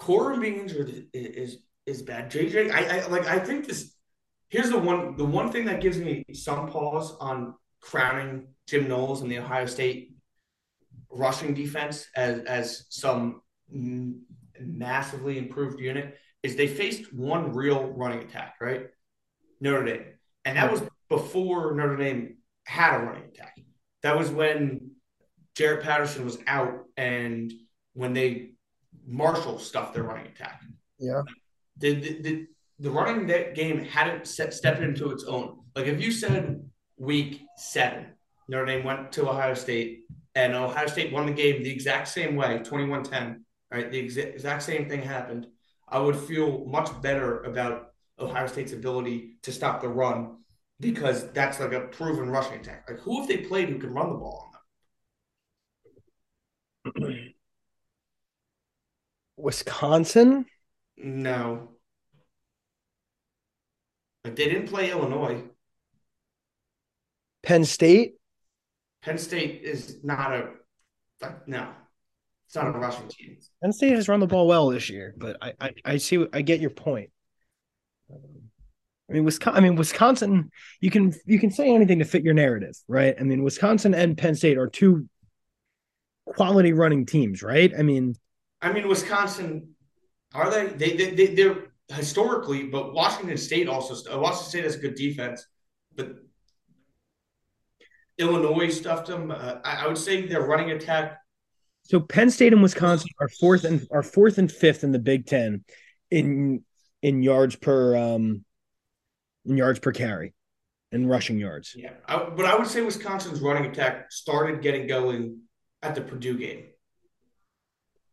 Corum 0.00 0.40
being 0.40 0.58
injured 0.60 0.88
is 1.12 1.26
is, 1.52 1.58
is 1.86 2.02
bad. 2.02 2.30
JJ, 2.30 2.72
I, 2.72 3.00
I 3.00 3.06
like 3.08 3.26
I 3.26 3.38
think 3.38 3.66
this 3.66 3.94
here's 4.48 4.70
the 4.70 4.78
one 4.78 5.16
the 5.16 5.24
one 5.24 5.52
thing 5.52 5.66
that 5.66 5.80
gives 5.80 5.98
me 5.98 6.24
some 6.32 6.68
pause 6.68 7.16
on 7.20 7.54
crowning 7.80 8.48
Jim 8.66 8.88
Knowles 8.88 9.22
and 9.22 9.30
the 9.30 9.38
Ohio 9.38 9.66
State 9.66 10.14
rushing 11.10 11.54
defense 11.54 12.06
as 12.16 12.40
as 12.44 12.86
some 12.90 13.42
m- 13.72 14.22
massively 14.66 15.38
improved 15.38 15.80
unit 15.80 16.18
is 16.42 16.56
they 16.56 16.66
faced 16.66 17.12
one 17.12 17.52
real 17.52 17.88
running 17.88 18.20
attack, 18.20 18.54
right? 18.60 18.86
Notre 19.60 19.84
Dame. 19.84 20.04
And 20.44 20.56
that 20.56 20.70
was 20.70 20.82
before 21.08 21.74
Notre 21.74 21.96
Dame 21.96 22.36
had 22.64 23.00
a 23.00 23.04
running 23.04 23.24
attack. 23.24 23.58
That 24.02 24.16
was 24.16 24.30
when 24.30 24.92
Jarrett 25.54 25.82
Patterson 25.82 26.24
was 26.24 26.38
out 26.46 26.84
and 26.96 27.52
when 27.92 28.14
they 28.14 28.52
Marshall 29.06 29.58
stuffed 29.58 29.94
their 29.94 30.04
running 30.04 30.26
attack. 30.26 30.62
Yeah. 30.98 31.22
The 31.78 31.94
the, 31.94 32.22
the, 32.22 32.46
the 32.78 32.90
running 32.90 33.26
that 33.26 33.54
game 33.54 33.84
hadn't 33.84 34.26
set, 34.26 34.54
stepped 34.54 34.80
into 34.80 35.10
its 35.10 35.24
own. 35.24 35.58
Like 35.76 35.86
if 35.86 36.00
you 36.00 36.10
said 36.10 36.62
week 36.96 37.42
seven, 37.56 38.06
Notre 38.48 38.66
Dame 38.66 38.84
went 38.84 39.12
to 39.12 39.28
Ohio 39.28 39.54
State 39.54 40.04
and 40.34 40.54
Ohio 40.54 40.86
State 40.86 41.12
won 41.12 41.26
the 41.26 41.32
game 41.32 41.62
the 41.62 41.70
exact 41.70 42.08
same 42.08 42.36
way, 42.36 42.60
21-10, 42.64 43.40
right? 43.70 43.90
The 43.90 44.04
exa- 44.04 44.34
exact 44.34 44.62
same 44.62 44.88
thing 44.88 45.02
happened. 45.02 45.46
I 45.88 45.98
would 45.98 46.16
feel 46.16 46.64
much 46.66 46.88
better 47.02 47.42
about 47.42 47.92
Ohio 48.18 48.46
State's 48.46 48.72
ability 48.72 49.38
to 49.42 49.52
stop 49.52 49.80
the 49.80 49.88
run 49.88 50.36
because 50.78 51.30
that's 51.32 51.60
like 51.60 51.72
a 51.72 51.80
proven 51.80 52.30
rushing 52.30 52.60
attack. 52.60 52.86
Like 52.88 53.00
who 53.00 53.20
have 53.20 53.28
they 53.28 53.38
played 53.38 53.68
who 53.68 53.78
can 53.78 53.92
run 53.92 54.10
the 54.10 54.16
ball 54.16 54.52
on 56.84 56.92
them? 57.02 57.34
Wisconsin. 59.36 60.46
No. 60.96 61.70
Like 64.24 64.36
they 64.36 64.46
didn't 64.46 64.68
play 64.68 64.90
Illinois. 64.90 65.42
Penn 67.42 67.64
State. 67.64 68.14
Penn 69.02 69.16
State 69.16 69.62
is 69.62 70.04
not 70.04 70.32
a 70.32 70.50
like 71.22 71.48
no. 71.48 71.68
It's 72.50 72.56
not 72.56 72.66
a 72.66 72.72
rushing 72.72 73.06
team. 73.06 73.36
Penn 73.62 73.72
State 73.72 73.94
has 73.94 74.08
run 74.08 74.18
the 74.18 74.26
ball 74.26 74.48
well 74.48 74.70
this 74.70 74.90
year, 74.90 75.14
but 75.16 75.36
I 75.40 75.52
I, 75.60 75.74
I 75.84 75.96
see 75.98 76.26
I 76.32 76.42
get 76.42 76.58
your 76.58 76.70
point. 76.70 77.10
I 78.10 79.12
mean, 79.12 79.22
Wisconsin. 79.22 79.56
I 79.56 79.60
mean, 79.68 79.76
Wisconsin. 79.76 80.50
You 80.80 80.90
can 80.90 81.14
you 81.26 81.38
can 81.38 81.52
say 81.52 81.72
anything 81.72 82.00
to 82.00 82.04
fit 82.04 82.24
your 82.24 82.34
narrative, 82.34 82.76
right? 82.88 83.14
I 83.16 83.22
mean, 83.22 83.44
Wisconsin 83.44 83.94
and 83.94 84.18
Penn 84.18 84.34
State 84.34 84.58
are 84.58 84.66
two 84.66 85.08
quality 86.26 86.72
running 86.72 87.06
teams, 87.06 87.40
right? 87.40 87.72
I 87.78 87.82
mean, 87.82 88.16
I 88.60 88.72
mean, 88.72 88.88
Wisconsin 88.88 89.76
are 90.34 90.50
they? 90.50 90.66
They 90.66 90.96
they, 90.96 91.10
they 91.14 91.26
they're 91.36 91.68
historically, 91.88 92.64
but 92.64 92.94
Washington 92.94 93.36
State 93.36 93.68
also. 93.68 93.94
Washington 94.18 94.48
State 94.48 94.64
has 94.64 94.74
a 94.74 94.80
good 94.80 94.96
defense, 94.96 95.46
but 95.94 96.16
Illinois 98.18 98.70
stuffed 98.70 99.06
them. 99.06 99.30
Uh, 99.30 99.60
I, 99.64 99.84
I 99.84 99.86
would 99.86 99.98
say 99.98 100.26
their 100.26 100.42
running 100.42 100.72
attack. 100.72 101.19
So 101.84 102.00
Penn 102.00 102.30
State 102.30 102.52
and 102.52 102.62
Wisconsin 102.62 103.08
are 103.20 103.28
fourth 103.28 103.64
and 103.64 103.86
are 103.90 104.02
fourth 104.02 104.38
and 104.38 104.50
fifth 104.50 104.84
in 104.84 104.92
the 104.92 104.98
Big 104.98 105.26
Ten 105.26 105.64
in 106.10 106.64
in 107.02 107.22
yards 107.22 107.56
per 107.56 107.96
um 107.96 108.44
in 109.44 109.56
yards 109.56 109.78
per 109.78 109.92
carry 109.92 110.34
and 110.92 111.08
rushing 111.08 111.38
yards. 111.38 111.74
Yeah, 111.76 111.92
I, 112.06 112.28
but 112.30 112.46
I 112.46 112.56
would 112.56 112.66
say 112.66 112.80
Wisconsin's 112.82 113.40
running 113.40 113.70
attack 113.70 114.12
started 114.12 114.62
getting 114.62 114.86
going 114.86 115.40
at 115.82 115.94
the 115.94 116.00
Purdue 116.00 116.38
game. 116.38 116.64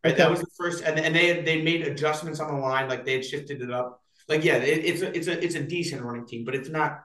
Right, 0.03 0.15
that 0.15 0.29
was 0.29 0.39
the 0.39 0.47
first, 0.57 0.83
and, 0.83 0.97
and 0.99 1.13
they 1.13 1.41
they 1.41 1.61
made 1.61 1.85
adjustments 1.85 2.39
on 2.39 2.53
the 2.53 2.59
line, 2.59 2.87
like 2.87 3.03
they 3.03 3.13
had 3.13 3.25
shifted 3.25 3.61
it 3.61 3.71
up. 3.71 4.01
Like, 4.29 4.43
yeah, 4.43 4.55
it, 4.55 4.85
it's 4.85 5.01
a 5.01 5.15
it's 5.15 5.27
a 5.27 5.43
it's 5.43 5.55
a 5.55 5.63
decent 5.63 6.01
running 6.01 6.25
team, 6.25 6.45
but 6.45 6.55
it's 6.55 6.69
not. 6.69 7.01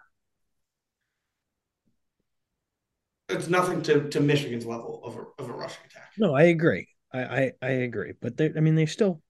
It's 3.33 3.49
nothing 3.49 3.83
to, 3.83 4.09
to 4.09 4.21
Michigan's 4.21 4.67
level 4.67 5.01
of 5.05 5.17
a, 5.17 5.43
of 5.43 5.51
a 5.51 5.53
rushing 5.53 5.85
attack. 5.87 6.11
No, 6.19 6.35
I 6.35 6.45
agree. 6.45 6.89
I 7.13 7.21
I, 7.21 7.53
I 7.63 7.69
agree, 7.71 8.13
but 8.21 8.37
they, 8.37 8.53
I 8.57 8.61
mean, 8.61 8.75
they 8.75 8.87
still. 8.87 9.21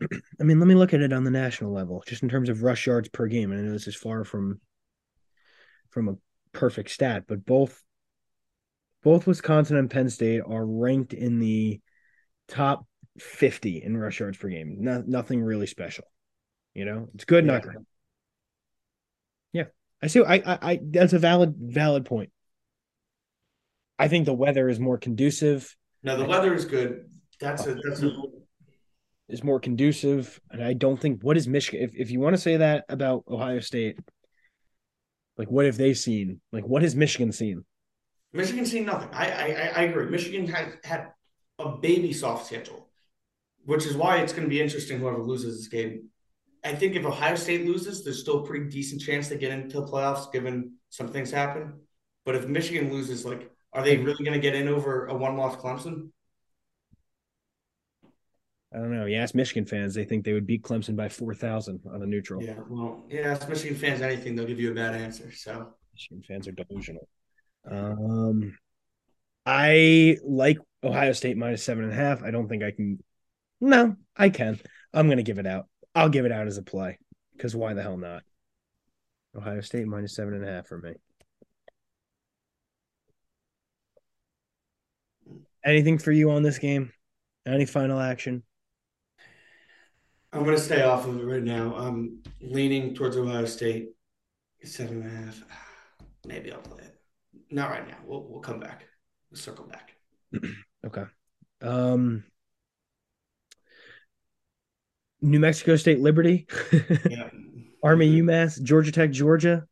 I 0.40 0.44
mean, 0.44 0.58
let 0.58 0.66
me 0.66 0.74
look 0.74 0.94
at 0.94 1.02
it 1.02 1.12
on 1.12 1.24
the 1.24 1.30
national 1.30 1.72
level, 1.72 2.02
just 2.06 2.22
in 2.22 2.28
terms 2.28 2.48
of 2.48 2.62
rush 2.62 2.86
yards 2.86 3.08
per 3.08 3.26
game. 3.26 3.52
And 3.52 3.60
I 3.60 3.64
know 3.64 3.72
this 3.72 3.88
is 3.88 3.96
far 3.96 4.24
from 4.24 4.60
from 5.90 6.08
a 6.08 6.16
perfect 6.52 6.90
stat, 6.90 7.24
but 7.28 7.44
both 7.44 7.82
both 9.02 9.26
Wisconsin 9.26 9.76
and 9.76 9.90
Penn 9.90 10.10
State 10.10 10.42
are 10.46 10.64
ranked 10.64 11.12
in 11.12 11.38
the 11.38 11.80
top 12.48 12.86
50 13.18 13.82
in 13.82 13.96
rush 13.96 14.20
yards 14.20 14.38
per 14.38 14.48
game. 14.48 14.76
No, 14.80 15.02
nothing 15.06 15.42
really 15.42 15.66
special. 15.66 16.04
You 16.74 16.84
know, 16.84 17.08
it's 17.14 17.24
good, 17.24 17.44
yeah. 17.44 17.52
not 17.52 17.62
great. 17.62 17.78
Yeah. 19.52 19.64
I 20.02 20.06
see. 20.06 20.22
I, 20.22 20.34
I, 20.34 20.58
I, 20.62 20.80
that's 20.82 21.12
a 21.12 21.18
valid, 21.18 21.54
valid 21.58 22.04
point. 22.04 22.30
I 24.00 24.08
think 24.08 24.24
the 24.24 24.32
weather 24.32 24.70
is 24.70 24.80
more 24.80 24.96
conducive. 24.96 25.76
No, 26.02 26.16
the 26.16 26.24
weather 26.24 26.54
is 26.54 26.64
good. 26.64 27.04
That's 27.38 27.66
a, 27.66 27.74
that's 27.74 28.02
a, 28.02 28.08
uh, 28.08 28.22
is 29.28 29.44
more 29.44 29.60
conducive. 29.60 30.40
And 30.50 30.64
I 30.64 30.72
don't 30.72 30.98
think 30.98 31.22
what 31.22 31.36
is 31.36 31.46
Michigan, 31.46 31.82
if, 31.82 31.94
if 31.94 32.10
you 32.10 32.18
want 32.18 32.34
to 32.34 32.40
say 32.40 32.56
that 32.56 32.86
about 32.88 33.24
Ohio 33.28 33.60
State, 33.60 33.98
like 35.36 35.50
what 35.50 35.66
have 35.66 35.76
they 35.76 35.92
seen? 35.92 36.40
Like 36.50 36.64
what 36.64 36.80
has 36.80 36.96
Michigan 36.96 37.30
seen? 37.30 37.62
Michigan's 38.32 38.70
seen 38.70 38.86
nothing. 38.86 39.10
I, 39.12 39.26
I, 39.26 39.72
I 39.76 39.82
agree. 39.82 40.06
Michigan 40.06 40.46
has 40.46 40.72
had 40.82 41.08
a 41.58 41.76
baby 41.76 42.14
soft 42.14 42.46
schedule, 42.46 42.88
which 43.66 43.84
is 43.84 43.96
why 43.96 44.18
it's 44.18 44.32
going 44.32 44.44
to 44.44 44.48
be 44.48 44.62
interesting 44.62 44.98
whoever 44.98 45.22
loses 45.22 45.58
this 45.58 45.68
game. 45.68 46.08
I 46.64 46.74
think 46.74 46.96
if 46.96 47.04
Ohio 47.04 47.34
State 47.34 47.66
loses, 47.66 48.02
there's 48.02 48.20
still 48.20 48.44
a 48.44 48.46
pretty 48.46 48.70
decent 48.70 49.02
chance 49.02 49.28
they 49.28 49.36
get 49.36 49.52
into 49.52 49.80
the 49.80 49.86
playoffs, 49.86 50.32
given 50.32 50.76
some 50.88 51.08
things 51.08 51.30
happen. 51.30 51.80
But 52.24 52.34
if 52.34 52.48
Michigan 52.48 52.90
loses, 52.90 53.26
like, 53.26 53.50
are 53.72 53.82
they 53.82 53.96
really 53.96 54.24
going 54.24 54.32
to 54.32 54.40
get 54.40 54.54
in 54.54 54.68
over 54.68 55.06
a 55.06 55.14
one-loss 55.14 55.56
Clemson? 55.56 56.10
I 58.72 58.78
don't 58.78 58.94
know. 58.94 59.06
You 59.06 59.16
ask 59.16 59.34
Michigan 59.34 59.66
fans, 59.66 59.94
they 59.94 60.04
think 60.04 60.24
they 60.24 60.32
would 60.32 60.46
beat 60.46 60.62
Clemson 60.62 60.94
by 60.94 61.08
four 61.08 61.34
thousand 61.34 61.80
on 61.92 62.02
a 62.02 62.06
neutral. 62.06 62.40
Yeah, 62.40 62.60
well, 62.68 63.04
yeah, 63.08 63.32
ask 63.32 63.48
Michigan 63.48 63.76
fans 63.76 64.00
anything, 64.00 64.36
they'll 64.36 64.46
give 64.46 64.60
you 64.60 64.70
a 64.70 64.74
bad 64.74 64.94
answer. 64.94 65.32
So 65.32 65.74
Michigan 65.92 66.22
fans 66.26 66.46
are 66.46 66.52
delusional. 66.52 67.08
Um, 67.68 68.56
I 69.44 70.18
like 70.24 70.58
Ohio 70.84 71.12
State 71.12 71.36
minus 71.36 71.64
seven 71.64 71.82
and 71.82 71.92
a 71.92 71.96
half. 71.96 72.22
I 72.22 72.30
don't 72.30 72.48
think 72.48 72.62
I 72.62 72.70
can. 72.70 73.02
No, 73.60 73.96
I 74.16 74.30
can. 74.30 74.60
I'm 74.94 75.06
going 75.06 75.18
to 75.18 75.24
give 75.24 75.38
it 75.38 75.46
out. 75.46 75.66
I'll 75.94 76.08
give 76.08 76.24
it 76.24 76.32
out 76.32 76.46
as 76.46 76.56
a 76.56 76.62
play 76.62 76.98
because 77.36 77.56
why 77.56 77.74
the 77.74 77.82
hell 77.82 77.96
not? 77.96 78.22
Ohio 79.36 79.60
State 79.62 79.86
minus 79.86 80.14
seven 80.14 80.34
and 80.34 80.44
a 80.44 80.48
half 80.48 80.68
for 80.68 80.78
me. 80.78 80.92
Anything 85.64 85.98
for 85.98 86.12
you 86.12 86.30
on 86.30 86.42
this 86.42 86.58
game? 86.58 86.92
Any 87.46 87.66
final 87.66 88.00
action? 88.00 88.42
I'm 90.32 90.44
going 90.44 90.56
to 90.56 90.62
stay 90.62 90.82
off 90.82 91.06
of 91.06 91.18
it 91.18 91.24
right 91.24 91.42
now. 91.42 91.74
I'm 91.74 92.22
leaning 92.40 92.94
towards 92.94 93.16
Ohio 93.16 93.44
State. 93.44 93.90
Seven 94.62 95.02
and 95.02 95.06
a 95.06 95.24
half. 95.26 95.42
Maybe 96.26 96.52
I'll 96.52 96.60
play 96.60 96.84
it. 96.84 97.00
Not 97.50 97.70
right 97.70 97.86
now. 97.86 97.96
We'll 98.04 98.22
we'll 98.28 98.40
come 98.40 98.60
back. 98.60 98.84
We'll 99.30 99.40
circle 99.40 99.64
back. 99.64 99.92
okay. 100.86 101.04
Um 101.62 102.24
New 105.22 105.40
Mexico 105.40 105.76
State 105.76 106.00
Liberty. 106.00 106.46
yeah. 107.08 107.30
Army 107.82 108.20
UMass, 108.20 108.62
Georgia 108.62 108.92
Tech, 108.92 109.10
Georgia. 109.10 109.66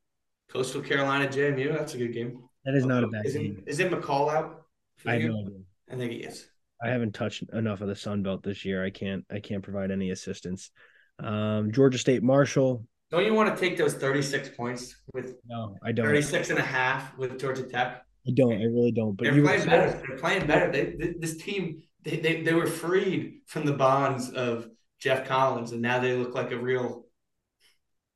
Coastal 0.51 0.80
Carolina 0.80 1.28
JMU. 1.28 1.72
That's 1.76 1.95
a 1.95 1.99
good 1.99 2.12
game. 2.12 2.43
That 2.64 2.74
is 2.74 2.86
not 2.86 3.05
a 3.05 3.09
bad 3.09 3.26
is 3.26 3.34
game. 3.34 3.62
It, 3.66 3.70
is 3.70 3.80
it 3.80 3.91
McCall 3.91 4.32
out? 4.32 4.66
I 5.07 5.14
have 5.14 5.22
no 5.22 5.41
idea. 5.41 5.59
I 5.91 5.97
think 5.97 6.12
he 6.12 6.18
is. 6.18 6.49
I 6.82 6.89
haven't 6.89 7.14
touched 7.14 7.43
enough 7.53 7.80
of 7.80 7.89
the 7.89 7.97
Sun 7.97 8.22
Belt 8.22 8.43
this 8.43 8.64
year. 8.64 8.84
I 8.84 8.91
can't 8.91 9.24
I 9.30 9.41
can't 9.41 9.62
provide 9.62 9.91
any 9.91 10.11
assistance. 10.11 10.70
Um, 11.18 11.72
Georgia 11.72 11.99
State 11.99 12.22
Marshall. 12.22 12.84
Don't 13.11 13.24
you 13.24 13.34
want 13.34 13.55
to 13.55 13.61
take 13.61 13.78
those 13.78 13.95
36 13.95 14.51
points 14.51 14.95
with 15.14 15.34
no, 15.49 15.74
I 15.82 15.93
don't 15.93 16.07
36 16.07 16.51
and 16.51 16.59
a 16.59 16.62
half 16.62 17.16
with 17.16 17.39
Georgia 17.41 17.62
Tech? 17.64 18.05
I 18.26 18.32
don't. 18.32 18.53
I 18.53 18.64
really 18.64 18.93
don't. 18.93 19.16
But 19.16 19.24
they're 19.24 19.43
playing 19.43 19.66
better. 19.66 20.03
They're 20.07 20.18
playing 20.18 20.47
better. 20.47 20.70
They, 20.70 21.14
this 21.18 21.39
team, 21.39 21.82
they, 22.03 22.16
they, 22.16 22.43
they 22.43 22.53
were 22.53 22.66
freed 22.66 23.41
from 23.47 23.64
the 23.64 23.72
bonds 23.72 24.28
of 24.30 24.68
Geoff 25.01 25.26
Collins, 25.26 25.72
and 25.72 25.80
now 25.80 25.99
they 25.99 26.14
look 26.14 26.34
like 26.34 26.53
a 26.53 26.59
real. 26.59 27.07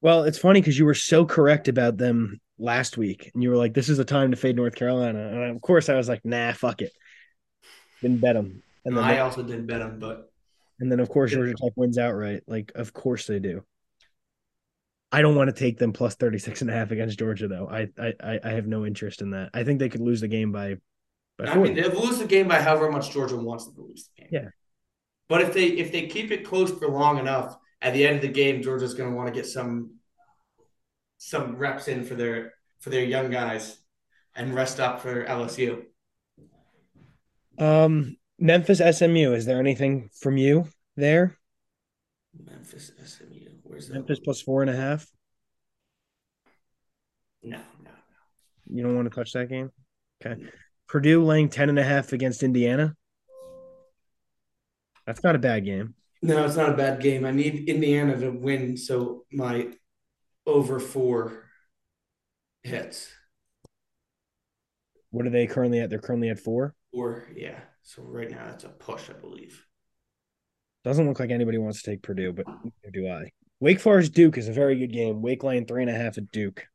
Well, 0.02 0.24
it's 0.24 0.38
funny 0.38 0.60
because 0.60 0.78
you 0.78 0.84
were 0.84 0.94
so 0.94 1.24
correct 1.24 1.68
about 1.68 1.96
them 1.96 2.40
last 2.58 2.98
week, 2.98 3.30
and 3.32 3.42
you 3.42 3.48
were 3.48 3.56
like, 3.56 3.72
"This 3.72 3.88
is 3.88 3.98
a 3.98 4.04
time 4.04 4.32
to 4.32 4.36
fade 4.36 4.56
North 4.56 4.74
Carolina," 4.74 5.28
and 5.28 5.56
of 5.56 5.62
course, 5.62 5.88
I 5.88 5.94
was 5.94 6.08
like, 6.08 6.24
"Nah, 6.24 6.52
fuck 6.52 6.82
it." 6.82 6.92
Didn't 8.03 8.20
bet 8.20 8.34
them. 8.34 8.62
And 8.84 8.96
then 8.96 9.05
I 9.05 9.14
they, 9.14 9.20
also 9.20 9.42
didn't 9.42 9.66
bet 9.66 9.78
them, 9.78 9.98
but. 9.98 10.30
And 10.80 10.90
then, 10.90 11.00
of 11.00 11.09
course, 11.09 11.30
Georgia 11.30 11.55
Tech 11.55 11.72
wins 11.76 11.96
outright. 11.96 12.42
Like, 12.46 12.72
of 12.74 12.92
course 12.92 13.26
they 13.26 13.38
do. 13.38 13.62
I 15.12 15.20
don't 15.20 15.36
want 15.36 15.48
to 15.48 15.55
take 15.55 15.78
them 15.78 15.92
plus 15.92 16.14
36 16.14 16.62
and 16.62 16.70
a 16.70 16.72
half 16.72 16.90
against 16.90 17.18
Georgia 17.18 17.46
though. 17.46 17.68
I 17.70 17.88
I 17.98 18.40
I 18.42 18.48
have 18.50 18.66
no 18.66 18.86
interest 18.86 19.20
in 19.20 19.30
that. 19.30 19.50
I 19.53 19.62
think 19.62 19.78
they 19.78 19.90
could 19.90 20.00
lose 20.00 20.22
the 20.22 20.28
game 20.28 20.53
by 20.53 20.76
by 21.38 21.46
I 21.46 21.57
mean, 21.57 21.74
they'll 21.74 21.90
lose 21.90 22.18
the 22.18 22.24
game 22.24 22.48
by 22.48 22.61
however 22.62 22.90
much 22.90 23.11
Georgia 23.11 23.36
wants 23.36 23.66
them 23.66 23.74
to 23.74 23.82
lose 23.82 24.09
the 24.16 24.22
game. 24.22 24.30
Yeah. 24.32 24.48
But 25.28 25.42
if 25.42 25.53
they 25.53 25.66
if 25.66 25.92
they 25.92 26.07
keep 26.07 26.30
it 26.30 26.46
close 26.46 26.70
for 26.70 26.88
long 26.88 27.18
enough, 27.18 27.57
at 27.82 27.92
the 27.92 28.07
end 28.07 28.16
of 28.16 28.22
the 28.22 28.28
game, 28.28 28.62
Georgia's 28.62 28.94
going 28.94 29.11
to 29.11 29.16
want 29.16 29.28
to 29.28 29.34
get 29.34 29.46
some 29.46 29.96
some 31.18 31.57
reps 31.57 31.88
in 31.88 32.05
for 32.05 32.14
their 32.14 32.55
for 32.80 32.88
their 32.88 33.05
young 33.05 33.30
guys 33.30 33.78
and 34.34 34.55
rest 34.55 34.80
up 34.80 35.00
for 35.03 35.26
LSU. 35.26 35.82
Um, 37.62 38.16
Memphis 38.40 38.78
SMU. 38.78 39.34
Is 39.34 39.46
there 39.46 39.60
anything 39.60 40.10
from 40.20 40.36
you 40.36 40.66
there? 40.96 41.38
Memphis 42.36 42.90
SMU. 43.04 43.50
Where's 43.62 43.86
that? 43.86 43.94
Memphis 43.94 44.18
plus 44.18 44.42
four 44.42 44.62
and 44.62 44.70
a 44.70 44.74
half. 44.74 45.06
No, 47.44 47.58
no, 47.58 47.90
no. 47.90 48.74
You 48.74 48.82
don't 48.82 48.96
want 48.96 49.08
to 49.08 49.14
touch 49.14 49.32
that 49.34 49.48
game? 49.48 49.70
Okay. 50.24 50.42
Purdue 50.88 51.24
laying 51.24 51.48
10 51.48 51.68
and 51.68 51.78
a 51.78 51.84
half 51.84 52.12
against 52.12 52.42
Indiana. 52.42 52.96
That's 55.06 55.22
not 55.22 55.36
a 55.36 55.38
bad 55.38 55.64
game. 55.64 55.94
No, 56.20 56.44
it's 56.44 56.56
not 56.56 56.70
a 56.70 56.76
bad 56.76 57.00
game. 57.00 57.24
I 57.24 57.30
need 57.30 57.68
Indiana 57.68 58.18
to 58.18 58.30
win 58.30 58.76
so 58.76 59.24
my 59.32 59.68
over 60.46 60.80
four 60.80 61.44
hits. 62.64 63.08
What 65.10 65.26
are 65.26 65.30
they 65.30 65.46
currently 65.46 65.78
at? 65.78 65.90
They're 65.90 65.98
currently 66.00 66.28
at 66.28 66.40
four? 66.40 66.74
Four, 66.93 67.28
yeah. 67.34 67.61
So 67.82 68.03
right 68.03 68.30
now 68.30 68.47
that's 68.47 68.64
a 68.64 68.68
push, 68.68 69.11
I 69.11 69.14
believe. 69.14 69.64
Doesn't 70.84 71.07
look 71.07 71.20
like 71.20 71.30
anybody 71.30 71.59
wants 71.59 71.82
to 71.82 71.90
take 71.90 72.03
Purdue, 72.03 72.32
but 72.32 72.47
do 72.93 73.09
I. 73.09 73.30
Wake 73.61 73.80
Forest 73.80 74.12
Duke 74.14 74.36
is 74.36 74.49
a 74.49 74.53
very 74.53 74.76
good 74.76 74.93
game. 74.93 75.22
Wake 75.22 75.45
laying 75.45 75.66
three 75.66 75.82
and 75.82 75.90
a 75.90 75.95
half 75.95 76.18
at 76.18 76.32
Duke. 76.32 76.66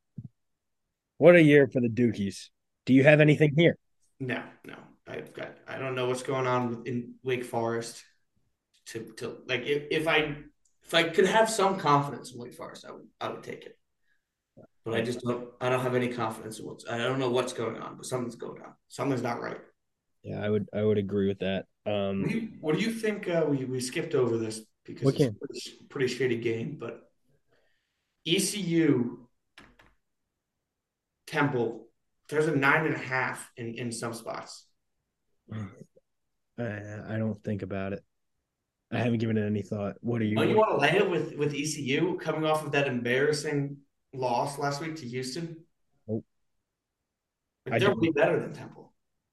What 1.17 1.35
a 1.35 1.41
year 1.41 1.67
for 1.67 1.81
the 1.81 1.89
Dukies. 1.89 2.47
Do 2.85 2.93
you 2.93 3.03
have 3.03 3.19
anything 3.19 3.53
here? 3.57 3.77
No, 4.19 4.41
no. 4.65 4.75
I've 5.07 5.33
got 5.33 5.55
I 5.67 5.77
don't 5.77 5.95
know 5.95 6.07
what's 6.07 6.23
going 6.23 6.47
on 6.47 6.83
in 6.85 7.15
Wake 7.23 7.43
Forest. 7.43 8.03
To 8.87 9.03
to 9.17 9.37
like 9.47 9.65
if, 9.65 9.83
if 9.91 10.07
I 10.07 10.37
if 10.83 10.93
I 10.93 11.03
could 11.03 11.25
have 11.25 11.49
some 11.49 11.77
confidence 11.77 12.33
in 12.33 12.39
Wake 12.39 12.53
Forest, 12.53 12.85
I 12.87 12.91
would 12.91 13.07
I 13.19 13.29
would 13.29 13.43
take 13.43 13.65
it. 13.65 13.77
But 14.85 14.93
I 14.93 15.01
just 15.01 15.21
don't 15.21 15.49
I 15.59 15.69
don't 15.69 15.81
have 15.81 15.95
any 15.95 16.07
confidence 16.07 16.59
in 16.59 16.65
what's 16.65 16.87
I 16.87 16.97
don't 16.97 17.19
know 17.19 17.29
what's 17.29 17.53
going 17.53 17.77
on, 17.77 17.97
but 17.97 18.05
something's 18.05 18.35
going 18.35 18.61
on. 18.61 18.73
Something's 18.87 19.21
not 19.21 19.41
right. 19.41 19.59
Yeah, 20.23 20.43
I 20.43 20.49
would 20.49 20.67
I 20.73 20.83
would 20.83 20.97
agree 20.97 21.27
with 21.27 21.39
that. 21.39 21.65
Um 21.85 22.21
What 22.21 22.29
do 22.29 22.35
you, 22.35 22.49
what 22.61 22.75
do 22.75 22.81
you 22.81 22.91
think? 22.91 23.29
Uh, 23.29 23.45
we 23.47 23.65
we 23.65 23.79
skipped 23.79 24.15
over 24.15 24.37
this 24.37 24.61
because 24.85 25.09
it's 25.09 25.21
a 25.21 25.33
pretty, 25.33 25.77
pretty 25.89 26.13
shitty 26.13 26.41
game, 26.41 26.77
but 26.79 27.09
ECU 28.25 29.19
Temple. 31.27 31.87
There's 32.29 32.47
a 32.47 32.55
nine 32.55 32.85
and 32.85 32.95
a 32.95 32.99
half 32.99 33.49
in 33.57 33.75
in 33.75 33.91
some 33.91 34.13
spots. 34.13 34.65
I, 36.59 36.63
I 37.09 37.17
don't 37.17 37.41
think 37.43 37.61
about 37.61 37.93
it. 37.93 38.03
I 38.91 38.99
haven't 38.99 39.19
given 39.19 39.37
it 39.37 39.45
any 39.45 39.61
thought. 39.61 39.95
What 39.99 40.21
are 40.21 40.25
you? 40.25 40.35
Don't 40.35 40.49
you 40.49 40.57
want 40.57 40.71
to 40.71 40.77
lay 40.77 40.95
it 40.97 41.09
with 41.09 41.35
with 41.35 41.53
ECU 41.53 42.17
coming 42.17 42.45
off 42.45 42.65
of 42.65 42.71
that 42.71 42.87
embarrassing 42.87 43.77
loss 44.13 44.57
last 44.57 44.81
week 44.81 44.95
to 44.97 45.07
Houston? 45.07 45.57
Nope. 46.07 46.23
Like, 47.65 47.75
I 47.75 47.79
they're 47.79 47.95
way 47.95 48.11
better 48.11 48.39
than 48.39 48.53
Temple. 48.53 48.86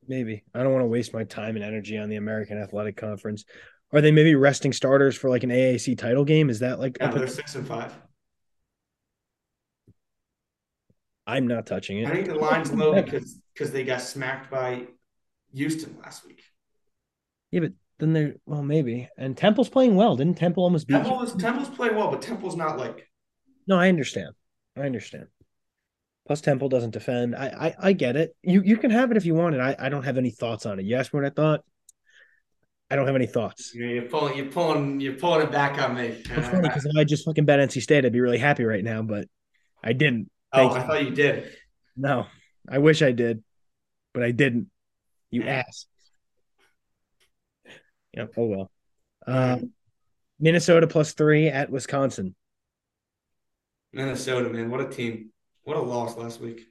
Maybe 0.07 0.45
I 0.55 0.63
don't 0.63 0.73
want 0.73 0.83
to 0.83 0.89
waste 0.89 1.15
my 1.15 1.25
time 1.25 1.57
and 1.57 1.65
energy 1.65 1.97
on 1.99 2.09
the 2.09 2.17
American 2.17 2.61
Athletic 2.61 2.97
Conference. 2.97 3.45
Are 3.93 4.01
they 4.01 4.11
maybe 4.11 4.35
resting 4.35 4.73
starters 4.73 5.17
for 5.17 5.31
like 5.31 5.45
an 5.45 5.51
AAC 5.51 5.97
title 5.97 6.25
game? 6.25 6.51
Is 6.51 6.61
that 6.61 6.81
like? 6.81 6.97
Yeah, 7.01 7.11
they're 7.11 7.27
six 7.27 7.55
and 7.55 7.67
five. 7.67 7.95
I'm 11.27 11.47
not 11.47 11.67
touching 11.67 11.99
it. 11.99 12.07
I 12.07 12.11
think 12.11 12.27
the 12.27 12.35
line's 12.35 12.73
low 12.73 13.01
because 13.01 13.41
because 13.55 13.73
they 13.73 13.85
got 13.85 14.03
smacked 14.03 14.51
by 14.51 14.87
Houston 15.55 15.97
last 16.03 16.27
week. 16.27 16.43
Yeah, 17.51 17.61
but 17.61 17.73
then 17.99 18.13
they're 18.13 18.35
well, 18.47 18.63
maybe. 18.63 19.09
And 19.17 19.37
Temple's 19.37 19.69
playing 19.69 19.95
well. 19.95 20.17
Didn't 20.17 20.37
Temple 20.37 20.65
almost 20.65 20.87
beat? 20.87 20.95
Temple 20.95 21.23
is 21.23 21.33
Temple's 21.35 21.69
playing 21.71 21.95
well, 21.95 22.11
but 22.11 22.21
Temple's 22.21 22.57
not 22.57 22.79
like 22.79 23.09
No, 23.67 23.79
I 23.79 23.89
understand. 23.89 24.35
I 24.77 24.81
understand. 24.81 25.27
Plus, 26.27 26.41
Temple 26.41 26.69
doesn't 26.69 26.91
defend. 26.91 27.37
I, 27.37 27.47
I, 27.47 27.89
I 27.89 27.93
get 27.93 28.17
it. 28.17 28.35
You, 28.43 28.63
you 28.63 28.77
can 28.79 28.91
have 28.91 29.11
it 29.11 29.17
if 29.17 29.27
you 29.27 29.35
want 29.35 29.55
it. 29.55 29.61
I, 29.61 29.77
I 29.79 29.89
don't 29.91 30.05
have 30.05 30.17
any 30.17 30.31
thoughts 30.31 30.65
on 30.65 30.79
it. 30.79 30.87
You 30.87 30.97
asked 30.97 31.13
me 31.13 31.21
what 31.21 31.27
I 31.27 31.31
thought. 31.31 31.65
I 32.91 32.97
don't 32.97 33.07
have 33.07 33.17
any 33.17 33.27
thoughts. 33.27 33.75
you 33.75 33.87
you're 33.87 34.03
pulling 34.05 34.37
you're 34.37 34.51
pulling 34.51 35.01
you're 35.01 35.15
pulling 35.15 35.43
it 35.43 35.51
back 35.51 35.81
on 35.83 35.97
me. 35.97 36.07
It's 36.09 36.49
funny 36.49 36.69
because 36.69 36.85
if 36.85 36.97
I 36.97 37.05
just 37.05 37.25
fucking 37.25 37.45
bet 37.45 37.59
NC 37.59 37.83
State, 37.83 38.05
I'd 38.05 38.13
be 38.13 38.21
really 38.21 38.39
happy 38.39 38.65
right 38.65 38.85
now, 38.85 39.03
but 39.03 39.27
I 39.83 39.95
didn't. 39.95 40.31
oh, 40.53 40.69
Thank 40.69 40.73
I 40.73 40.87
thought 40.87 41.05
you 41.05 41.11
did. 41.11 41.51
No, 41.97 42.27
I 42.69 42.79
wish 42.79 43.03
I 43.03 43.13
did, 43.13 43.43
but 44.13 44.23
I 44.23 44.31
didn't. 44.31 44.71
You 45.31 45.43
ass. 45.45 45.87
Yep. 48.13 48.35
Oh 48.37 48.45
well. 48.45 48.71
Uh, 49.27 49.59
Minnesota 50.39 50.87
plus 50.87 51.15
three 51.15 51.49
at 51.49 51.71
Wisconsin. 51.71 52.35
Minnesota, 53.93 54.51
man, 54.51 54.71
what 54.71 54.81
a 54.81 54.89
team! 54.89 55.31
What 55.65 55.77
a 55.77 55.81
loss 55.81 56.17
last 56.17 56.41
week. 56.41 56.67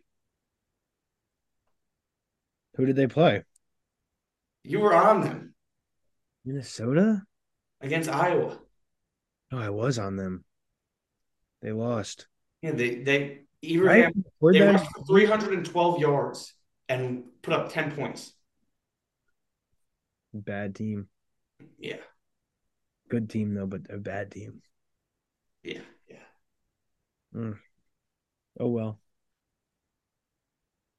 Who 2.75 2.85
did 2.85 2.95
they 2.95 3.07
play? 3.07 3.43
You 4.63 4.79
were 4.79 4.95
on 4.95 5.21
them 5.21 5.53
Minnesota. 6.45 7.23
against 7.81 8.09
Iowa. 8.09 8.59
Oh, 9.51 9.57
I 9.57 9.69
was 9.69 9.99
on 9.99 10.15
them. 10.15 10.43
They 11.61 11.71
lost. 11.71 12.27
Yeah, 12.61 12.71
they 12.71 12.95
they 13.03 13.39
Right? 13.77 14.13
They 14.41 14.59
that- 14.59 14.73
rushed 14.73 14.91
for 14.95 15.05
312 15.05 15.99
yards 15.99 16.53
and 16.89 17.23
put 17.41 17.53
up 17.53 17.71
10 17.71 17.95
points. 17.95 18.33
Bad 20.33 20.75
team. 20.75 21.07
Yeah, 21.77 22.01
Good 23.09 23.29
team 23.29 23.53
though, 23.53 23.67
but 23.67 23.81
a 23.89 23.97
bad 23.97 24.31
team. 24.31 24.61
yeah, 25.63 25.81
yeah. 26.09 26.17
Mm. 27.33 27.57
Oh 28.59 28.69
well. 28.69 28.99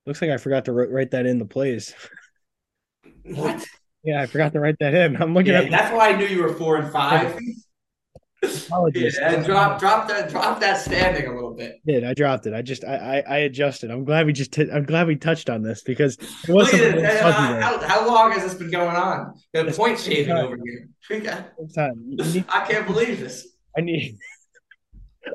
Looks 0.06 0.20
like 0.20 0.30
I 0.30 0.36
forgot 0.36 0.66
to 0.66 0.72
write, 0.72 1.12
that 1.12 1.26
in 1.26 1.38
the 1.38 1.46
plays. 1.46 1.94
What? 3.26 3.64
Yeah, 4.02 4.20
I 4.20 4.26
forgot 4.26 4.52
to 4.52 4.60
write 4.60 4.76
that 4.80 4.92
in. 4.92 5.16
I'm 5.16 5.32
looking 5.32 5.52
Yeah, 5.54 5.62
at 5.62 5.70
that's 5.70 5.92
why 5.94 6.10
I 6.10 6.16
knew 6.16 6.26
you 6.26 6.42
were 6.42 6.52
four 6.52 6.76
and 6.76 6.92
five. 6.92 7.38
apologies. 8.42 9.16
Yeah, 9.18 9.42
drop 9.42 9.80
drop 9.80 10.08
that 10.08 10.28
drop 10.28 10.60
that 10.60 10.76
standing 10.78 11.26
a 11.26 11.34
little 11.34 11.54
bit. 11.54 11.76
I 11.88 11.90
did. 11.90 12.04
I 12.04 12.12
dropped 12.12 12.46
it. 12.46 12.52
I 12.52 12.60
just 12.60 12.84
I 12.84 13.22
I, 13.26 13.34
I 13.34 13.36
adjusted. 13.38 13.90
I'm 13.90 14.04
glad 14.04 14.26
we 14.26 14.34
just 14.34 14.52
t- 14.52 14.70
I'm 14.70 14.84
glad 14.84 15.06
we 15.06 15.16
touched 15.16 15.48
on 15.48 15.62
this 15.62 15.82
because 15.82 16.18
it 16.46 16.52
was 16.52 16.70
something 16.70 16.98
it. 16.98 17.04
Uh, 17.22 17.32
how, 17.62 17.78
how 17.88 18.06
long 18.06 18.32
has 18.32 18.42
this 18.42 18.52
been 18.54 18.70
going 18.70 18.94
on? 18.94 19.32
The 19.54 19.64
point 19.72 19.98
shaving 19.98 20.32
over 20.36 20.58
here. 20.62 20.88
We 21.08 21.20
got- 21.20 21.52
It's 21.58 21.74
time. 21.74 21.94
Need- 22.04 22.44
I 22.50 22.66
can't 22.66 22.86
believe 22.86 23.20
this. 23.20 23.48
I 23.76 23.80
need 23.80 24.18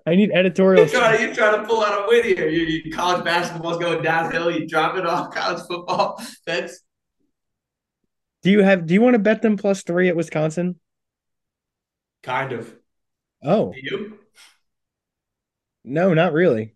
I 0.06 0.16
need 0.16 0.32
editorial. 0.32 0.86
You're 0.86 1.00
trying, 1.00 1.22
you're 1.22 1.34
trying 1.34 1.62
to 1.62 1.68
pull 1.68 1.84
out 1.84 2.06
a 2.06 2.08
win 2.08 2.24
here. 2.24 2.48
You, 2.48 2.62
you, 2.62 2.92
college 2.92 3.24
basketball's 3.24 3.78
going 3.78 4.04
downhill. 4.04 4.52
You 4.52 4.68
drop 4.68 4.96
it 4.98 5.06
off 5.06 5.32
college 5.34 5.62
football. 5.68 6.22
That's 6.46 6.82
Do 8.44 8.52
you 8.52 8.64
have 8.64 8.86
do 8.86 8.94
you 8.94 9.02
want 9.02 9.16
to 9.16 9.20
bet 9.20 9.42
them 9.42 9.58
plus 9.58 9.84
three 9.84 10.10
at 10.10 10.16
Wisconsin? 10.16 10.80
kind 12.24 12.52
of. 12.52 12.76
Oh 13.44 13.72
Do 13.74 13.80
you? 13.82 14.20
no, 15.84 16.14
not 16.14 16.34
really. 16.34 16.76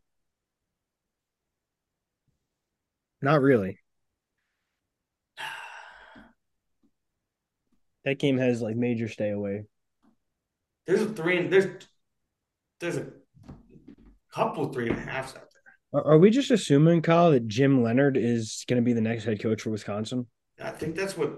Not 3.22 3.42
really. 3.42 3.80
That 8.06 8.20
game 8.20 8.38
has 8.38 8.62
like 8.62 8.76
major 8.76 9.08
stay 9.08 9.30
away. 9.30 9.64
There's 10.86 11.02
a 11.02 11.06
three 11.06 11.38
and 11.38 11.52
there's 11.52 11.88
there's 12.84 12.98
a 12.98 13.08
couple 14.34 14.72
three 14.72 14.90
and 14.90 14.98
a 14.98 15.02
halfs 15.02 15.36
out 15.36 15.48
there. 15.94 16.02
Are, 16.06 16.18
we 16.18 16.30
just 16.30 16.52
assuming, 16.52 17.02
Kyle, 17.02 17.32
that 17.32 17.48
Jim 17.48 17.82
Leonhard 17.82 18.18
is 18.18 18.66
going 18.68 18.82
to 18.82 18.86
be 18.86 18.94
the 18.94 19.02
next 19.02 19.24
head 19.24 19.42
coach 19.42 19.62
for 19.62 19.70
Wisconsin? 19.70 20.28
I 20.62 20.72
think 20.72 20.96
that's 20.96 21.18
what 21.18 21.34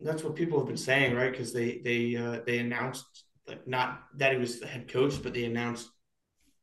that's 0.00 0.24
what 0.24 0.34
people 0.34 0.58
have 0.58 0.66
been 0.66 0.76
saying, 0.76 1.14
right? 1.14 1.30
Because 1.30 1.52
they 1.52 1.80
they 1.84 2.16
uh, 2.16 2.40
they 2.46 2.58
announced 2.58 3.24
like 3.46 3.66
not 3.66 4.02
that 4.16 4.32
he 4.32 4.38
was 4.38 4.60
the 4.60 4.66
head 4.66 4.88
coach, 4.88 5.22
but 5.22 5.34
they 5.34 5.44
announced 5.44 5.88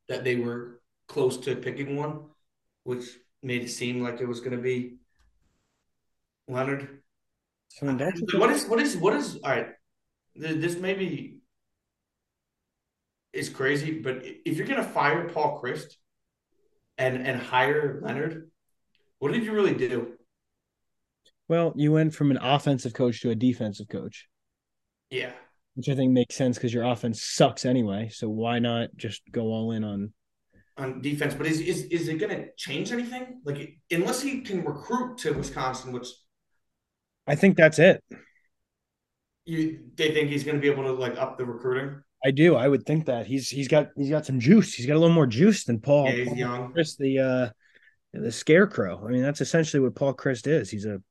that 0.10 0.24
they 0.24 0.36
were 0.36 0.82
close 1.08 1.38
to 1.38 1.56
picking 1.56 1.96
one, 1.96 2.26
which 2.84 3.06
made 3.42 3.64
it 3.64 3.70
seem 3.70 4.02
like 4.02 4.20
it 4.20 4.28
was 4.28 4.40
going 4.40 4.56
to 4.56 4.58
be 4.58 4.98
Leonard. 6.48 7.02
That's 7.82 8.22
What 8.34 8.50
is 8.50 8.66
what 8.66 8.80
is 8.80 8.98
what 8.98 9.14
is 9.14 9.40
all 9.44 9.52
right? 9.52 9.70
This 10.36 10.76
may 10.76 10.94
maybe 10.94 11.37
is 13.38 13.50
crazy, 13.50 14.00
but 14.00 14.24
if 14.46 14.58
you're 14.58 14.68
gonna 14.68 14.84
fire 14.84 15.30
Paul 15.30 15.62
Chryst 15.62 15.96
and 16.98 17.16
and 17.28 17.40
hire 17.42 18.02
Leonhard, 18.04 18.50
what 19.20 19.32
did 19.34 19.44
you 19.44 19.54
really 19.54 19.76
do? 19.76 20.14
well, 21.50 21.72
you 21.78 21.94
went 21.94 22.14
from 22.14 22.30
an 22.32 22.38
offensive 22.38 22.94
coach 22.94 23.22
to 23.22 23.30
a 23.30 23.36
defensive 23.36 23.88
coach, 23.88 24.28
Yeah, 25.10 25.32
which 25.76 25.88
I 25.90 25.96
think 25.96 26.12
makes 26.12 26.36
sense 26.36 26.58
because 26.58 26.74
your 26.74 26.84
offense 26.84 27.24
sucks 27.24 27.66
anyway. 27.66 28.10
So 28.12 28.28
why 28.30 28.60
not 28.60 28.90
just 28.98 29.22
go 29.32 29.44
all 29.46 29.72
in 29.72 29.84
on? 29.84 30.14
on 30.78 31.02
defense, 31.02 31.34
but 31.34 31.48
is 31.48 31.60
is 31.62 31.84
is 31.86 32.08
it 32.08 32.16
gonna 32.20 32.48
change 32.58 32.92
anything? 32.92 33.42
Like 33.46 33.80
unless 33.92 34.22
he 34.22 34.42
can 34.42 34.64
recruit 34.64 35.18
to 35.20 35.32
Wisconsin, 35.34 35.92
which 35.92 36.08
I 37.26 37.36
think 37.36 37.58
that's 37.58 37.80
it. 37.80 38.04
you 39.46 39.80
they 39.96 40.14
think 40.14 40.30
he's 40.30 40.44
gonna 40.44 40.60
be 40.60 40.70
able 40.70 40.84
to 40.84 40.92
like 40.94 41.18
up 41.18 41.38
the 41.38 41.46
recruiting. 41.46 42.02
I 42.28 42.32
do. 42.32 42.56
I 42.56 42.68
would 42.68 42.86
think 42.86 43.06
that 43.06 43.26
he's 43.26 43.50
he's 43.50 43.70
got 43.70 43.92
he's 43.96 44.10
got 44.10 44.26
some 44.26 44.40
juice. 44.40 44.74
He's 44.74 44.86
got 44.86 44.96
a 44.96 45.00
little 45.00 45.16
more 45.16 45.28
juice 45.28 45.64
than 45.64 45.80
Paul. 45.80 46.08
Yeah, 46.08 46.12
he's 46.12 46.28
Paul 46.28 46.38
young. 46.38 46.74
Chris, 46.74 46.98
the 46.98 47.20
uh, 47.20 47.50
the 48.12 48.32
scarecrow. 48.34 49.02
I 49.08 49.12
mean, 49.12 49.22
that's 49.22 49.40
essentially 49.40 49.80
what 49.80 49.96
Paul 49.96 50.14
Chryst 50.14 50.46
is. 50.46 50.70
He's 50.70 50.86
a 50.86 51.02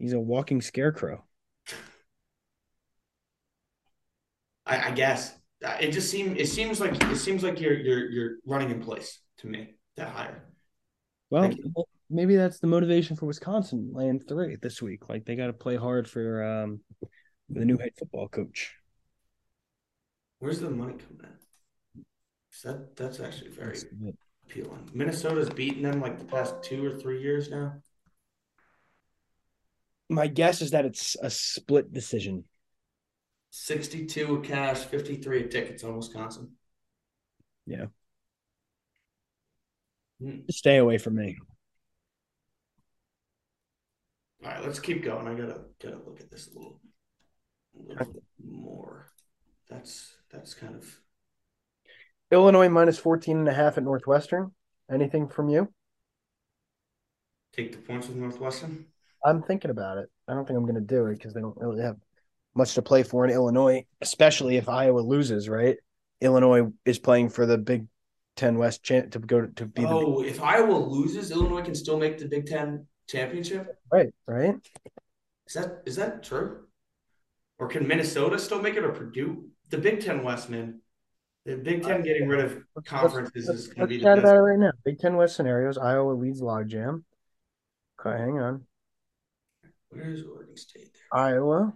he's 0.00 0.12
a 0.12 0.18
walking 0.18 0.60
scarecrow. 0.60 1.24
I, 4.66 4.88
I 4.88 4.90
guess 4.90 5.34
Uh, 5.64 5.76
it 5.80 5.92
just 5.92 6.10
seems 6.10 6.38
it 6.38 6.46
seems 6.48 6.80
like 6.80 7.02
it 7.02 7.16
seems 7.16 7.42
like 7.42 7.60
you're 7.60 7.78
you're 7.78 8.10
you're 8.10 8.32
running 8.44 8.70
in 8.70 8.80
place 8.80 9.20
to 9.38 9.46
me 9.46 9.74
that 9.96 10.08
hire. 10.08 10.44
Well, 11.30 11.50
maybe 12.10 12.36
that's 12.36 12.60
the 12.60 12.66
motivation 12.66 13.16
for 13.16 13.26
Wisconsin 13.26 13.90
laying 13.92 14.20
three 14.20 14.56
this 14.56 14.80
week. 14.80 15.08
Like 15.08 15.24
they 15.24 15.36
got 15.36 15.48
to 15.48 15.52
play 15.52 15.76
hard 15.76 16.08
for 16.08 16.42
um 16.44 16.80
for 17.00 17.58
the 17.58 17.64
new 17.64 17.78
head 17.78 17.92
football 17.98 18.28
coach. 18.28 18.74
Where's 20.38 20.60
the 20.60 20.70
money 20.70 20.94
coming 20.94 21.24
in? 21.24 22.04
That 22.64 22.96
that's 22.96 23.20
actually 23.20 23.50
very 23.50 23.78
appealing. 24.46 24.90
Minnesota's 24.92 25.50
beaten 25.50 25.82
them 25.82 26.00
like 26.00 26.18
the 26.18 26.24
past 26.24 26.62
two 26.62 26.84
or 26.84 26.90
three 26.92 27.22
years 27.22 27.50
now. 27.50 27.74
My 30.08 30.26
guess 30.26 30.62
is 30.62 30.70
that 30.72 30.84
it's 30.84 31.16
a 31.22 31.30
split 31.30 31.92
decision. 31.92 32.44
Sixty-two 33.50 34.36
a 34.36 34.40
cash, 34.40 34.78
fifty-three 34.78 35.44
a 35.44 35.48
tickets 35.48 35.84
on 35.84 35.96
Wisconsin. 35.96 36.52
Hmm. 40.20 40.40
Just 40.46 40.58
stay 40.58 40.78
away 40.78 40.98
from 40.98 41.14
me. 41.14 41.36
All 44.44 44.50
right, 44.50 44.62
let's 44.64 44.80
keep 44.80 45.04
going. 45.04 45.28
I 45.28 45.34
gotta 45.34 45.60
gotta 45.80 45.98
look 46.04 46.20
at 46.20 46.30
this 46.30 46.48
a 46.48 46.54
little, 46.58 46.80
a 47.78 47.82
little 47.88 48.22
more. 48.44 49.12
That's 49.68 50.16
that's 50.30 50.54
kind 50.54 50.74
of 50.74 51.00
Illinois 52.30 52.68
minus 52.68 52.98
14 52.98 53.38
and 53.38 53.48
a 53.48 53.54
half 53.54 53.78
at 53.78 53.84
Northwestern. 53.84 54.52
Anything 54.90 55.28
from 55.28 55.48
you? 55.48 55.72
take 57.58 57.72
the 57.72 57.78
points 57.78 58.08
with 58.08 58.16
Northwestern. 58.16 58.86
I'm 59.24 59.42
thinking 59.42 59.70
about 59.70 59.98
it. 59.98 60.08
I 60.28 60.34
don't 60.34 60.46
think 60.46 60.56
I'm 60.56 60.64
going 60.64 60.74
to 60.76 60.80
do 60.80 61.06
it 61.06 61.14
because 61.14 61.34
they 61.34 61.40
don't 61.40 61.56
really 61.56 61.82
have 61.82 61.96
much 62.54 62.74
to 62.74 62.82
play 62.82 63.02
for 63.02 63.24
in 63.24 63.30
Illinois, 63.30 63.84
especially 64.00 64.56
if 64.56 64.68
Iowa 64.68 65.00
loses, 65.00 65.48
right? 65.48 65.76
Illinois 66.20 66.68
is 66.84 66.98
playing 66.98 67.30
for 67.30 67.46
the 67.46 67.58
Big 67.58 67.86
Ten 68.36 68.58
West 68.58 68.82
champ 68.82 69.12
to 69.12 69.18
go 69.18 69.46
to 69.46 69.66
be 69.66 69.82
the 69.82 69.88
Oh, 69.88 70.22
if 70.22 70.40
Iowa 70.40 70.76
loses, 70.76 71.30
Illinois 71.30 71.62
can 71.62 71.74
still 71.74 71.98
make 71.98 72.18
the 72.18 72.26
Big 72.26 72.46
Ten 72.46 72.86
championship. 73.08 73.76
right, 73.90 74.12
right. 74.26 74.54
Is 75.46 75.54
that 75.54 75.82
is 75.86 75.96
that 75.96 76.22
true? 76.22 76.64
Or 77.58 77.66
can 77.66 77.88
Minnesota 77.88 78.38
still 78.38 78.62
make 78.62 78.76
it, 78.76 78.84
or 78.84 78.92
Purdue? 78.92 79.48
The 79.70 79.78
Big 79.78 80.00
Ten 80.00 80.22
West, 80.22 80.48
man. 80.50 80.80
The 81.44 81.56
Big 81.56 81.82
Ten 81.82 82.02
getting 82.02 82.28
rid 82.28 82.44
of 82.44 82.62
conferences 82.84 83.48
is 83.48 83.66
going 83.68 83.76
to 83.76 83.80
Let's 83.82 83.88
be 83.90 83.96
the 83.98 84.02
chat 84.04 84.16
best. 84.16 84.24
about 84.24 84.36
it 84.36 84.40
right 84.40 84.58
now. 84.58 84.72
Big 84.84 84.98
Ten 84.98 85.16
West 85.16 85.36
scenarios. 85.36 85.78
Iowa 85.78 86.12
leads 86.12 86.40
logjam. 86.40 87.04
Okay, 88.00 88.16
hang 88.18 88.38
on. 88.38 88.64
Where 89.90 90.10
is 90.10 90.24
Oregon 90.24 90.56
State? 90.56 90.92
There. 90.92 91.20
Iowa. 91.20 91.72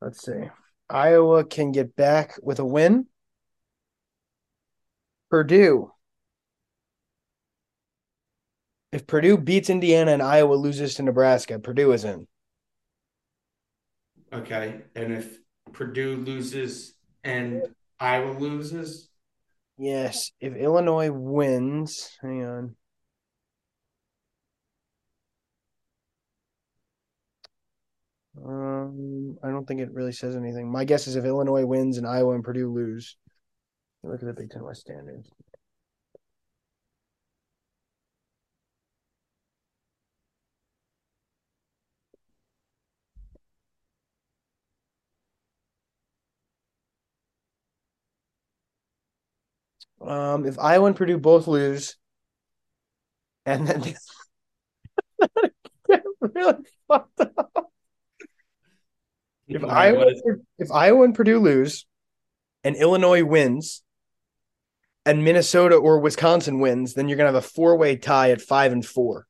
Let's 0.00 0.22
see. 0.24 0.50
Iowa 0.90 1.44
can 1.44 1.72
get 1.72 1.96
back 1.96 2.34
with 2.42 2.58
a 2.58 2.64
win. 2.64 3.06
Purdue. 5.30 5.93
If 8.94 9.08
Purdue 9.08 9.36
beats 9.36 9.70
Indiana 9.70 10.12
and 10.12 10.22
Iowa 10.22 10.54
loses 10.54 10.94
to 10.94 11.02
Nebraska, 11.02 11.58
Purdue 11.58 11.90
is 11.90 12.04
in. 12.04 12.28
Okay, 14.32 14.82
and 14.94 15.12
if 15.12 15.36
Purdue 15.72 16.18
loses 16.18 16.94
and 17.24 17.62
Iowa 17.98 18.38
loses, 18.38 19.08
Yes. 19.76 20.30
If 20.38 20.54
Illinois 20.54 21.10
wins, 21.10 22.16
hang 22.22 22.44
on. 22.44 22.76
Um, 28.46 29.38
I 29.42 29.48
don't 29.48 29.66
think 29.66 29.80
it 29.80 29.90
really 29.90 30.12
says 30.12 30.36
anything. 30.36 30.70
My 30.70 30.84
guess 30.84 31.08
is 31.08 31.16
if 31.16 31.24
Illinois 31.24 31.64
wins 31.64 31.98
and 31.98 32.06
Iowa 32.06 32.36
and 32.36 32.44
Purdue 32.44 32.72
lose, 32.72 33.16
look 34.04 34.22
at 34.22 34.26
the 34.26 34.32
Big 34.32 34.50
Ten 34.50 34.62
West 34.62 34.82
standings. 34.82 35.26
Um, 50.00 50.46
if 50.46 50.58
Iowa 50.58 50.86
and 50.86 50.96
Purdue 50.96 51.18
both 51.18 51.46
lose, 51.46 51.96
and 53.46 53.66
then 53.66 53.94
really 56.20 56.54
fucked 56.88 57.20
up. 57.20 57.70
If 59.46 59.64
Iowa 59.64 60.06
if 60.58 60.72
Iowa 60.72 61.04
and 61.04 61.14
Purdue 61.14 61.38
lose, 61.38 61.86
and 62.62 62.76
Illinois 62.76 63.24
wins, 63.24 63.82
and 65.06 65.24
Minnesota 65.24 65.76
or 65.76 66.00
Wisconsin 66.00 66.60
wins, 66.60 66.94
then 66.94 67.08
you're 67.08 67.16
gonna 67.16 67.28
have 67.28 67.34
a 67.34 67.42
four 67.42 67.76
way 67.76 67.96
tie 67.96 68.30
at 68.30 68.40
five 68.40 68.72
and 68.72 68.84
four 68.84 69.26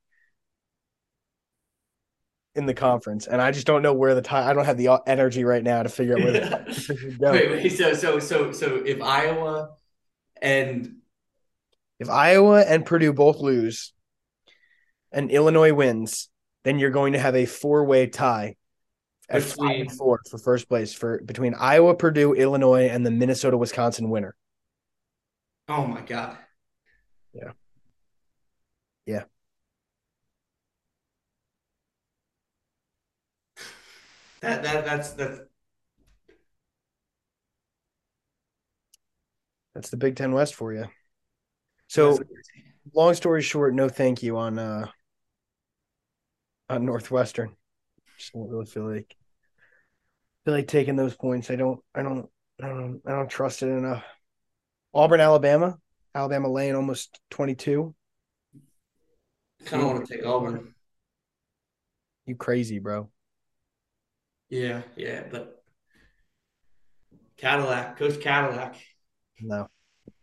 in 2.55 2.65
the 2.65 2.73
conference. 2.73 3.27
And 3.27 3.41
I 3.41 3.51
just 3.51 3.67
don't 3.67 3.81
know 3.81 3.93
where 3.93 4.15
the 4.15 4.21
tie. 4.21 4.49
I 4.49 4.53
don't 4.53 4.65
have 4.65 4.77
the 4.77 5.01
energy 5.05 5.43
right 5.43 5.63
now 5.63 5.83
to 5.83 5.89
figure 5.89 6.17
out 6.17 6.23
where 6.23 6.31
the 6.31 6.39
tie 7.19 7.31
wait, 7.31 7.51
wait, 7.51 7.69
so 7.71 7.93
so 7.93 8.19
so 8.19 8.51
so 8.51 8.81
if 8.85 9.01
Iowa 9.01 9.71
and 10.41 10.97
If 11.99 12.09
Iowa 12.09 12.61
and 12.61 12.85
Purdue 12.85 13.13
both 13.13 13.37
lose, 13.37 13.93
and 15.11 15.31
Illinois 15.31 15.73
wins, 15.73 16.29
then 16.63 16.77
you're 16.79 16.89
going 16.89 17.13
to 17.13 17.19
have 17.19 17.35
a 17.35 17.45
four 17.45 17.85
way 17.85 18.07
tie 18.07 18.55
at 19.29 19.41
five 19.43 19.55
Between- 19.57 19.81
and 19.81 19.91
four 19.91 20.19
for 20.29 20.37
first 20.37 20.67
place 20.67 20.93
for 20.93 21.21
between 21.23 21.53
Iowa, 21.55 21.95
Purdue, 21.95 22.33
Illinois, 22.33 22.89
and 22.89 23.05
the 23.05 23.11
Minnesota 23.11 23.57
Wisconsin 23.57 24.09
winner. 24.09 24.35
oh 25.69 25.85
my 25.87 26.01
god, 26.01 26.37
Yeah. 27.33 27.51
Yeah. 29.05 29.23
that 34.41 34.63
that 34.63 34.85
that's 34.85 35.11
that's 35.13 35.39
That's 39.75 39.89
the 39.89 39.97
Big 39.97 40.15
Ten 40.15 40.31
West 40.31 40.55
for 40.55 40.73
you. 40.73 40.85
So 41.87 42.17
long 42.93 43.13
story 43.13 43.41
short, 43.41 43.75
no 43.75 43.89
thank 43.89 44.23
you 44.23 44.37
on 44.37 44.57
uh 44.57 44.87
on 46.69 46.85
Northwestern. 46.85 47.55
Just 48.17 48.33
don't 48.33 48.49
really 48.49 48.65
feel 48.65 48.89
like 48.89 49.15
feel 50.45 50.53
like 50.53 50.67
taking 50.67 50.95
those 50.95 51.15
points. 51.15 51.51
I 51.51 51.57
don't 51.57 51.79
I 51.93 52.01
don't 52.01 52.27
I 52.63 52.69
don't 52.69 53.01
I 53.05 53.11
don't 53.11 53.29
trust 53.29 53.61
it 53.61 53.67
enough. 53.67 54.03
Auburn, 54.93 55.19
Alabama. 55.19 55.77
Alabama 56.15 56.49
laying 56.49 56.75
almost 56.75 57.19
22. 57.31 57.93
kind 59.65 59.83
of 59.83 59.89
want 59.89 60.07
to 60.07 60.15
take 60.15 60.25
Auburn. 60.25 60.73
You 62.25 62.35
crazy, 62.35 62.79
bro. 62.79 63.09
Yeah, 64.49 64.83
yeah, 64.95 65.23
but 65.29 65.61
Cadillac, 67.35 67.97
Coach 67.97 68.21
Cadillac, 68.21 68.75
No. 69.41 69.67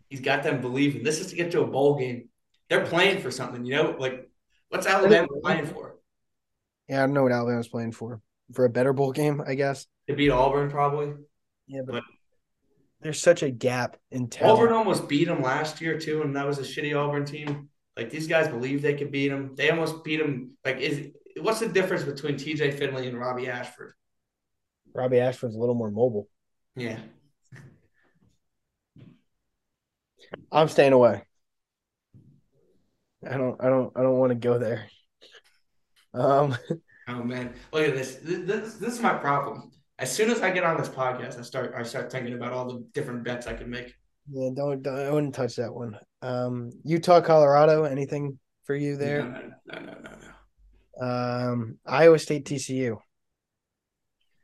he's 0.08 0.20
got 0.20 0.42
them 0.42 0.60
believing. 0.60 1.02
This 1.02 1.20
is 1.20 1.28
to 1.28 1.36
get 1.36 1.52
to 1.52 1.60
a 1.62 1.66
bowl 1.66 1.98
game. 1.98 2.28
They're 2.68 2.84
playing 2.86 3.20
for 3.20 3.30
something, 3.30 3.64
you 3.64 3.74
know. 3.74 3.96
Like, 3.98 4.30
what's 4.68 4.86
Alabama 4.86 5.28
playing 5.42 5.66
for? 5.66 5.96
Yeah, 6.88 6.98
I 7.02 7.06
don't 7.06 7.14
know 7.14 7.22
what 7.22 7.32
Alabama's 7.32 7.68
playing 7.68 7.92
for. 7.92 8.20
For 8.52 8.64
a 8.64 8.70
better 8.70 8.92
bowl 8.92 9.12
game, 9.12 9.42
I 9.46 9.54
guess. 9.54 9.86
To 10.08 10.14
beat 10.14 10.30
Auburn, 10.30 10.70
probably. 10.70 11.14
Yeah, 11.66 11.82
but 11.86 11.92
But- 11.92 12.04
there's 13.00 13.20
such 13.20 13.42
a 13.42 13.50
gap 13.50 13.96
in 14.10 14.28
talent. 14.28 14.58
Auburn 14.60 14.72
almost 14.72 15.08
beat 15.08 15.24
them 15.24 15.42
last 15.42 15.80
year 15.80 15.98
too, 15.98 16.22
and 16.22 16.36
that 16.36 16.46
was 16.46 16.58
a 16.58 16.62
shitty 16.62 16.96
Auburn 16.96 17.24
team. 17.24 17.68
Like 17.96 18.10
these 18.10 18.26
guys 18.28 18.48
believe 18.48 18.80
they 18.80 18.94
could 18.94 19.10
beat 19.10 19.28
them. 19.28 19.54
They 19.56 19.70
almost 19.70 20.04
beat 20.04 20.18
them. 20.18 20.56
Like, 20.64 20.78
is 20.78 21.10
what's 21.40 21.60
the 21.60 21.68
difference 21.68 22.04
between 22.04 22.36
T.J. 22.36 22.70
Finley 22.72 23.08
and 23.08 23.18
Robbie 23.18 23.48
Ashford? 23.48 23.92
Robbie 24.94 25.20
Ashford's 25.20 25.56
a 25.56 25.58
little 25.58 25.74
more 25.74 25.90
mobile. 25.90 26.28
Yeah, 26.76 26.98
I'm 30.50 30.68
staying 30.68 30.92
away. 30.92 31.22
I 33.28 33.36
don't 33.36 33.62
I 33.62 33.68
don't 33.68 33.92
I 33.96 34.02
don't 34.02 34.18
want 34.18 34.30
to 34.30 34.36
go 34.36 34.58
there. 34.58 34.86
Um 36.14 36.56
Oh 37.08 37.22
man, 37.22 37.52
look 37.72 37.88
at 37.88 37.94
this. 37.96 38.16
This, 38.22 38.46
this. 38.46 38.74
this 38.74 38.94
is 38.94 39.00
my 39.00 39.12
problem. 39.14 39.72
As 39.98 40.10
soon 40.10 40.30
as 40.30 40.40
I 40.40 40.52
get 40.52 40.62
on 40.62 40.76
this 40.76 40.88
podcast, 40.88 41.38
I 41.38 41.42
start 41.42 41.74
I 41.76 41.82
start 41.82 42.12
thinking 42.12 42.34
about 42.34 42.52
all 42.52 42.64
the 42.66 42.86
different 42.94 43.24
bets 43.24 43.46
I 43.46 43.54
could 43.54 43.68
make. 43.68 43.94
yeah, 44.30 44.50
don't, 44.54 44.82
don't 44.82 44.98
I 44.98 45.10
wouldn't 45.10 45.34
touch 45.34 45.56
that 45.56 45.74
one. 45.74 45.98
Um 46.22 46.70
Utah, 46.84 47.20
Colorado, 47.20 47.84
anything 47.84 48.38
for 48.64 48.74
you 48.74 48.96
there? 48.96 49.24
No, 49.24 49.80
no, 49.80 49.80
no, 49.80 49.92
no, 49.92 50.10
no. 51.00 51.06
Um 51.06 51.78
Iowa 51.86 52.18
State 52.18 52.44
TCU. 52.46 52.98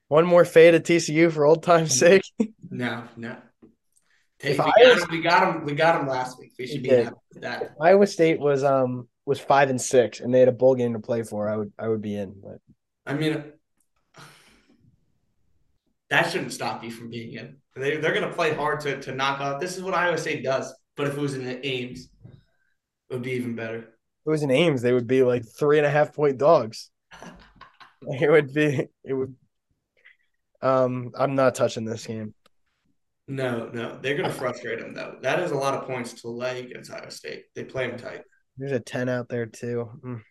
One 0.08 0.26
more 0.26 0.44
fade 0.44 0.74
at 0.74 0.84
TCU 0.84 1.30
for 1.30 1.44
old 1.44 1.62
time's 1.62 1.96
sake. 1.98 2.22
No, 2.70 3.04
no. 3.16 3.36
Hey, 4.40 4.52
If 4.52 4.58
we, 4.58 4.64
Iowa- 4.64 4.94
got 4.94 5.02
him, 5.02 5.10
we 5.10 5.22
got 5.22 5.56
him. 5.56 5.64
We 5.64 5.74
got 5.74 6.00
him 6.00 6.06
last 6.06 6.38
week. 6.38 6.52
We 6.58 6.66
should 6.66 6.82
be 6.82 6.90
happy 6.90 7.16
with 7.32 7.42
that. 7.42 7.74
Iowa 7.80 8.06
State 8.06 8.38
was 8.38 8.62
um 8.62 9.08
was 9.26 9.40
five 9.40 9.68
and 9.68 9.80
six 9.80 10.20
and 10.20 10.32
they 10.32 10.40
had 10.40 10.48
a 10.48 10.52
bowl 10.52 10.74
game 10.74 10.92
to 10.94 11.00
play 11.00 11.22
for. 11.22 11.48
I 11.48 11.56
would 11.56 11.72
I 11.78 11.88
would 11.88 12.00
be 12.02 12.16
in, 12.16 12.34
but 12.42 12.58
I 13.06 13.14
mean, 13.14 13.42
that 16.10 16.30
shouldn't 16.30 16.52
stop 16.52 16.84
you 16.84 16.90
from 16.90 17.10
being 17.10 17.32
in. 17.34 17.56
They, 17.74 17.96
they're 17.96 18.14
going 18.14 18.28
to 18.28 18.34
play 18.34 18.54
hard 18.54 18.80
to, 18.80 19.00
to 19.00 19.14
knock 19.14 19.40
out. 19.40 19.60
This 19.60 19.76
is 19.76 19.82
what 19.82 19.94
Iowa 19.94 20.18
State 20.18 20.42
does. 20.42 20.74
But 20.96 21.06
if 21.06 21.16
it 21.16 21.20
was 21.20 21.34
in 21.34 21.44
the 21.44 21.64
Ames, 21.64 22.08
it 22.26 23.14
would 23.14 23.22
be 23.22 23.32
even 23.32 23.54
better. 23.54 23.76
if 23.78 23.84
it 24.26 24.30
was 24.30 24.42
in 24.42 24.50
Ames, 24.50 24.82
they 24.82 24.92
would 24.92 25.06
be 25.06 25.22
like 25.22 25.44
three 25.58 25.78
and 25.78 25.86
a 25.86 25.90
half 25.90 26.14
point 26.14 26.38
dogs. 26.38 26.90
It 28.02 28.30
would 28.30 28.54
be 28.54 28.86
it 29.02 29.12
would 29.12 29.34
um 30.62 31.10
I'm 31.18 31.34
not 31.34 31.56
touching 31.56 31.84
this 31.84 32.06
game. 32.06 32.32
No, 33.28 33.68
no, 33.74 33.98
they're 34.00 34.16
going 34.16 34.28
to 34.28 34.34
frustrate 34.34 34.80
them 34.80 34.94
though. 34.94 35.16
That 35.20 35.40
is 35.40 35.50
a 35.50 35.54
lot 35.54 35.74
of 35.74 35.86
points 35.86 36.14
to 36.22 36.28
lay 36.30 36.64
against 36.64 36.90
Iowa 36.90 37.10
State. 37.10 37.44
They 37.54 37.62
play 37.62 37.86
them 37.86 37.98
tight. 37.98 38.22
There's 38.56 38.72
a 38.72 38.80
10 38.80 39.10
out 39.10 39.28
there 39.28 39.44
too. 39.44 39.90
Mm. 40.02 40.22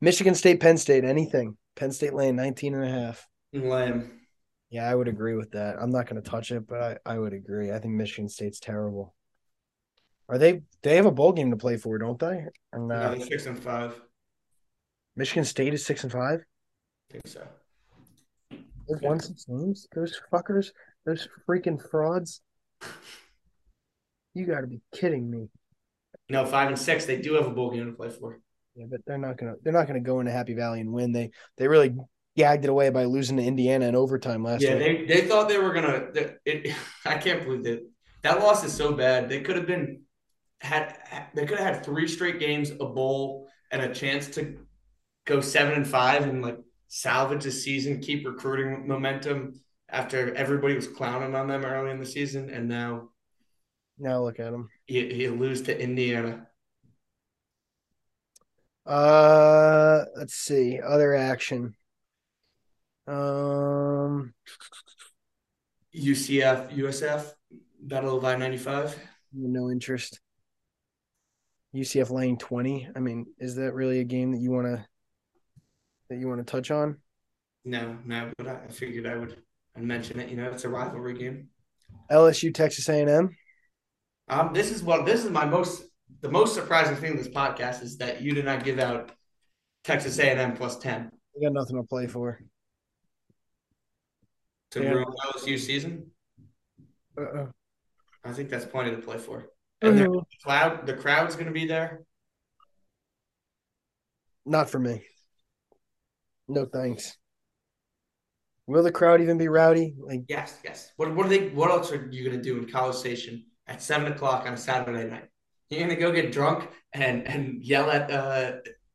Michigan 0.00 0.34
State, 0.36 0.60
Penn 0.60 0.78
State, 0.78 1.04
anything. 1.04 1.56
Penn 1.74 1.90
State 1.90 2.14
laying 2.14 2.36
19 2.36 2.74
and 2.74 2.84
a 2.84 2.88
half. 2.88 3.26
'em. 3.88 4.20
Yeah, 4.70 4.88
I 4.88 4.94
would 4.94 5.08
agree 5.08 5.34
with 5.34 5.50
that. 5.52 5.76
I'm 5.80 5.90
not 5.90 6.06
going 6.08 6.22
to 6.22 6.28
touch 6.28 6.50
it, 6.52 6.66
but 6.66 7.00
I, 7.06 7.14
I 7.14 7.18
would 7.18 7.32
agree. 7.32 7.72
I 7.72 7.78
think 7.78 7.94
Michigan 7.94 8.28
State's 8.28 8.60
terrible. 8.60 9.14
Are 10.28 10.38
they? 10.38 10.62
They 10.82 10.96
have 10.96 11.06
a 11.06 11.12
bowl 11.12 11.32
game 11.32 11.50
to 11.50 11.56
play 11.56 11.76
for, 11.76 11.98
don't 11.98 12.18
they? 12.18 12.44
And 12.72 12.88
No, 12.88 12.94
uh, 12.94 13.10
they're 13.14 13.20
six 13.26 13.46
and 13.46 13.58
five. 13.58 14.00
Michigan 15.14 15.44
State 15.44 15.72
is 15.74 15.86
six 15.86 16.02
and 16.02 16.12
five. 16.12 16.40
I 16.40 17.12
think 17.12 17.26
so. 17.28 17.46
They've 18.50 19.00
won 19.02 19.20
six 19.20 19.44
games. 19.44 19.86
Those 19.94 20.20
fuckers. 20.32 20.70
Those 21.06 21.28
freaking 21.48 21.80
frauds. 21.90 22.42
You 24.34 24.44
got 24.44 24.62
to 24.62 24.66
be 24.66 24.80
kidding 24.92 25.30
me. 25.30 25.48
No, 26.28 26.44
five 26.44 26.68
and 26.68 26.78
six. 26.78 27.06
They 27.06 27.16
do 27.16 27.34
have 27.34 27.46
a 27.46 27.50
bowl 27.50 27.70
game 27.70 27.86
to 27.86 27.92
play 27.92 28.10
for. 28.10 28.40
Yeah, 28.74 28.86
but 28.90 29.00
they're 29.06 29.16
not 29.16 29.38
gonna. 29.38 29.54
They're 29.62 29.72
not 29.72 29.86
gonna 29.86 30.00
go 30.00 30.18
into 30.20 30.32
Happy 30.32 30.54
Valley 30.54 30.80
and 30.80 30.92
win. 30.92 31.12
They 31.12 31.30
they 31.56 31.68
really 31.68 31.96
gagged 32.36 32.64
it 32.64 32.70
away 32.70 32.90
by 32.90 33.04
losing 33.04 33.36
to 33.36 33.42
Indiana 33.42 33.86
in 33.86 33.94
overtime 33.94 34.42
last 34.42 34.62
year. 34.62 34.78
Yeah, 34.78 34.88
week. 34.88 35.08
they, 35.08 35.20
they 35.20 35.28
thought 35.28 35.48
they 35.48 35.58
were 35.58 35.72
gonna. 35.72 36.08
It, 36.14 36.40
it, 36.44 36.76
I 37.06 37.16
can't 37.16 37.44
believe 37.44 37.62
that 37.64 37.88
that 38.22 38.40
loss 38.40 38.64
is 38.64 38.72
so 38.72 38.92
bad. 38.92 39.28
They 39.28 39.40
could 39.40 39.56
have 39.56 39.66
been 39.66 40.02
had. 40.60 40.98
They 41.34 41.46
could 41.46 41.58
have 41.58 41.76
had 41.76 41.84
three 41.84 42.08
straight 42.08 42.40
games, 42.40 42.72
a 42.72 42.84
bowl, 42.84 43.48
and 43.70 43.80
a 43.80 43.94
chance 43.94 44.26
to 44.30 44.58
go 45.24 45.40
seven 45.40 45.74
and 45.74 45.86
five 45.86 46.24
and 46.24 46.42
like 46.42 46.58
salvage 46.88 47.44
the 47.44 47.52
season, 47.52 48.00
keep 48.00 48.26
recruiting 48.26 48.86
momentum 48.88 49.60
after 49.88 50.34
everybody 50.34 50.74
was 50.74 50.88
clowning 50.88 51.34
on 51.34 51.48
them 51.48 51.64
early 51.64 51.90
in 51.90 51.98
the 52.00 52.06
season, 52.06 52.50
and 52.50 52.68
now 52.68 53.10
Now 53.98 54.22
look 54.22 54.40
at 54.40 54.50
them. 54.52 54.68
you, 54.88 55.02
you 55.02 55.34
lose 55.34 55.62
to 55.62 55.78
Indiana. 55.80 56.48
Uh, 58.84 60.04
let's 60.16 60.34
see. 60.34 60.80
Other 60.80 61.14
action. 61.14 61.74
Um, 63.06 64.34
UCF, 65.94 66.72
USF, 66.76 67.32
Battle 67.80 68.16
of 68.18 68.24
I 68.24 68.36
ninety 68.36 68.56
five. 68.58 68.96
no 69.32 69.70
interest. 69.70 70.20
UCF 71.74 72.10
Lane 72.10 72.36
twenty. 72.38 72.88
I 72.94 73.00
mean, 73.00 73.26
is 73.38 73.56
that 73.56 73.74
really 73.74 74.00
a 74.00 74.04
game 74.04 74.32
that 74.32 74.40
you 74.40 74.50
want 74.50 74.66
to 74.66 74.86
that 76.08 76.18
you 76.18 76.28
want 76.28 76.44
to 76.44 76.50
touch 76.50 76.70
on? 76.70 76.98
No, 77.64 77.98
no, 78.04 78.30
but 78.38 78.46
I 78.48 78.68
figured 78.68 79.06
I 79.06 79.16
would 79.16 79.42
I'd 79.76 79.82
mention 79.82 80.18
it. 80.20 80.28
You 80.30 80.36
know, 80.36 80.50
it's 80.50 80.64
a 80.64 80.68
rivalry 80.68 81.14
game. 81.14 81.48
LSU, 82.10 82.54
Texas 82.54 82.88
A&M. 82.88 83.36
Um, 84.28 84.52
this 84.52 84.70
is 84.70 84.82
what 84.82 85.06
this 85.06 85.24
is 85.24 85.30
my 85.30 85.44
most 85.44 85.84
the 86.20 86.28
most 86.28 86.54
surprising 86.54 86.96
thing 86.96 87.12
in 87.12 87.16
this 87.16 87.28
podcast 87.28 87.82
is 87.82 87.98
that 87.98 88.22
you 88.22 88.32
did 88.34 88.44
not 88.44 88.64
give 88.64 88.78
out 88.78 89.12
Texas 89.84 90.18
A 90.18 90.30
and 90.30 90.40
M 90.40 90.56
plus 90.56 90.78
ten 90.78 91.10
I 91.36 91.44
got 91.44 91.52
nothing 91.52 91.76
to 91.76 91.82
play 91.84 92.06
for. 92.06 92.40
to 94.72 94.82
Yeah. 94.82 94.90
ruin 94.90 95.06
LSU 95.34 95.58
season. 95.58 96.10
Uh-uh. 97.18 97.46
I 98.24 98.32
think 98.32 98.48
that's 98.50 98.64
plenty 98.64 98.90
to 98.90 98.98
play 98.98 99.18
for. 99.18 99.46
And 99.82 99.98
the 99.98 100.22
cloud, 100.42 100.86
the 100.86 100.94
crowd's 100.94 101.34
going 101.36 101.46
to 101.46 101.52
be 101.52 101.66
there. 101.66 102.02
not 104.44 104.70
for 104.70 104.78
me. 104.78 105.04
No 106.48 106.64
thanks. 106.66 107.16
Will 108.66 108.82
the 108.82 108.90
crowd 108.90 109.20
even 109.20 109.38
be 109.38 109.48
rowdy? 109.48 109.94
Like, 109.98 110.22
Yes, 110.28 110.58
yes. 110.64 110.92
What 110.96 111.14
what 111.14 111.26
are 111.26 111.28
they? 111.28 111.48
What 111.50 111.70
else 111.70 111.92
are 111.92 112.08
you 112.10 112.24
going 112.24 112.36
to 112.36 112.42
do 112.42 112.58
in 112.58 112.68
College 112.68 112.96
Station 112.96 113.44
at 113.66 113.80
seven 113.80 114.10
o'clock 114.12 114.46
on 114.46 114.54
a 114.54 114.56
Saturday 114.56 115.08
night? 115.08 115.28
You're 115.70 115.80
going 115.80 115.90
to 115.90 115.96
go 115.96 116.12
get 116.12 116.32
drunk 116.32 116.68
and 116.92 117.26
and 117.26 117.62
yell 117.62 117.90
at 117.90 118.10
uh, 118.10 118.52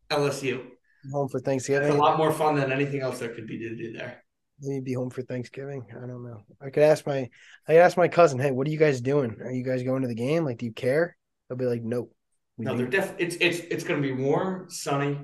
LSU. 0.10 0.66
home 1.12 1.30
for 1.30 1.40
Thanksgiving. 1.40 1.88
It's 1.88 1.96
a 1.96 2.00
lot 2.00 2.18
more 2.18 2.32
fun 2.34 2.56
than 2.56 2.72
anything 2.72 3.02
else 3.02 3.20
there 3.20 3.34
could 3.34 3.48
be 3.48 3.58
to 3.60 3.76
do 3.76 3.94
there. 3.94 4.24
Maybe 4.62 4.82
be 4.82 4.94
home 4.94 5.10
for 5.10 5.22
Thanksgiving. 5.22 5.86
I 5.92 6.06
don't 6.06 6.24
know. 6.24 6.44
I 6.62 6.70
could 6.70 6.84
ask 6.84 7.08
my 7.08 7.30
I 7.68 7.74
could 7.74 7.78
ask 7.78 7.98
my 7.98 8.08
cousin, 8.08 8.40
hey, 8.40 8.52
what 8.52 8.68
are 8.68 8.72
you 8.72 8.78
guys 8.78 9.02
doing? 9.02 9.38
Are 9.42 9.52
you 9.52 9.64
guys 9.64 9.84
going 9.84 10.02
to 10.02 10.08
the 10.08 10.16
game? 10.16 10.46
Like, 10.46 10.58
do 10.58 10.66
you 10.66 10.74
care? 10.74 11.18
They'll 11.48 11.58
be 11.58 11.66
like, 11.66 11.82
nope. 11.82 12.14
No, 12.58 12.72
do." 12.72 12.78
they're 12.78 12.88
def. 12.88 13.14
It's 13.18 13.38
it's 13.40 13.60
it's 13.60 13.84
going 13.84 14.02
to 14.02 14.08
be 14.08 14.14
warm, 14.14 14.70
sunny, 14.70 15.18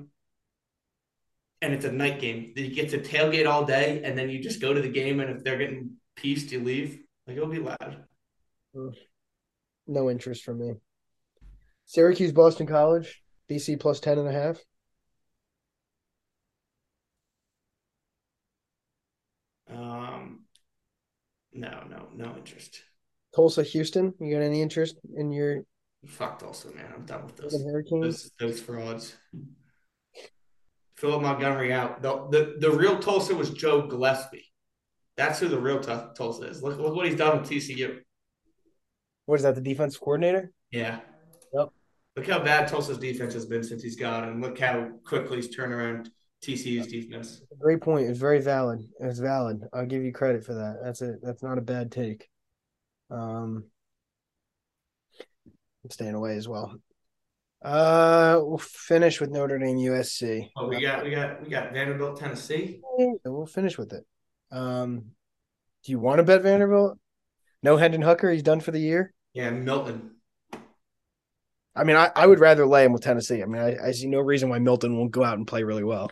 and 1.60 1.72
it's 1.72 1.84
a 1.84 1.92
night 1.92 2.20
game. 2.20 2.52
You 2.56 2.74
get 2.74 2.90
to 2.90 2.98
tailgate 2.98 3.48
all 3.48 3.64
day, 3.64 4.02
and 4.04 4.16
then 4.16 4.30
you 4.30 4.42
just 4.42 4.60
go 4.60 4.72
to 4.72 4.80
the 4.80 4.88
game. 4.88 5.20
And 5.20 5.30
if 5.30 5.42
they're 5.42 5.58
getting 5.58 5.92
pieced, 6.16 6.52
you 6.52 6.62
leave. 6.62 7.00
Like 7.26 7.36
it'll 7.36 7.48
be 7.48 7.58
loud. 7.58 8.04
no 9.86 10.10
interest 10.10 10.44
from 10.44 10.60
me. 10.60 10.74
Syracuse, 11.86 12.32
Boston 12.32 12.66
College, 12.66 13.22
BC 13.50 13.80
plus 13.80 14.00
10 14.00 14.18
and 14.18 14.28
a 14.28 14.32
half. 14.32 14.58
Um, 19.70 20.44
no, 21.52 21.84
no, 21.88 22.08
no 22.14 22.36
interest. 22.36 22.82
Tulsa, 23.34 23.62
Houston. 23.62 24.14
You 24.20 24.34
got 24.34 24.42
any 24.42 24.62
interest 24.62 24.96
in 25.16 25.30
your 25.32 25.64
Fuck 26.06 26.42
also, 26.46 26.72
man. 26.72 26.86
I'm 26.94 27.04
done 27.04 27.24
with 27.24 27.36
those. 27.36 27.52
Those, 27.90 28.30
those 28.38 28.60
frauds. 28.60 29.16
Philip 30.98 31.22
Montgomery 31.22 31.72
out. 31.72 32.02
The, 32.02 32.26
the 32.30 32.56
the 32.58 32.70
real 32.76 32.98
Tulsa 32.98 33.32
was 33.34 33.50
Joe 33.50 33.86
Gillespie. 33.86 34.44
That's 35.16 35.38
who 35.38 35.46
the 35.46 35.58
real 35.58 35.78
t- 35.78 35.94
Tulsa 36.16 36.46
is. 36.46 36.60
Look 36.62 36.78
look 36.78 36.94
what 36.94 37.06
he's 37.06 37.16
done 37.16 37.40
with 37.40 37.48
TCU. 37.48 37.98
What 39.26 39.36
is 39.36 39.42
that, 39.42 39.54
the 39.54 39.60
defense 39.60 39.96
coordinator? 39.96 40.50
Yeah. 40.70 41.00
Yep. 41.52 41.68
Look 42.16 42.26
how 42.26 42.40
bad 42.40 42.66
Tulsa's 42.66 42.98
defense 42.98 43.32
has 43.34 43.46
been 43.46 43.62
since 43.62 43.82
he's 43.82 43.94
gone, 43.94 44.24
and 44.24 44.40
Look 44.40 44.58
how 44.58 44.90
quickly 45.04 45.36
he's 45.36 45.54
turned 45.54 45.72
around 45.72 46.10
TCU's 46.42 46.88
defense. 46.88 47.42
Great 47.60 47.80
point. 47.80 48.08
It's 48.08 48.18
very 48.18 48.40
valid. 48.40 48.80
It's 49.00 49.20
valid. 49.20 49.68
I'll 49.72 49.86
give 49.86 50.02
you 50.02 50.12
credit 50.12 50.44
for 50.44 50.54
that. 50.54 50.80
That's 50.82 51.02
it. 51.02 51.20
That's 51.22 51.42
not 51.42 51.58
a 51.58 51.62
bad 51.62 51.92
take. 51.92 52.28
Um, 53.10 53.64
I'm 55.84 55.90
staying 55.90 56.14
away 56.14 56.36
as 56.36 56.48
well. 56.48 56.74
Uh, 57.62 58.38
we'll 58.40 58.58
finish 58.58 59.20
with 59.20 59.30
Notre 59.30 59.58
Dame, 59.58 59.76
USC. 59.76 60.50
Oh, 60.56 60.68
we 60.68 60.80
got 60.80 61.02
we 61.02 61.10
got 61.10 61.42
we 61.42 61.48
got 61.48 61.72
Vanderbilt, 61.72 62.18
Tennessee. 62.18 62.80
We'll 63.24 63.46
finish 63.46 63.76
with 63.76 63.92
it. 63.92 64.06
Um, 64.50 65.10
do 65.84 65.92
you 65.92 65.98
want 65.98 66.18
to 66.18 66.22
bet 66.22 66.42
Vanderbilt? 66.42 66.98
No 67.62 67.76
Hendon 67.76 68.02
Hooker. 68.02 68.30
He's 68.30 68.42
done 68.42 68.60
for 68.60 68.70
the 68.70 68.78
year. 68.78 69.12
Yeah, 69.32 69.50
Milton. 69.50 70.12
I 71.74 71.84
mean, 71.84 71.96
I, 71.96 72.10
I 72.14 72.26
would 72.26 72.40
rather 72.40 72.66
lay 72.66 72.84
him 72.84 72.92
with 72.92 73.02
Tennessee. 73.02 73.42
I 73.42 73.46
mean, 73.46 73.62
I, 73.62 73.88
I 73.88 73.90
see 73.92 74.08
no 74.08 74.20
reason 74.20 74.48
why 74.48 74.58
Milton 74.58 74.96
won't 74.96 75.12
go 75.12 75.22
out 75.22 75.38
and 75.38 75.46
play 75.46 75.62
really 75.62 75.84
well. 75.84 76.10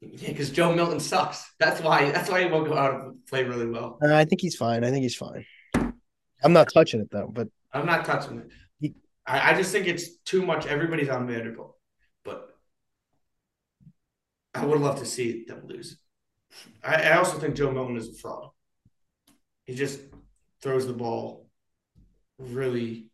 Yeah, 0.00 0.28
because 0.28 0.50
Joe 0.50 0.74
Milton 0.74 1.00
sucks. 1.00 1.52
That's 1.58 1.80
why 1.80 2.10
that's 2.10 2.30
why 2.30 2.42
he 2.42 2.50
won't 2.50 2.68
go 2.68 2.76
out 2.76 2.94
and 2.94 3.26
play 3.26 3.44
really 3.44 3.66
well. 3.66 3.98
Uh, 4.02 4.14
I 4.14 4.24
think 4.24 4.40
he's 4.40 4.56
fine. 4.56 4.84
I 4.84 4.90
think 4.90 5.02
he's 5.02 5.16
fine. 5.16 5.44
I'm 5.74 6.52
not 6.52 6.68
touching 6.72 7.00
it 7.00 7.10
though, 7.10 7.30
but 7.32 7.48
I'm 7.72 7.86
not 7.86 8.04
touching 8.04 8.38
it. 8.40 8.50
I, 9.26 9.50
I 9.50 9.54
just 9.54 9.72
think 9.72 9.86
it's 9.86 10.16
too 10.18 10.44
much. 10.44 10.66
Everybody's 10.66 11.08
on 11.08 11.26
Vanderbilt, 11.26 11.76
but 12.24 12.56
I 14.54 14.64
would 14.64 14.80
love 14.80 14.98
to 15.00 15.06
see 15.06 15.44
them 15.44 15.62
lose. 15.66 15.98
I, 16.82 16.94
I 17.02 17.16
also 17.18 17.38
think 17.38 17.56
Joe 17.56 17.70
Milton 17.70 17.96
is 17.96 18.08
a 18.08 18.14
fraud. 18.14 18.50
He 19.64 19.74
just 19.74 20.00
throws 20.62 20.86
the 20.86 20.92
ball 20.92 21.48
really 22.38 23.10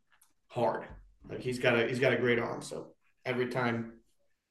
hard. 0.49 0.85
Like 1.29 1.41
he's 1.41 1.59
got 1.59 1.79
a 1.79 1.87
he's 1.89 1.99
got 1.99 2.13
a 2.13 2.19
great 2.19 2.39
arm. 2.39 2.63
So 2.63 2.89
every 3.25 3.49
time 3.49 3.95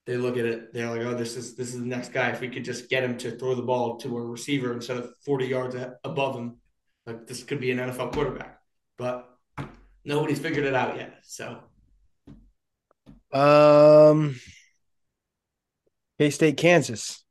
they 0.05 0.17
look 0.17 0.37
at 0.37 0.45
it, 0.45 0.73
they're 0.73 0.89
like, 0.89 1.01
"Oh, 1.01 1.13
this 1.13 1.35
is 1.35 1.55
this 1.55 1.73
is 1.73 1.79
the 1.79 1.85
next 1.85 2.11
guy. 2.11 2.29
If 2.29 2.41
we 2.41 2.49
could 2.49 2.65
just 2.65 2.89
get 2.89 3.03
him 3.03 3.17
to 3.19 3.37
throw 3.37 3.55
the 3.55 3.61
ball 3.61 3.97
to 3.97 4.17
a 4.17 4.21
receiver 4.21 4.73
instead 4.73 4.97
of 4.97 5.13
40 5.25 5.45
yards 5.45 5.75
above 6.03 6.35
him, 6.35 6.57
like 7.05 7.27
this 7.27 7.43
could 7.43 7.59
be 7.59 7.71
an 7.71 7.77
NFL 7.77 8.13
quarterback." 8.13 8.59
But 8.97 9.30
nobody's 10.03 10.39
figured 10.39 10.65
it 10.65 10.73
out 10.73 10.97
yet. 10.97 11.19
So 11.23 11.59
um, 13.33 14.39
K 16.19 16.29
State, 16.29 16.57
Kansas. 16.57 17.23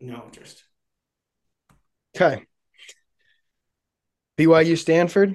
no 0.00 0.24
interest. 0.24 0.64
Okay. 2.16 2.44
BYU, 4.38 4.76
Stanford. 4.76 5.34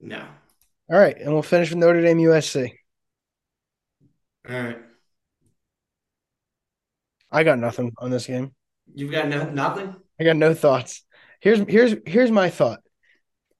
No. 0.00 0.26
All 0.90 0.98
right, 0.98 1.16
and 1.18 1.32
we'll 1.32 1.42
finish 1.42 1.70
with 1.70 1.78
Notre 1.78 2.02
Dame, 2.02 2.18
USC. 2.18 2.72
All 4.48 4.60
right. 4.60 4.78
I 7.30 7.44
got 7.44 7.58
nothing 7.58 7.92
on 7.98 8.10
this 8.10 8.26
game. 8.26 8.52
You've 8.92 9.12
got 9.12 9.28
no, 9.28 9.48
nothing. 9.50 9.94
I 10.20 10.24
got 10.24 10.36
no 10.36 10.52
thoughts. 10.52 11.02
Here's 11.40 11.60
here's 11.60 11.94
here's 12.04 12.30
my 12.30 12.50
thought. 12.50 12.80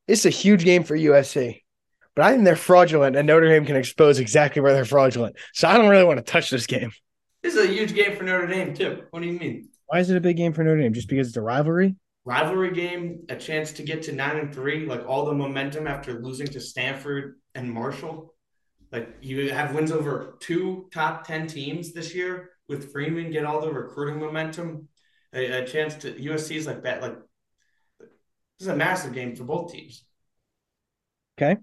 It's 0.06 0.26
a 0.26 0.30
huge 0.30 0.62
game 0.62 0.84
for 0.84 0.96
USC, 0.96 1.62
but 2.14 2.24
I 2.24 2.32
think 2.32 2.44
they're 2.44 2.56
fraudulent, 2.56 3.16
and 3.16 3.26
Notre 3.26 3.48
Dame 3.48 3.64
can 3.64 3.76
expose 3.76 4.18
exactly 4.18 4.60
where 4.60 4.74
they're 4.74 4.84
fraudulent. 4.84 5.36
So 5.54 5.68
I 5.68 5.78
don't 5.78 5.88
really 5.88 6.04
want 6.04 6.18
to 6.18 6.22
touch 6.22 6.50
this 6.50 6.66
game. 6.66 6.92
This 7.42 7.54
is 7.54 7.64
a 7.64 7.72
huge 7.72 7.94
game 7.94 8.14
for 8.14 8.24
Notre 8.24 8.46
Dame 8.46 8.74
too. 8.74 9.04
What 9.10 9.22
do 9.22 9.28
you 9.28 9.38
mean? 9.38 9.70
Why 9.86 10.00
is 10.00 10.10
it 10.10 10.16
a 10.18 10.20
big 10.20 10.36
game 10.36 10.52
for 10.52 10.62
Notre 10.62 10.82
Dame? 10.82 10.92
Just 10.92 11.08
because 11.08 11.28
it's 11.28 11.36
a 11.38 11.42
rivalry? 11.42 11.96
Rivalry 12.26 12.72
game, 12.72 13.24
a 13.30 13.36
chance 13.36 13.72
to 13.72 13.82
get 13.82 14.02
to 14.02 14.12
nine 14.12 14.36
and 14.36 14.54
three, 14.54 14.84
like 14.84 15.06
all 15.08 15.24
the 15.24 15.32
momentum 15.32 15.86
after 15.86 16.20
losing 16.20 16.48
to 16.48 16.60
Stanford 16.60 17.36
and 17.54 17.72
Marshall. 17.72 18.34
Like 18.92 19.16
you 19.22 19.50
have 19.50 19.74
wins 19.74 19.92
over 19.92 20.36
two 20.40 20.88
top 20.92 21.26
ten 21.26 21.46
teams 21.46 21.94
this 21.94 22.14
year 22.14 22.50
with 22.68 22.92
Freeman, 22.92 23.30
get 23.30 23.46
all 23.46 23.62
the 23.62 23.72
recruiting 23.72 24.20
momentum, 24.20 24.88
a, 25.32 25.62
a 25.62 25.66
chance 25.66 25.94
to 25.96 26.12
USC 26.12 26.56
is 26.56 26.66
like 26.66 26.82
that. 26.82 27.02
Like 27.02 27.16
this 27.98 28.08
is 28.60 28.68
a 28.68 28.76
massive 28.76 29.12
game 29.12 29.34
for 29.34 29.44
both 29.44 29.72
teams. 29.72 30.04
Okay. 31.40 31.60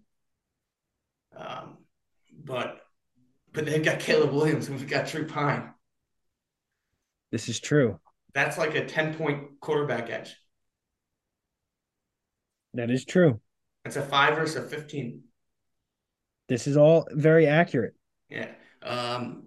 Um, 1.36 1.78
but 2.44 2.82
but 3.54 3.66
they've 3.66 3.84
got 3.84 4.00
Caleb 4.00 4.32
Williams 4.32 4.68
and 4.68 4.80
we've 4.80 4.90
got 4.90 5.08
Drew 5.08 5.26
Pyne. 5.26 5.74
This 7.32 7.50
is 7.50 7.60
true. 7.60 8.00
That's 8.34 8.58
like 8.58 8.76
a 8.76 8.86
ten 8.86 9.14
point 9.14 9.60
quarterback 9.60 10.10
edge. 10.10 10.36
That 12.74 12.90
is 12.90 13.06
true. 13.06 13.40
It's 13.86 13.96
a 13.96 14.02
five 14.02 14.36
versus 14.36 14.56
a 14.56 14.62
fifteen. 14.62 15.24
This 16.48 16.68
is 16.68 16.78
all 16.78 17.08
very 17.12 17.48
accurate. 17.48 17.94
Yeah. 18.30 18.50
Um, 18.82 19.47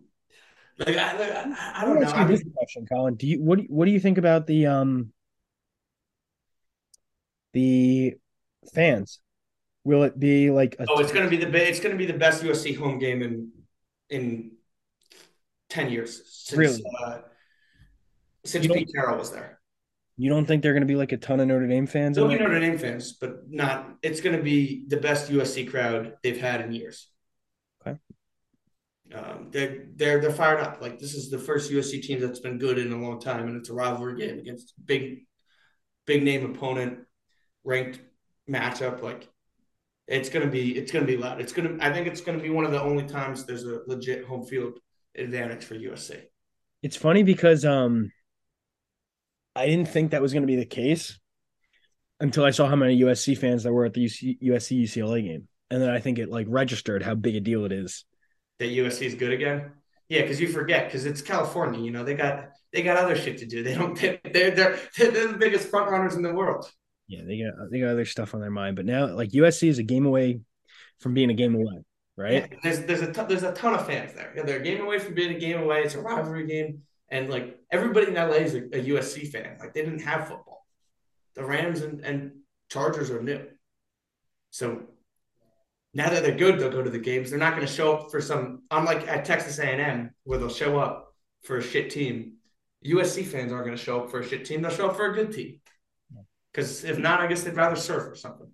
like 0.86 0.96
I, 0.96 1.12
I, 1.12 1.72
I 1.76 1.84
don't 1.84 1.94
me 1.96 2.00
know. 2.00 2.06
ask 2.06 2.16
you 2.16 2.22
I 2.22 2.24
this 2.26 2.44
mean, 2.44 2.52
question, 2.54 2.86
Colin. 2.90 3.14
Do 3.14 3.26
you 3.26 3.40
what 3.42 3.56
do 3.58 3.62
you, 3.64 3.68
what 3.70 3.84
do 3.86 3.90
you 3.92 4.00
think 4.00 4.18
about 4.18 4.46
the 4.46 4.66
um 4.66 5.12
the 7.52 8.14
fans? 8.74 9.20
Will 9.84 10.02
it 10.04 10.18
be 10.18 10.50
like 10.50 10.76
a 10.78 10.86
oh, 10.88 11.00
it's 11.00 11.12
gonna 11.12 11.28
be 11.30 11.36
the 11.38 11.46
be- 11.46 11.58
it's 11.58 11.80
gonna 11.80 11.96
be 11.96 12.06
the 12.06 12.12
best 12.12 12.42
USC 12.42 12.76
home 12.76 12.98
game 12.98 13.22
in 13.22 13.50
in 14.10 14.52
ten 15.68 15.90
years 15.90 16.22
since 16.26 16.58
Really? 16.58 16.82
uh, 17.04 17.18
since 18.44 18.64
You 18.64 18.68
don't- 18.68 18.78
Pete 18.78 18.90
Carroll 18.94 19.18
was 19.18 19.30
there. 19.32 19.60
you 20.16 20.28
don't 20.28 20.44
think 20.46 20.62
they're 20.62 20.72
going 20.72 20.82
to 20.82 20.86
be 20.86 20.96
like 20.96 21.12
a 21.12 21.16
ton 21.16 21.40
of 21.40 21.46
Notre 21.48 21.66
Dame 21.66 21.86
fans? 21.86 22.18
in 22.18 22.24
There'll 22.26 22.36
be? 22.38 22.42
Notre 22.44 22.60
Dame 22.60 22.76
fans, 22.78 23.12
but 23.12 23.48
not. 23.50 23.96
It's 24.02 24.20
going 24.20 24.36
to 24.36 24.42
be 24.42 24.84
the 24.88 24.96
best 24.98 25.30
USC 25.30 25.70
crowd 25.70 26.14
they've 26.22 26.40
had 26.40 26.60
in 26.60 26.72
years. 26.72 27.06
Um, 29.14 29.48
they're 29.50 29.86
they're 29.96 30.20
they're 30.20 30.32
fired 30.32 30.60
up. 30.60 30.80
Like 30.80 30.98
this 30.98 31.14
is 31.14 31.30
the 31.30 31.38
first 31.38 31.70
USC 31.70 32.02
team 32.02 32.20
that's 32.20 32.40
been 32.40 32.58
good 32.58 32.78
in 32.78 32.92
a 32.92 33.00
long 33.00 33.20
time, 33.20 33.48
and 33.48 33.56
it's 33.56 33.70
a 33.70 33.74
rivalry 33.74 34.16
game 34.16 34.38
against 34.38 34.74
big, 34.84 35.26
big 36.06 36.22
name 36.22 36.44
opponent, 36.44 37.00
ranked 37.64 38.00
matchup. 38.48 39.02
Like 39.02 39.28
it's 40.06 40.28
gonna 40.28 40.46
be 40.46 40.76
it's 40.76 40.92
gonna 40.92 41.06
be 41.06 41.16
loud. 41.16 41.40
It's 41.40 41.52
gonna. 41.52 41.76
I 41.80 41.92
think 41.92 42.06
it's 42.06 42.20
gonna 42.20 42.38
be 42.38 42.50
one 42.50 42.64
of 42.64 42.72
the 42.72 42.82
only 42.82 43.06
times 43.06 43.44
there's 43.44 43.64
a 43.64 43.80
legit 43.86 44.24
home 44.24 44.44
field 44.44 44.78
advantage 45.16 45.64
for 45.64 45.74
USC. 45.74 46.20
It's 46.82 46.96
funny 46.96 47.22
because 47.22 47.64
um 47.64 48.12
I 49.56 49.66
didn't 49.66 49.88
think 49.88 50.12
that 50.12 50.22
was 50.22 50.32
to 50.32 50.40
be 50.42 50.56
the 50.56 50.64
case 50.64 51.18
until 52.20 52.44
I 52.44 52.50
saw 52.50 52.68
how 52.68 52.76
many 52.76 53.00
USC 53.00 53.36
fans 53.36 53.62
there 53.62 53.72
were 53.72 53.86
at 53.86 53.94
the 53.94 54.04
USC 54.04 54.82
UCLA 54.82 55.24
game. 55.24 55.48
And 55.70 55.80
then 55.80 55.90
I 55.90 56.00
think 56.00 56.18
it 56.18 56.30
like 56.30 56.46
registered 56.48 57.02
how 57.02 57.14
big 57.14 57.36
a 57.36 57.40
deal 57.40 57.64
it 57.64 57.72
is. 57.72 58.04
That 58.60 58.70
USC 58.70 59.02
is 59.02 59.14
good 59.14 59.32
again. 59.32 59.72
Yeah, 60.08 60.22
because 60.22 60.40
you 60.40 60.48
forget 60.48 60.86
because 60.86 61.06
it's 61.06 61.22
California. 61.22 61.80
You 61.80 61.90
know 61.90 62.04
they 62.04 62.14
got 62.14 62.50
they 62.72 62.82
got 62.82 62.96
other 62.96 63.16
shit 63.16 63.38
to 63.38 63.46
do. 63.46 63.62
They 63.62 63.74
don't. 63.74 63.98
They, 63.98 64.20
they're 64.32 64.50
they're 64.52 65.10
they're 65.10 65.28
the 65.28 65.38
biggest 65.38 65.68
front 65.68 65.90
runners 65.90 66.14
in 66.14 66.22
the 66.22 66.32
world. 66.32 66.70
Yeah, 67.08 67.22
they 67.26 67.42
got 67.42 67.70
they 67.70 67.80
got 67.80 67.90
other 67.90 68.04
stuff 68.04 68.34
on 68.34 68.40
their 68.40 68.50
mind, 68.50 68.76
but 68.76 68.86
now 68.86 69.06
like 69.08 69.30
USC 69.30 69.68
is 69.68 69.78
a 69.78 69.82
game 69.82 70.06
away 70.06 70.40
from 71.00 71.14
being 71.14 71.30
a 71.30 71.34
game 71.34 71.54
away, 71.54 71.82
right? 72.16 72.32
Yeah, 72.32 72.46
there's 72.62 72.80
there's 72.80 73.02
a 73.02 73.12
ton, 73.12 73.28
there's 73.28 73.42
a 73.42 73.52
ton 73.52 73.74
of 73.74 73.86
fans 73.86 74.12
there. 74.12 74.32
Yeah, 74.36 74.42
they're 74.44 74.60
a 74.60 74.62
game 74.62 74.80
away 74.80 74.98
from 74.98 75.14
being 75.14 75.34
a 75.34 75.38
game 75.38 75.60
away. 75.60 75.82
It's 75.82 75.94
a 75.94 76.00
rivalry 76.00 76.46
game, 76.46 76.82
and 77.08 77.30
like 77.30 77.58
everybody 77.70 78.08
in 78.08 78.14
LA 78.14 78.34
is 78.34 78.54
a, 78.54 78.58
a 78.58 78.84
USC 78.84 79.28
fan. 79.30 79.56
Like 79.58 79.74
they 79.74 79.82
didn't 79.82 80.00
have 80.00 80.28
football. 80.28 80.66
The 81.34 81.44
Rams 81.44 81.80
and, 81.80 82.04
and 82.04 82.32
Chargers 82.68 83.10
are 83.10 83.22
new. 83.22 83.46
So 84.50 84.82
now 85.92 86.08
that 86.10 86.22
they're 86.22 86.36
good, 86.36 86.58
they'll 86.58 86.70
go 86.70 86.82
to 86.82 86.90
the 86.90 86.98
games. 86.98 87.30
They're 87.30 87.38
not 87.38 87.54
going 87.54 87.66
to 87.66 87.72
show 87.72 87.96
up 87.96 88.10
for 88.10 88.20
some. 88.20 88.62
Unlike 88.70 89.08
at 89.08 89.24
Texas 89.24 89.58
A&M, 89.58 90.10
where 90.24 90.38
they'll 90.38 90.48
show 90.48 90.78
up 90.78 91.14
for 91.42 91.56
a 91.56 91.62
shit 91.62 91.90
team. 91.90 92.34
USC 92.86 93.24
fans 93.24 93.52
aren't 93.52 93.66
going 93.66 93.76
to 93.76 93.82
show 93.82 94.02
up 94.02 94.10
for 94.10 94.20
a 94.20 94.26
shit 94.26 94.44
team. 94.44 94.62
They'll 94.62 94.70
show 94.70 94.88
up 94.88 94.96
for 94.96 95.10
a 95.10 95.14
good 95.14 95.32
team. 95.32 95.60
Because 96.52 96.84
if 96.84 96.98
not, 96.98 97.20
I 97.20 97.26
guess 97.26 97.42
they'd 97.42 97.56
rather 97.56 97.76
surf 97.76 98.10
or 98.10 98.14
something. 98.14 98.50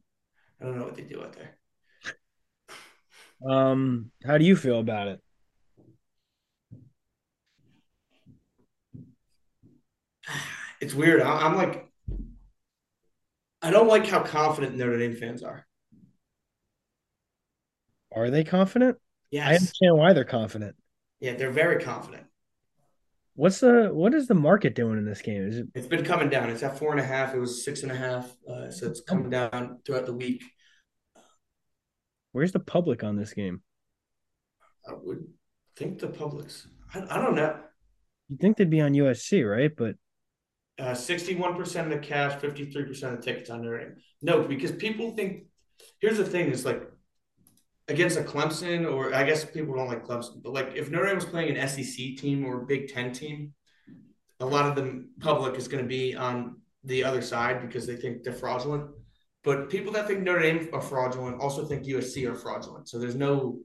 I 0.60 0.64
don't 0.64 0.78
know 0.78 0.84
what 0.84 0.96
they 0.96 1.02
do 1.02 1.22
out 1.22 1.34
there. 1.34 1.56
Um, 3.46 4.10
how 4.24 4.38
do 4.38 4.44
you 4.44 4.56
feel 4.56 4.80
about 4.80 5.08
it? 5.08 5.20
It's 10.80 10.94
weird. 10.94 11.22
I'm 11.22 11.56
like, 11.56 11.90
I 13.62 13.70
don't 13.70 13.88
like 13.88 14.06
how 14.06 14.22
confident 14.22 14.76
Notre 14.76 14.98
Dame 14.98 15.16
fans 15.16 15.42
are. 15.42 15.65
Are 18.16 18.30
they 18.30 18.42
confident? 18.42 18.96
Yes. 19.30 19.46
I 19.46 19.54
understand 19.54 19.96
why 19.96 20.12
they're 20.14 20.24
confident. 20.24 20.74
Yeah, 21.20 21.34
they're 21.34 21.50
very 21.50 21.82
confident. 21.82 22.24
What's 23.34 23.60
the 23.60 23.90
what 23.92 24.14
is 24.14 24.26
the 24.26 24.34
market 24.34 24.74
doing 24.74 24.96
in 24.96 25.04
this 25.04 25.20
game? 25.20 25.46
Is 25.46 25.58
it 25.58 25.66
It's 25.74 25.86
been 25.86 26.04
coming 26.04 26.30
down. 26.30 26.48
It's 26.48 26.62
at 26.62 26.78
four 26.78 26.92
and 26.92 27.00
a 27.00 27.04
half. 27.04 27.34
It 27.34 27.38
was 27.38 27.62
six 27.62 27.82
and 27.82 27.92
a 27.92 27.96
half. 27.96 28.34
Uh, 28.48 28.70
so 28.70 28.86
it's 28.86 29.02
coming 29.02 29.28
down 29.28 29.78
throughout 29.84 30.06
the 30.06 30.14
week. 30.14 30.42
where's 32.32 32.52
the 32.52 32.60
public 32.60 33.04
on 33.04 33.16
this 33.16 33.34
game? 33.34 33.60
I 34.88 34.94
would 35.02 35.26
think 35.76 35.98
the 35.98 36.08
public's, 36.08 36.66
I, 36.94 37.00
I 37.10 37.20
don't 37.22 37.34
know. 37.34 37.58
You'd 38.28 38.40
think 38.40 38.56
they'd 38.56 38.70
be 38.70 38.80
on 38.80 38.92
USC, 38.92 39.48
right? 39.48 39.74
But 39.74 39.96
Uh, 40.78 40.92
61% 40.92 41.84
of 41.84 41.90
the 41.90 41.98
cash, 41.98 42.40
53% 42.40 43.02
of 43.02 43.10
the 43.16 43.22
tickets 43.22 43.50
on 43.50 43.62
Dame. 43.62 43.96
No, 44.22 44.42
because 44.42 44.72
people 44.72 45.14
think, 45.16 45.44
here's 46.00 46.18
the 46.18 46.24
thing 46.24 46.50
is 46.50 46.64
like 46.64 46.82
against 47.88 48.18
a 48.18 48.22
Clemson, 48.22 48.90
or 48.90 49.14
I 49.14 49.24
guess 49.24 49.44
people 49.44 49.74
don't 49.74 49.88
like 49.88 50.04
Clemson, 50.04 50.42
but 50.42 50.52
like 50.52 50.72
if 50.74 50.90
Notre 50.90 51.06
Dame 51.06 51.16
was 51.16 51.24
playing 51.24 51.56
an 51.56 51.68
SEC 51.68 52.16
team 52.16 52.44
or 52.44 52.64
Big 52.64 52.92
Ten 52.92 53.12
team, 53.12 53.54
a 54.40 54.46
lot 54.46 54.66
of 54.66 54.74
the 54.74 55.06
public 55.20 55.56
is 55.56 55.68
going 55.68 55.82
to 55.82 55.88
be 55.88 56.14
on 56.14 56.56
the 56.84 57.04
other 57.04 57.22
side 57.22 57.62
because 57.62 57.86
they 57.86 57.96
think 57.96 58.22
they're 58.22 58.32
fraudulent. 58.32 58.90
But 59.44 59.70
people 59.70 59.92
that 59.92 60.08
think 60.08 60.22
Notre 60.22 60.42
Dame 60.42 60.68
are 60.72 60.80
fraudulent 60.80 61.40
also 61.40 61.64
think 61.64 61.84
USC 61.84 62.28
are 62.28 62.34
fraudulent. 62.34 62.88
So 62.88 62.98
there's 62.98 63.14
no, 63.14 63.60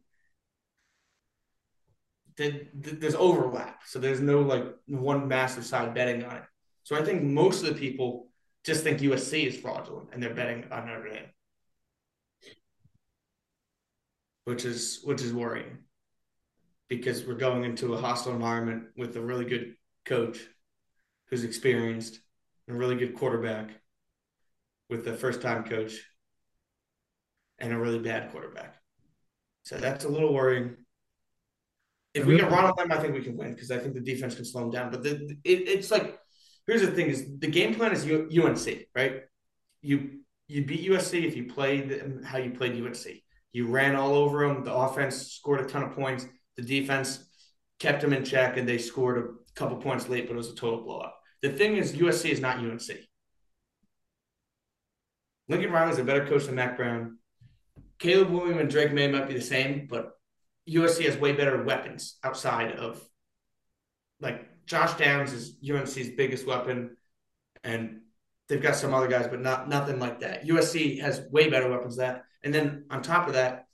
there's 2.38 3.16
overlap. 3.16 3.82
So 3.86 3.98
there's 3.98 4.22
no 4.22 4.42
like 4.42 4.66
one 4.88 5.28
massive 5.28 5.66
side 5.66 5.94
betting 5.96 6.24
on 6.24 6.38
it. 6.38 6.44
So 6.84 6.96
I 6.96 7.04
think 7.04 7.24
most 7.24 7.64
of 7.64 7.70
the 7.70 7.80
people 7.80 8.28
just 8.64 8.84
think 8.84 9.00
USC 9.00 9.48
is 9.48 9.58
fraudulent 9.58 10.10
and 10.14 10.22
they're 10.22 10.34
betting 10.34 10.66
on 10.72 10.86
Notre 10.86 11.10
Dame, 11.10 11.26
which 14.46 14.66
is 14.66 15.02
which 15.04 15.22
is 15.22 15.34
worrying 15.34 15.78
because 16.90 17.26
we're 17.26 17.36
going 17.36 17.64
into 17.64 17.94
a 17.94 18.02
hostile 18.02 18.34
environment 18.34 18.84
with 18.98 19.16
a 19.16 19.22
really 19.22 19.46
good 19.46 19.76
coach 20.06 20.40
who's 21.30 21.44
experienced 21.44 22.20
and 22.68 22.76
a 22.76 22.80
really 22.80 22.96
good 22.96 23.16
quarterback 23.16 23.70
with 24.90 25.08
a 25.08 25.14
first 25.14 25.42
time 25.42 25.64
coach 25.64 25.94
and 27.60 27.72
a 27.72 27.78
really 27.78 28.00
bad 28.00 28.32
quarterback. 28.32 28.76
So 29.64 29.78
that's 29.78 30.04
a 30.04 30.10
little 30.10 30.34
worrying. 30.34 30.76
If 32.14 32.26
we 32.26 32.38
can 32.38 32.50
run 32.50 32.66
on 32.66 32.74
them, 32.76 32.92
I 32.92 33.02
think 33.02 33.14
we 33.14 33.24
can 33.24 33.38
win 33.38 33.54
because 33.54 33.72
I 33.72 33.78
think 33.78 33.94
the 33.94 34.02
defense 34.02 34.36
can 34.36 34.44
slow 34.44 34.64
them 34.64 34.72
down. 34.72 34.92
But 34.92 35.04
the, 35.04 35.38
it, 35.46 35.70
it's 35.70 35.92
like 35.92 36.20
here's 36.68 36.82
the 36.82 36.92
thing: 36.92 37.08
is 37.08 37.26
the 37.40 37.48
game 37.48 37.74
plan 37.74 37.94
is 37.94 38.06
UNC, 38.06 38.88
right? 38.94 39.22
You 39.82 40.20
you 40.50 40.66
beat 40.66 40.90
USC 40.90 41.24
if 41.24 41.38
you 41.38 41.46
play 41.46 41.80
them 41.80 42.22
how 42.24 42.38
you 42.38 42.52
played 42.52 42.74
UNC. 42.74 42.98
You 43.54 43.68
ran 43.68 43.96
all 43.96 44.14
over 44.14 44.48
them. 44.48 44.64
The 44.64 44.74
offense 44.74 45.34
scored 45.34 45.62
a 45.62 45.66
ton 45.66 45.84
of 45.84 45.94
points. 45.94 46.26
The 46.58 46.64
defense 46.64 47.26
kept 47.80 48.02
them 48.02 48.14
in 48.14 48.24
check, 48.24 48.58
and 48.58 48.68
they 48.68 48.78
scored 48.78 49.18
a 49.18 49.54
couple 49.56 49.78
points 49.78 50.08
late, 50.08 50.28
but 50.28 50.34
it 50.34 50.38
was 50.38 50.52
a 50.52 50.56
total 50.56 50.84
blowout. 50.84 51.14
The 51.42 51.50
thing 51.50 51.78
is, 51.78 51.94
USC 51.94 52.30
is 52.30 52.40
not 52.40 52.58
UNC. 52.58 52.90
Lincoln 55.48 55.72
Riley's 55.72 56.00
a 56.00 56.04
better 56.04 56.26
coach 56.26 56.46
than 56.46 56.56
Mack 56.56 56.78
Brown. 56.78 57.18
Caleb 58.00 58.30
Williams 58.30 58.62
and 58.62 58.70
Drake 58.70 58.94
Maye 58.94 59.12
might 59.12 59.28
be 59.28 59.34
the 59.34 59.42
same, 59.42 59.88
but 59.90 60.12
USC 60.70 61.06
has 61.06 61.18
way 61.18 61.34
better 61.34 61.64
weapons 61.64 62.18
outside 62.24 62.74
of 62.74 63.04
like 64.22 64.66
Josh 64.66 64.94
Downs 64.94 65.34
is 65.34 65.58
UNC's 65.68 66.12
biggest 66.12 66.46
weapon, 66.46 66.96
and 67.64 68.02
they've 68.48 68.62
got 68.62 68.76
some 68.76 68.94
other 68.94 69.08
guys, 69.08 69.28
but 69.28 69.42
not 69.42 69.68
nothing 69.68 70.00
like 70.00 70.20
that. 70.22 70.46
USC 70.46 71.02
has 71.02 71.22
way 71.32 71.50
better 71.50 71.70
weapons 71.70 71.98
than 71.98 72.08
that. 72.08 72.24
And 72.44 72.54
then 72.54 72.86
on 72.90 73.02
top 73.02 73.28
of 73.28 73.34
that, 73.34 73.68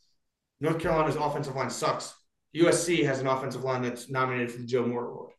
North 0.59 0.79
Carolina's 0.79 1.15
offensive 1.15 1.55
line 1.55 1.69
sucks. 1.69 2.13
USC 2.53 3.03
has 3.03 3.19
an 3.19 3.27
offensive 3.27 3.63
line 3.63 3.81
that's 3.83 4.09
nominated 4.09 4.51
for 4.51 4.59
the 4.59 4.65
Joe 4.67 4.85
Moore 4.85 5.07
Award. 5.09 5.33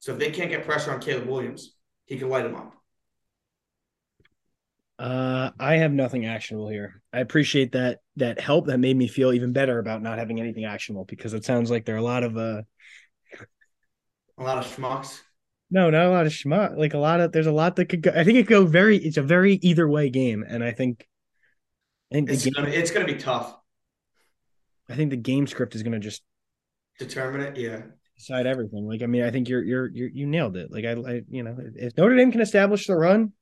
So 0.00 0.12
if 0.12 0.18
they 0.18 0.30
can't 0.30 0.50
get 0.50 0.64
pressure 0.64 0.92
on 0.92 1.00
Caleb 1.00 1.28
Williams, 1.28 1.76
he 2.06 2.18
can 2.18 2.28
light 2.28 2.44
them 2.44 2.56
up. 2.56 2.74
uh 4.98 5.50
I 5.58 5.76
have 5.76 5.92
nothing 5.92 6.24
actionable 6.24 6.68
here. 6.68 7.02
I 7.12 7.20
appreciate 7.20 7.72
that 7.72 8.00
that 8.16 8.40
help 8.40 8.66
that 8.66 8.78
made 8.78 8.96
me 8.96 9.08
feel 9.08 9.32
even 9.32 9.52
better 9.52 9.78
about 9.78 10.02
not 10.02 10.18
having 10.18 10.40
anything 10.40 10.64
actionable 10.64 11.04
because 11.04 11.34
it 11.34 11.44
sounds 11.44 11.70
like 11.70 11.84
there 11.84 11.96
are 11.96 11.98
a 11.98 12.02
lot 12.02 12.24
of 12.24 12.36
uh 12.38 12.62
A 14.38 14.42
lot 14.42 14.56
of 14.56 14.64
schmucks. 14.64 15.20
no, 15.70 15.90
not 15.90 16.06
a 16.06 16.10
lot 16.10 16.26
of 16.26 16.32
schmuck. 16.32 16.76
Like 16.76 16.94
a 16.94 16.98
lot 16.98 17.20
of 17.20 17.32
there's 17.32 17.46
a 17.46 17.52
lot 17.52 17.76
that 17.76 17.86
could 17.86 18.02
go 18.02 18.10
I 18.14 18.24
think 18.24 18.38
it 18.38 18.42
could 18.44 18.50
go 18.50 18.66
very 18.66 18.96
it's 18.96 19.16
a 19.16 19.22
very 19.22 19.54
either 19.56 19.88
way 19.88 20.10
game. 20.10 20.44
And 20.46 20.62
I 20.62 20.72
think 20.72 21.06
I 22.10 22.14
think 22.14 22.30
It's 22.30 22.44
game, 22.44 22.52
gonna 22.54 22.68
it's 22.68 22.90
gonna 22.90 23.06
be 23.06 23.16
tough. 23.16 23.56
I 24.88 24.94
think 24.94 25.10
the 25.10 25.16
game 25.16 25.46
script 25.46 25.74
is 25.74 25.82
gonna 25.82 25.98
just 25.98 26.22
Determine 26.98 27.42
it, 27.42 27.56
yeah. 27.58 27.82
decide 28.16 28.46
everything. 28.46 28.86
Like, 28.86 29.02
I 29.02 29.06
mean, 29.06 29.22
I 29.22 29.30
think 29.30 29.48
you're 29.48 29.62
you're, 29.62 29.88
you're 29.88 30.08
you 30.08 30.26
nailed 30.26 30.56
it. 30.56 30.70
Like, 30.72 30.84
I, 30.86 30.92
I, 30.92 31.22
you 31.28 31.42
know, 31.42 31.56
if 31.74 31.96
Notre 31.96 32.16
Dame 32.16 32.32
can 32.32 32.40
establish 32.40 32.86
the 32.86 32.96
run, 32.96 33.32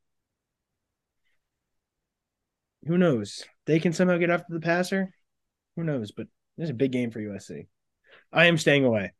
who 2.87 2.99
knows? 2.99 3.45
They 3.67 3.79
can 3.79 3.93
somehow 3.93 4.19
get 4.19 4.31
after 4.31 4.53
the 4.53 4.61
passer. 4.61 5.15
Who 5.77 5.85
knows? 5.85 6.11
But 6.11 6.27
this 6.57 6.65
is 6.65 6.71
a 6.71 6.75
big 6.75 6.93
game 6.93 7.11
for 7.11 7.21
USC. 7.21 7.67
I 8.33 8.47
am 8.47 8.59
staying 8.59 8.85
away. 8.85 9.12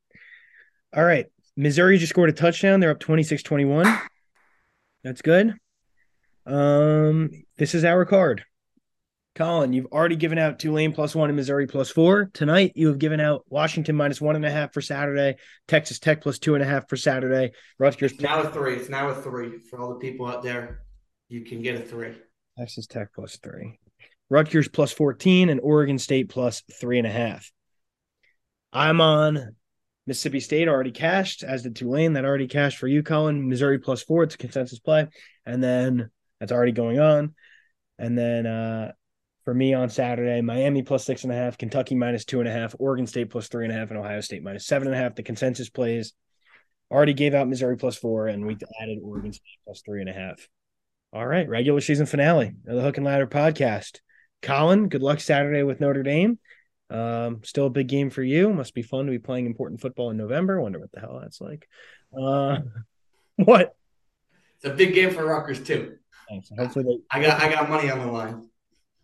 All 0.95 1.05
right. 1.05 1.27
Missouri 1.57 1.99
just 1.99 2.11
scored 2.11 2.31
a 2.31 2.33
touchdown. 2.33 2.81
They're 2.81 2.91
up 2.91 2.99
26-21. 3.01 4.01
That's 5.05 5.23
good. 5.23 5.55
Um, 6.47 7.31
this 7.57 7.75
is 7.75 7.85
our 7.85 8.05
card. 8.05 8.45
Colin, 9.35 9.73
you've 9.73 9.87
already 9.87 10.15
given 10.15 10.39
out 10.39 10.61
Tulane 10.61 10.93
plus 10.93 11.15
one 11.15 11.29
and 11.29 11.37
Missouri 11.37 11.67
plus 11.67 11.91
four. 11.91 12.31
Tonight, 12.33 12.73
you 12.77 12.87
have 12.87 12.99
given 12.99 13.19
out 13.19 13.45
Washington 13.49 13.97
minus 13.97 14.21
one 14.21 14.37
and 14.37 14.45
a 14.45 14.51
half 14.51 14.73
for 14.73 14.81
Saturday, 14.81 15.37
Texas 15.67 15.99
Tech 15.99 16.21
plus 16.21 16.39
two 16.39 16.55
and 16.55 16.63
a 16.63 16.67
half 16.67 16.89
for 16.89 16.97
Saturday, 16.97 17.53
Rutgers. 17.79 18.13
It's 18.13 18.21
now 18.21 18.43
a 18.43 18.49
three. 18.49 18.77
It's 18.77 18.89
now 18.89 19.09
a 19.09 19.15
three 19.15 19.59
for 19.69 19.81
all 19.81 19.89
the 19.89 19.97
people 19.97 20.27
out 20.27 20.45
there. 20.45 20.83
You 21.29 21.41
can 21.41 21.63
get 21.63 21.75
a 21.75 21.81
three. 21.81 22.15
Texas 22.57 22.87
Tech 22.87 23.09
plus 23.13 23.37
three, 23.39 23.81
Rutgers 24.31 24.69
plus 24.69 24.93
14, 24.93 25.49
and 25.49 25.61
Oregon 25.61 25.99
State 25.99 26.29
plus 26.29 26.63
three 26.81 26.99
and 26.99 27.07
a 27.07 27.11
half. 27.11 27.51
I'm 28.73 29.01
on 29.01 29.57
Mississippi 30.07 30.39
State 30.39 30.69
already 30.69 30.93
cashed, 30.93 31.43
as 31.43 31.63
did 31.63 31.75
Tulane. 31.75 32.13
That 32.13 32.25
already 32.25 32.47
cashed 32.47 32.79
for 32.79 32.87
you, 32.87 33.03
Colin. 33.03 33.49
Missouri 33.49 33.81
plus 33.81 34.03
four. 34.03 34.23
It's 34.23 34.37
a 34.37 34.39
consensus 34.39 34.79
play. 34.79 35.09
And 35.45 35.63
then 35.63 36.11
that's 36.39 36.53
already 36.53 36.73
going 36.73 37.01
on. 37.01 37.35
And 37.99 38.19
then 38.19 38.47
uh, 38.47 38.93
for 39.45 39.55
me 39.55 39.75
on 39.75 39.91
Saturday, 39.91 40.41
Miami 40.41 40.83
plus 40.83 41.05
six 41.05 41.25
and 41.25 41.33
a 41.33 41.37
half, 41.37 41.59
Kentucky 41.59 41.95
minus 41.95 42.25
two 42.25 42.41
and 42.41 42.49
a 42.49 42.53
half, 42.53 42.75
Oregon 42.79 43.07
State 43.07 43.31
plus 43.31 43.49
three 43.49 43.65
and 43.65 43.73
a 43.73 43.77
half, 43.77 43.91
and 43.91 43.99
Ohio 43.99 44.21
State 44.21 44.43
minus 44.43 44.67
seven 44.67 44.89
and 44.89 44.97
a 44.97 44.99
half. 44.99 45.15
The 45.15 45.23
consensus 45.23 45.69
plays 45.69 46.15
already 46.91 47.13
gave 47.13 47.35
out 47.35 47.49
Missouri 47.49 47.77
plus 47.77 47.97
four, 47.97 48.27
and 48.27 48.47
we 48.47 48.57
added 48.81 48.99
Oregon 49.03 49.33
State 49.33 49.59
plus 49.65 49.83
three 49.85 50.01
and 50.01 50.09
a 50.09 50.15
half. 50.15 50.49
All 51.13 51.27
right, 51.27 51.49
regular 51.49 51.81
season 51.81 52.07
finale 52.07 52.55
of 52.67 52.77
the 52.77 52.83
Hook 52.83 52.97
and 52.97 53.07
Ladder 53.07 53.27
podcast. 53.27 54.01
Colin, 54.43 54.89
good 54.89 55.03
luck 55.03 55.21
Saturday 55.21 55.63
with 55.63 55.81
Notre 55.81 56.03
Dame. 56.03 56.39
Um, 56.91 57.41
still 57.45 57.67
a 57.67 57.71
big 57.71 57.89
game 57.89 58.11
for 58.11 58.23
you. 58.23 58.53
Must 58.53 58.75
be 58.75 58.83
fun 58.83 59.07
to 59.07 59.11
be 59.11 59.19
playing 59.19 59.47
important 59.47 59.81
football 59.81 60.11
in 60.11 60.17
November. 60.17 60.61
Wonder 60.61 60.79
what 60.79 60.93
the 60.93 61.01
hell 61.01 61.21
that's 61.23 61.41
like. 61.41 61.69
Uh, 62.17 62.59
what? 63.37 63.75
It's 64.57 64.67
a 64.67 64.71
big 64.71 64.95
game 64.95 65.11
for 65.11 65.25
Rutgers 65.25 65.63
too. 65.63 65.97
Thanks. 66.29 66.51
Hopefully 66.57 66.85
they. 66.85 66.99
I 67.11 67.23
got 67.23 67.41
I 67.43 67.53
got 67.53 67.69
money 67.69 67.91
on 67.91 67.99
the 67.99 68.07
line. 68.07 68.49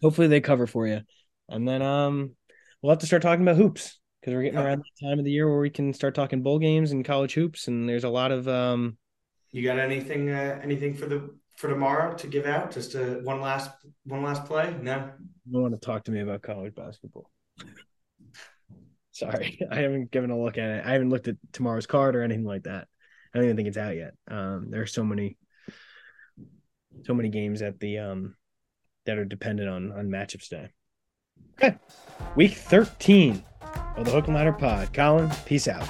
Hopefully 0.02 0.28
they 0.28 0.40
cover 0.40 0.66
for 0.66 0.86
you, 0.86 1.00
and 1.48 1.68
then 1.68 1.82
um, 1.82 2.34
we'll 2.82 2.90
have 2.90 3.00
to 3.00 3.06
start 3.06 3.22
talking 3.22 3.42
about 3.42 3.56
hoops 3.56 3.98
because 4.20 4.34
we're 4.34 4.42
getting 4.42 4.58
Yep. 4.58 4.66
around 4.66 4.82
the 5.00 5.06
time 5.08 5.18
of 5.18 5.24
the 5.24 5.30
year 5.30 5.48
where 5.48 5.60
we 5.60 5.70
can 5.70 5.92
start 5.92 6.14
talking 6.14 6.42
bowl 6.42 6.58
games 6.58 6.92
and 6.92 7.04
college 7.04 7.34
hoops, 7.34 7.68
and 7.68 7.88
there's 7.88 8.04
a 8.04 8.08
lot 8.08 8.32
of 8.32 8.48
um. 8.48 8.96
You 9.52 9.62
got 9.64 9.78
anything 9.78 10.30
uh, 10.30 10.60
anything 10.62 10.94
for 10.94 11.06
the 11.06 11.34
for 11.56 11.68
tomorrow 11.68 12.14
to 12.14 12.26
give 12.26 12.46
out? 12.46 12.70
Just 12.70 12.94
uh, 12.94 13.16
one 13.22 13.40
last 13.40 13.70
one 14.04 14.22
last 14.22 14.44
play? 14.44 14.74
No. 14.80 15.10
You 15.46 15.52
don't 15.52 15.62
want 15.62 15.74
to 15.80 15.84
talk 15.84 16.04
to 16.04 16.12
me 16.12 16.20
about 16.20 16.42
college 16.42 16.74
basketball. 16.74 17.30
Sorry, 19.12 19.58
I 19.70 19.76
haven't 19.76 20.10
given 20.10 20.30
a 20.30 20.40
look 20.40 20.56
at 20.58 20.70
it. 20.70 20.86
I 20.86 20.92
haven't 20.92 21.10
looked 21.10 21.28
at 21.28 21.36
tomorrow's 21.52 21.86
card 21.86 22.16
or 22.16 22.22
anything 22.22 22.44
like 22.44 22.62
that. 22.64 22.88
I 23.34 23.38
don't 23.38 23.44
even 23.44 23.56
think 23.56 23.68
it's 23.68 23.76
out 23.76 23.96
yet. 23.96 24.14
Um, 24.28 24.70
there 24.70 24.82
are 24.82 24.86
so 24.86 25.04
many, 25.04 25.36
so 27.04 27.14
many 27.14 27.28
games 27.28 27.62
at 27.62 27.78
the 27.80 27.98
um 27.98 28.36
that 29.06 29.18
are 29.18 29.24
dependent 29.24 29.68
on 29.68 29.92
on 29.92 30.08
matchups 30.08 30.48
day. 30.48 30.70
Okay, 31.54 31.76
week 32.36 32.52
thirteen 32.52 33.44
of 33.96 34.04
the 34.04 34.12
Hook 34.12 34.26
and 34.26 34.36
Ladder 34.36 34.52
Pod. 34.52 34.92
Colin, 34.92 35.30
peace 35.46 35.68
out. 35.68 35.88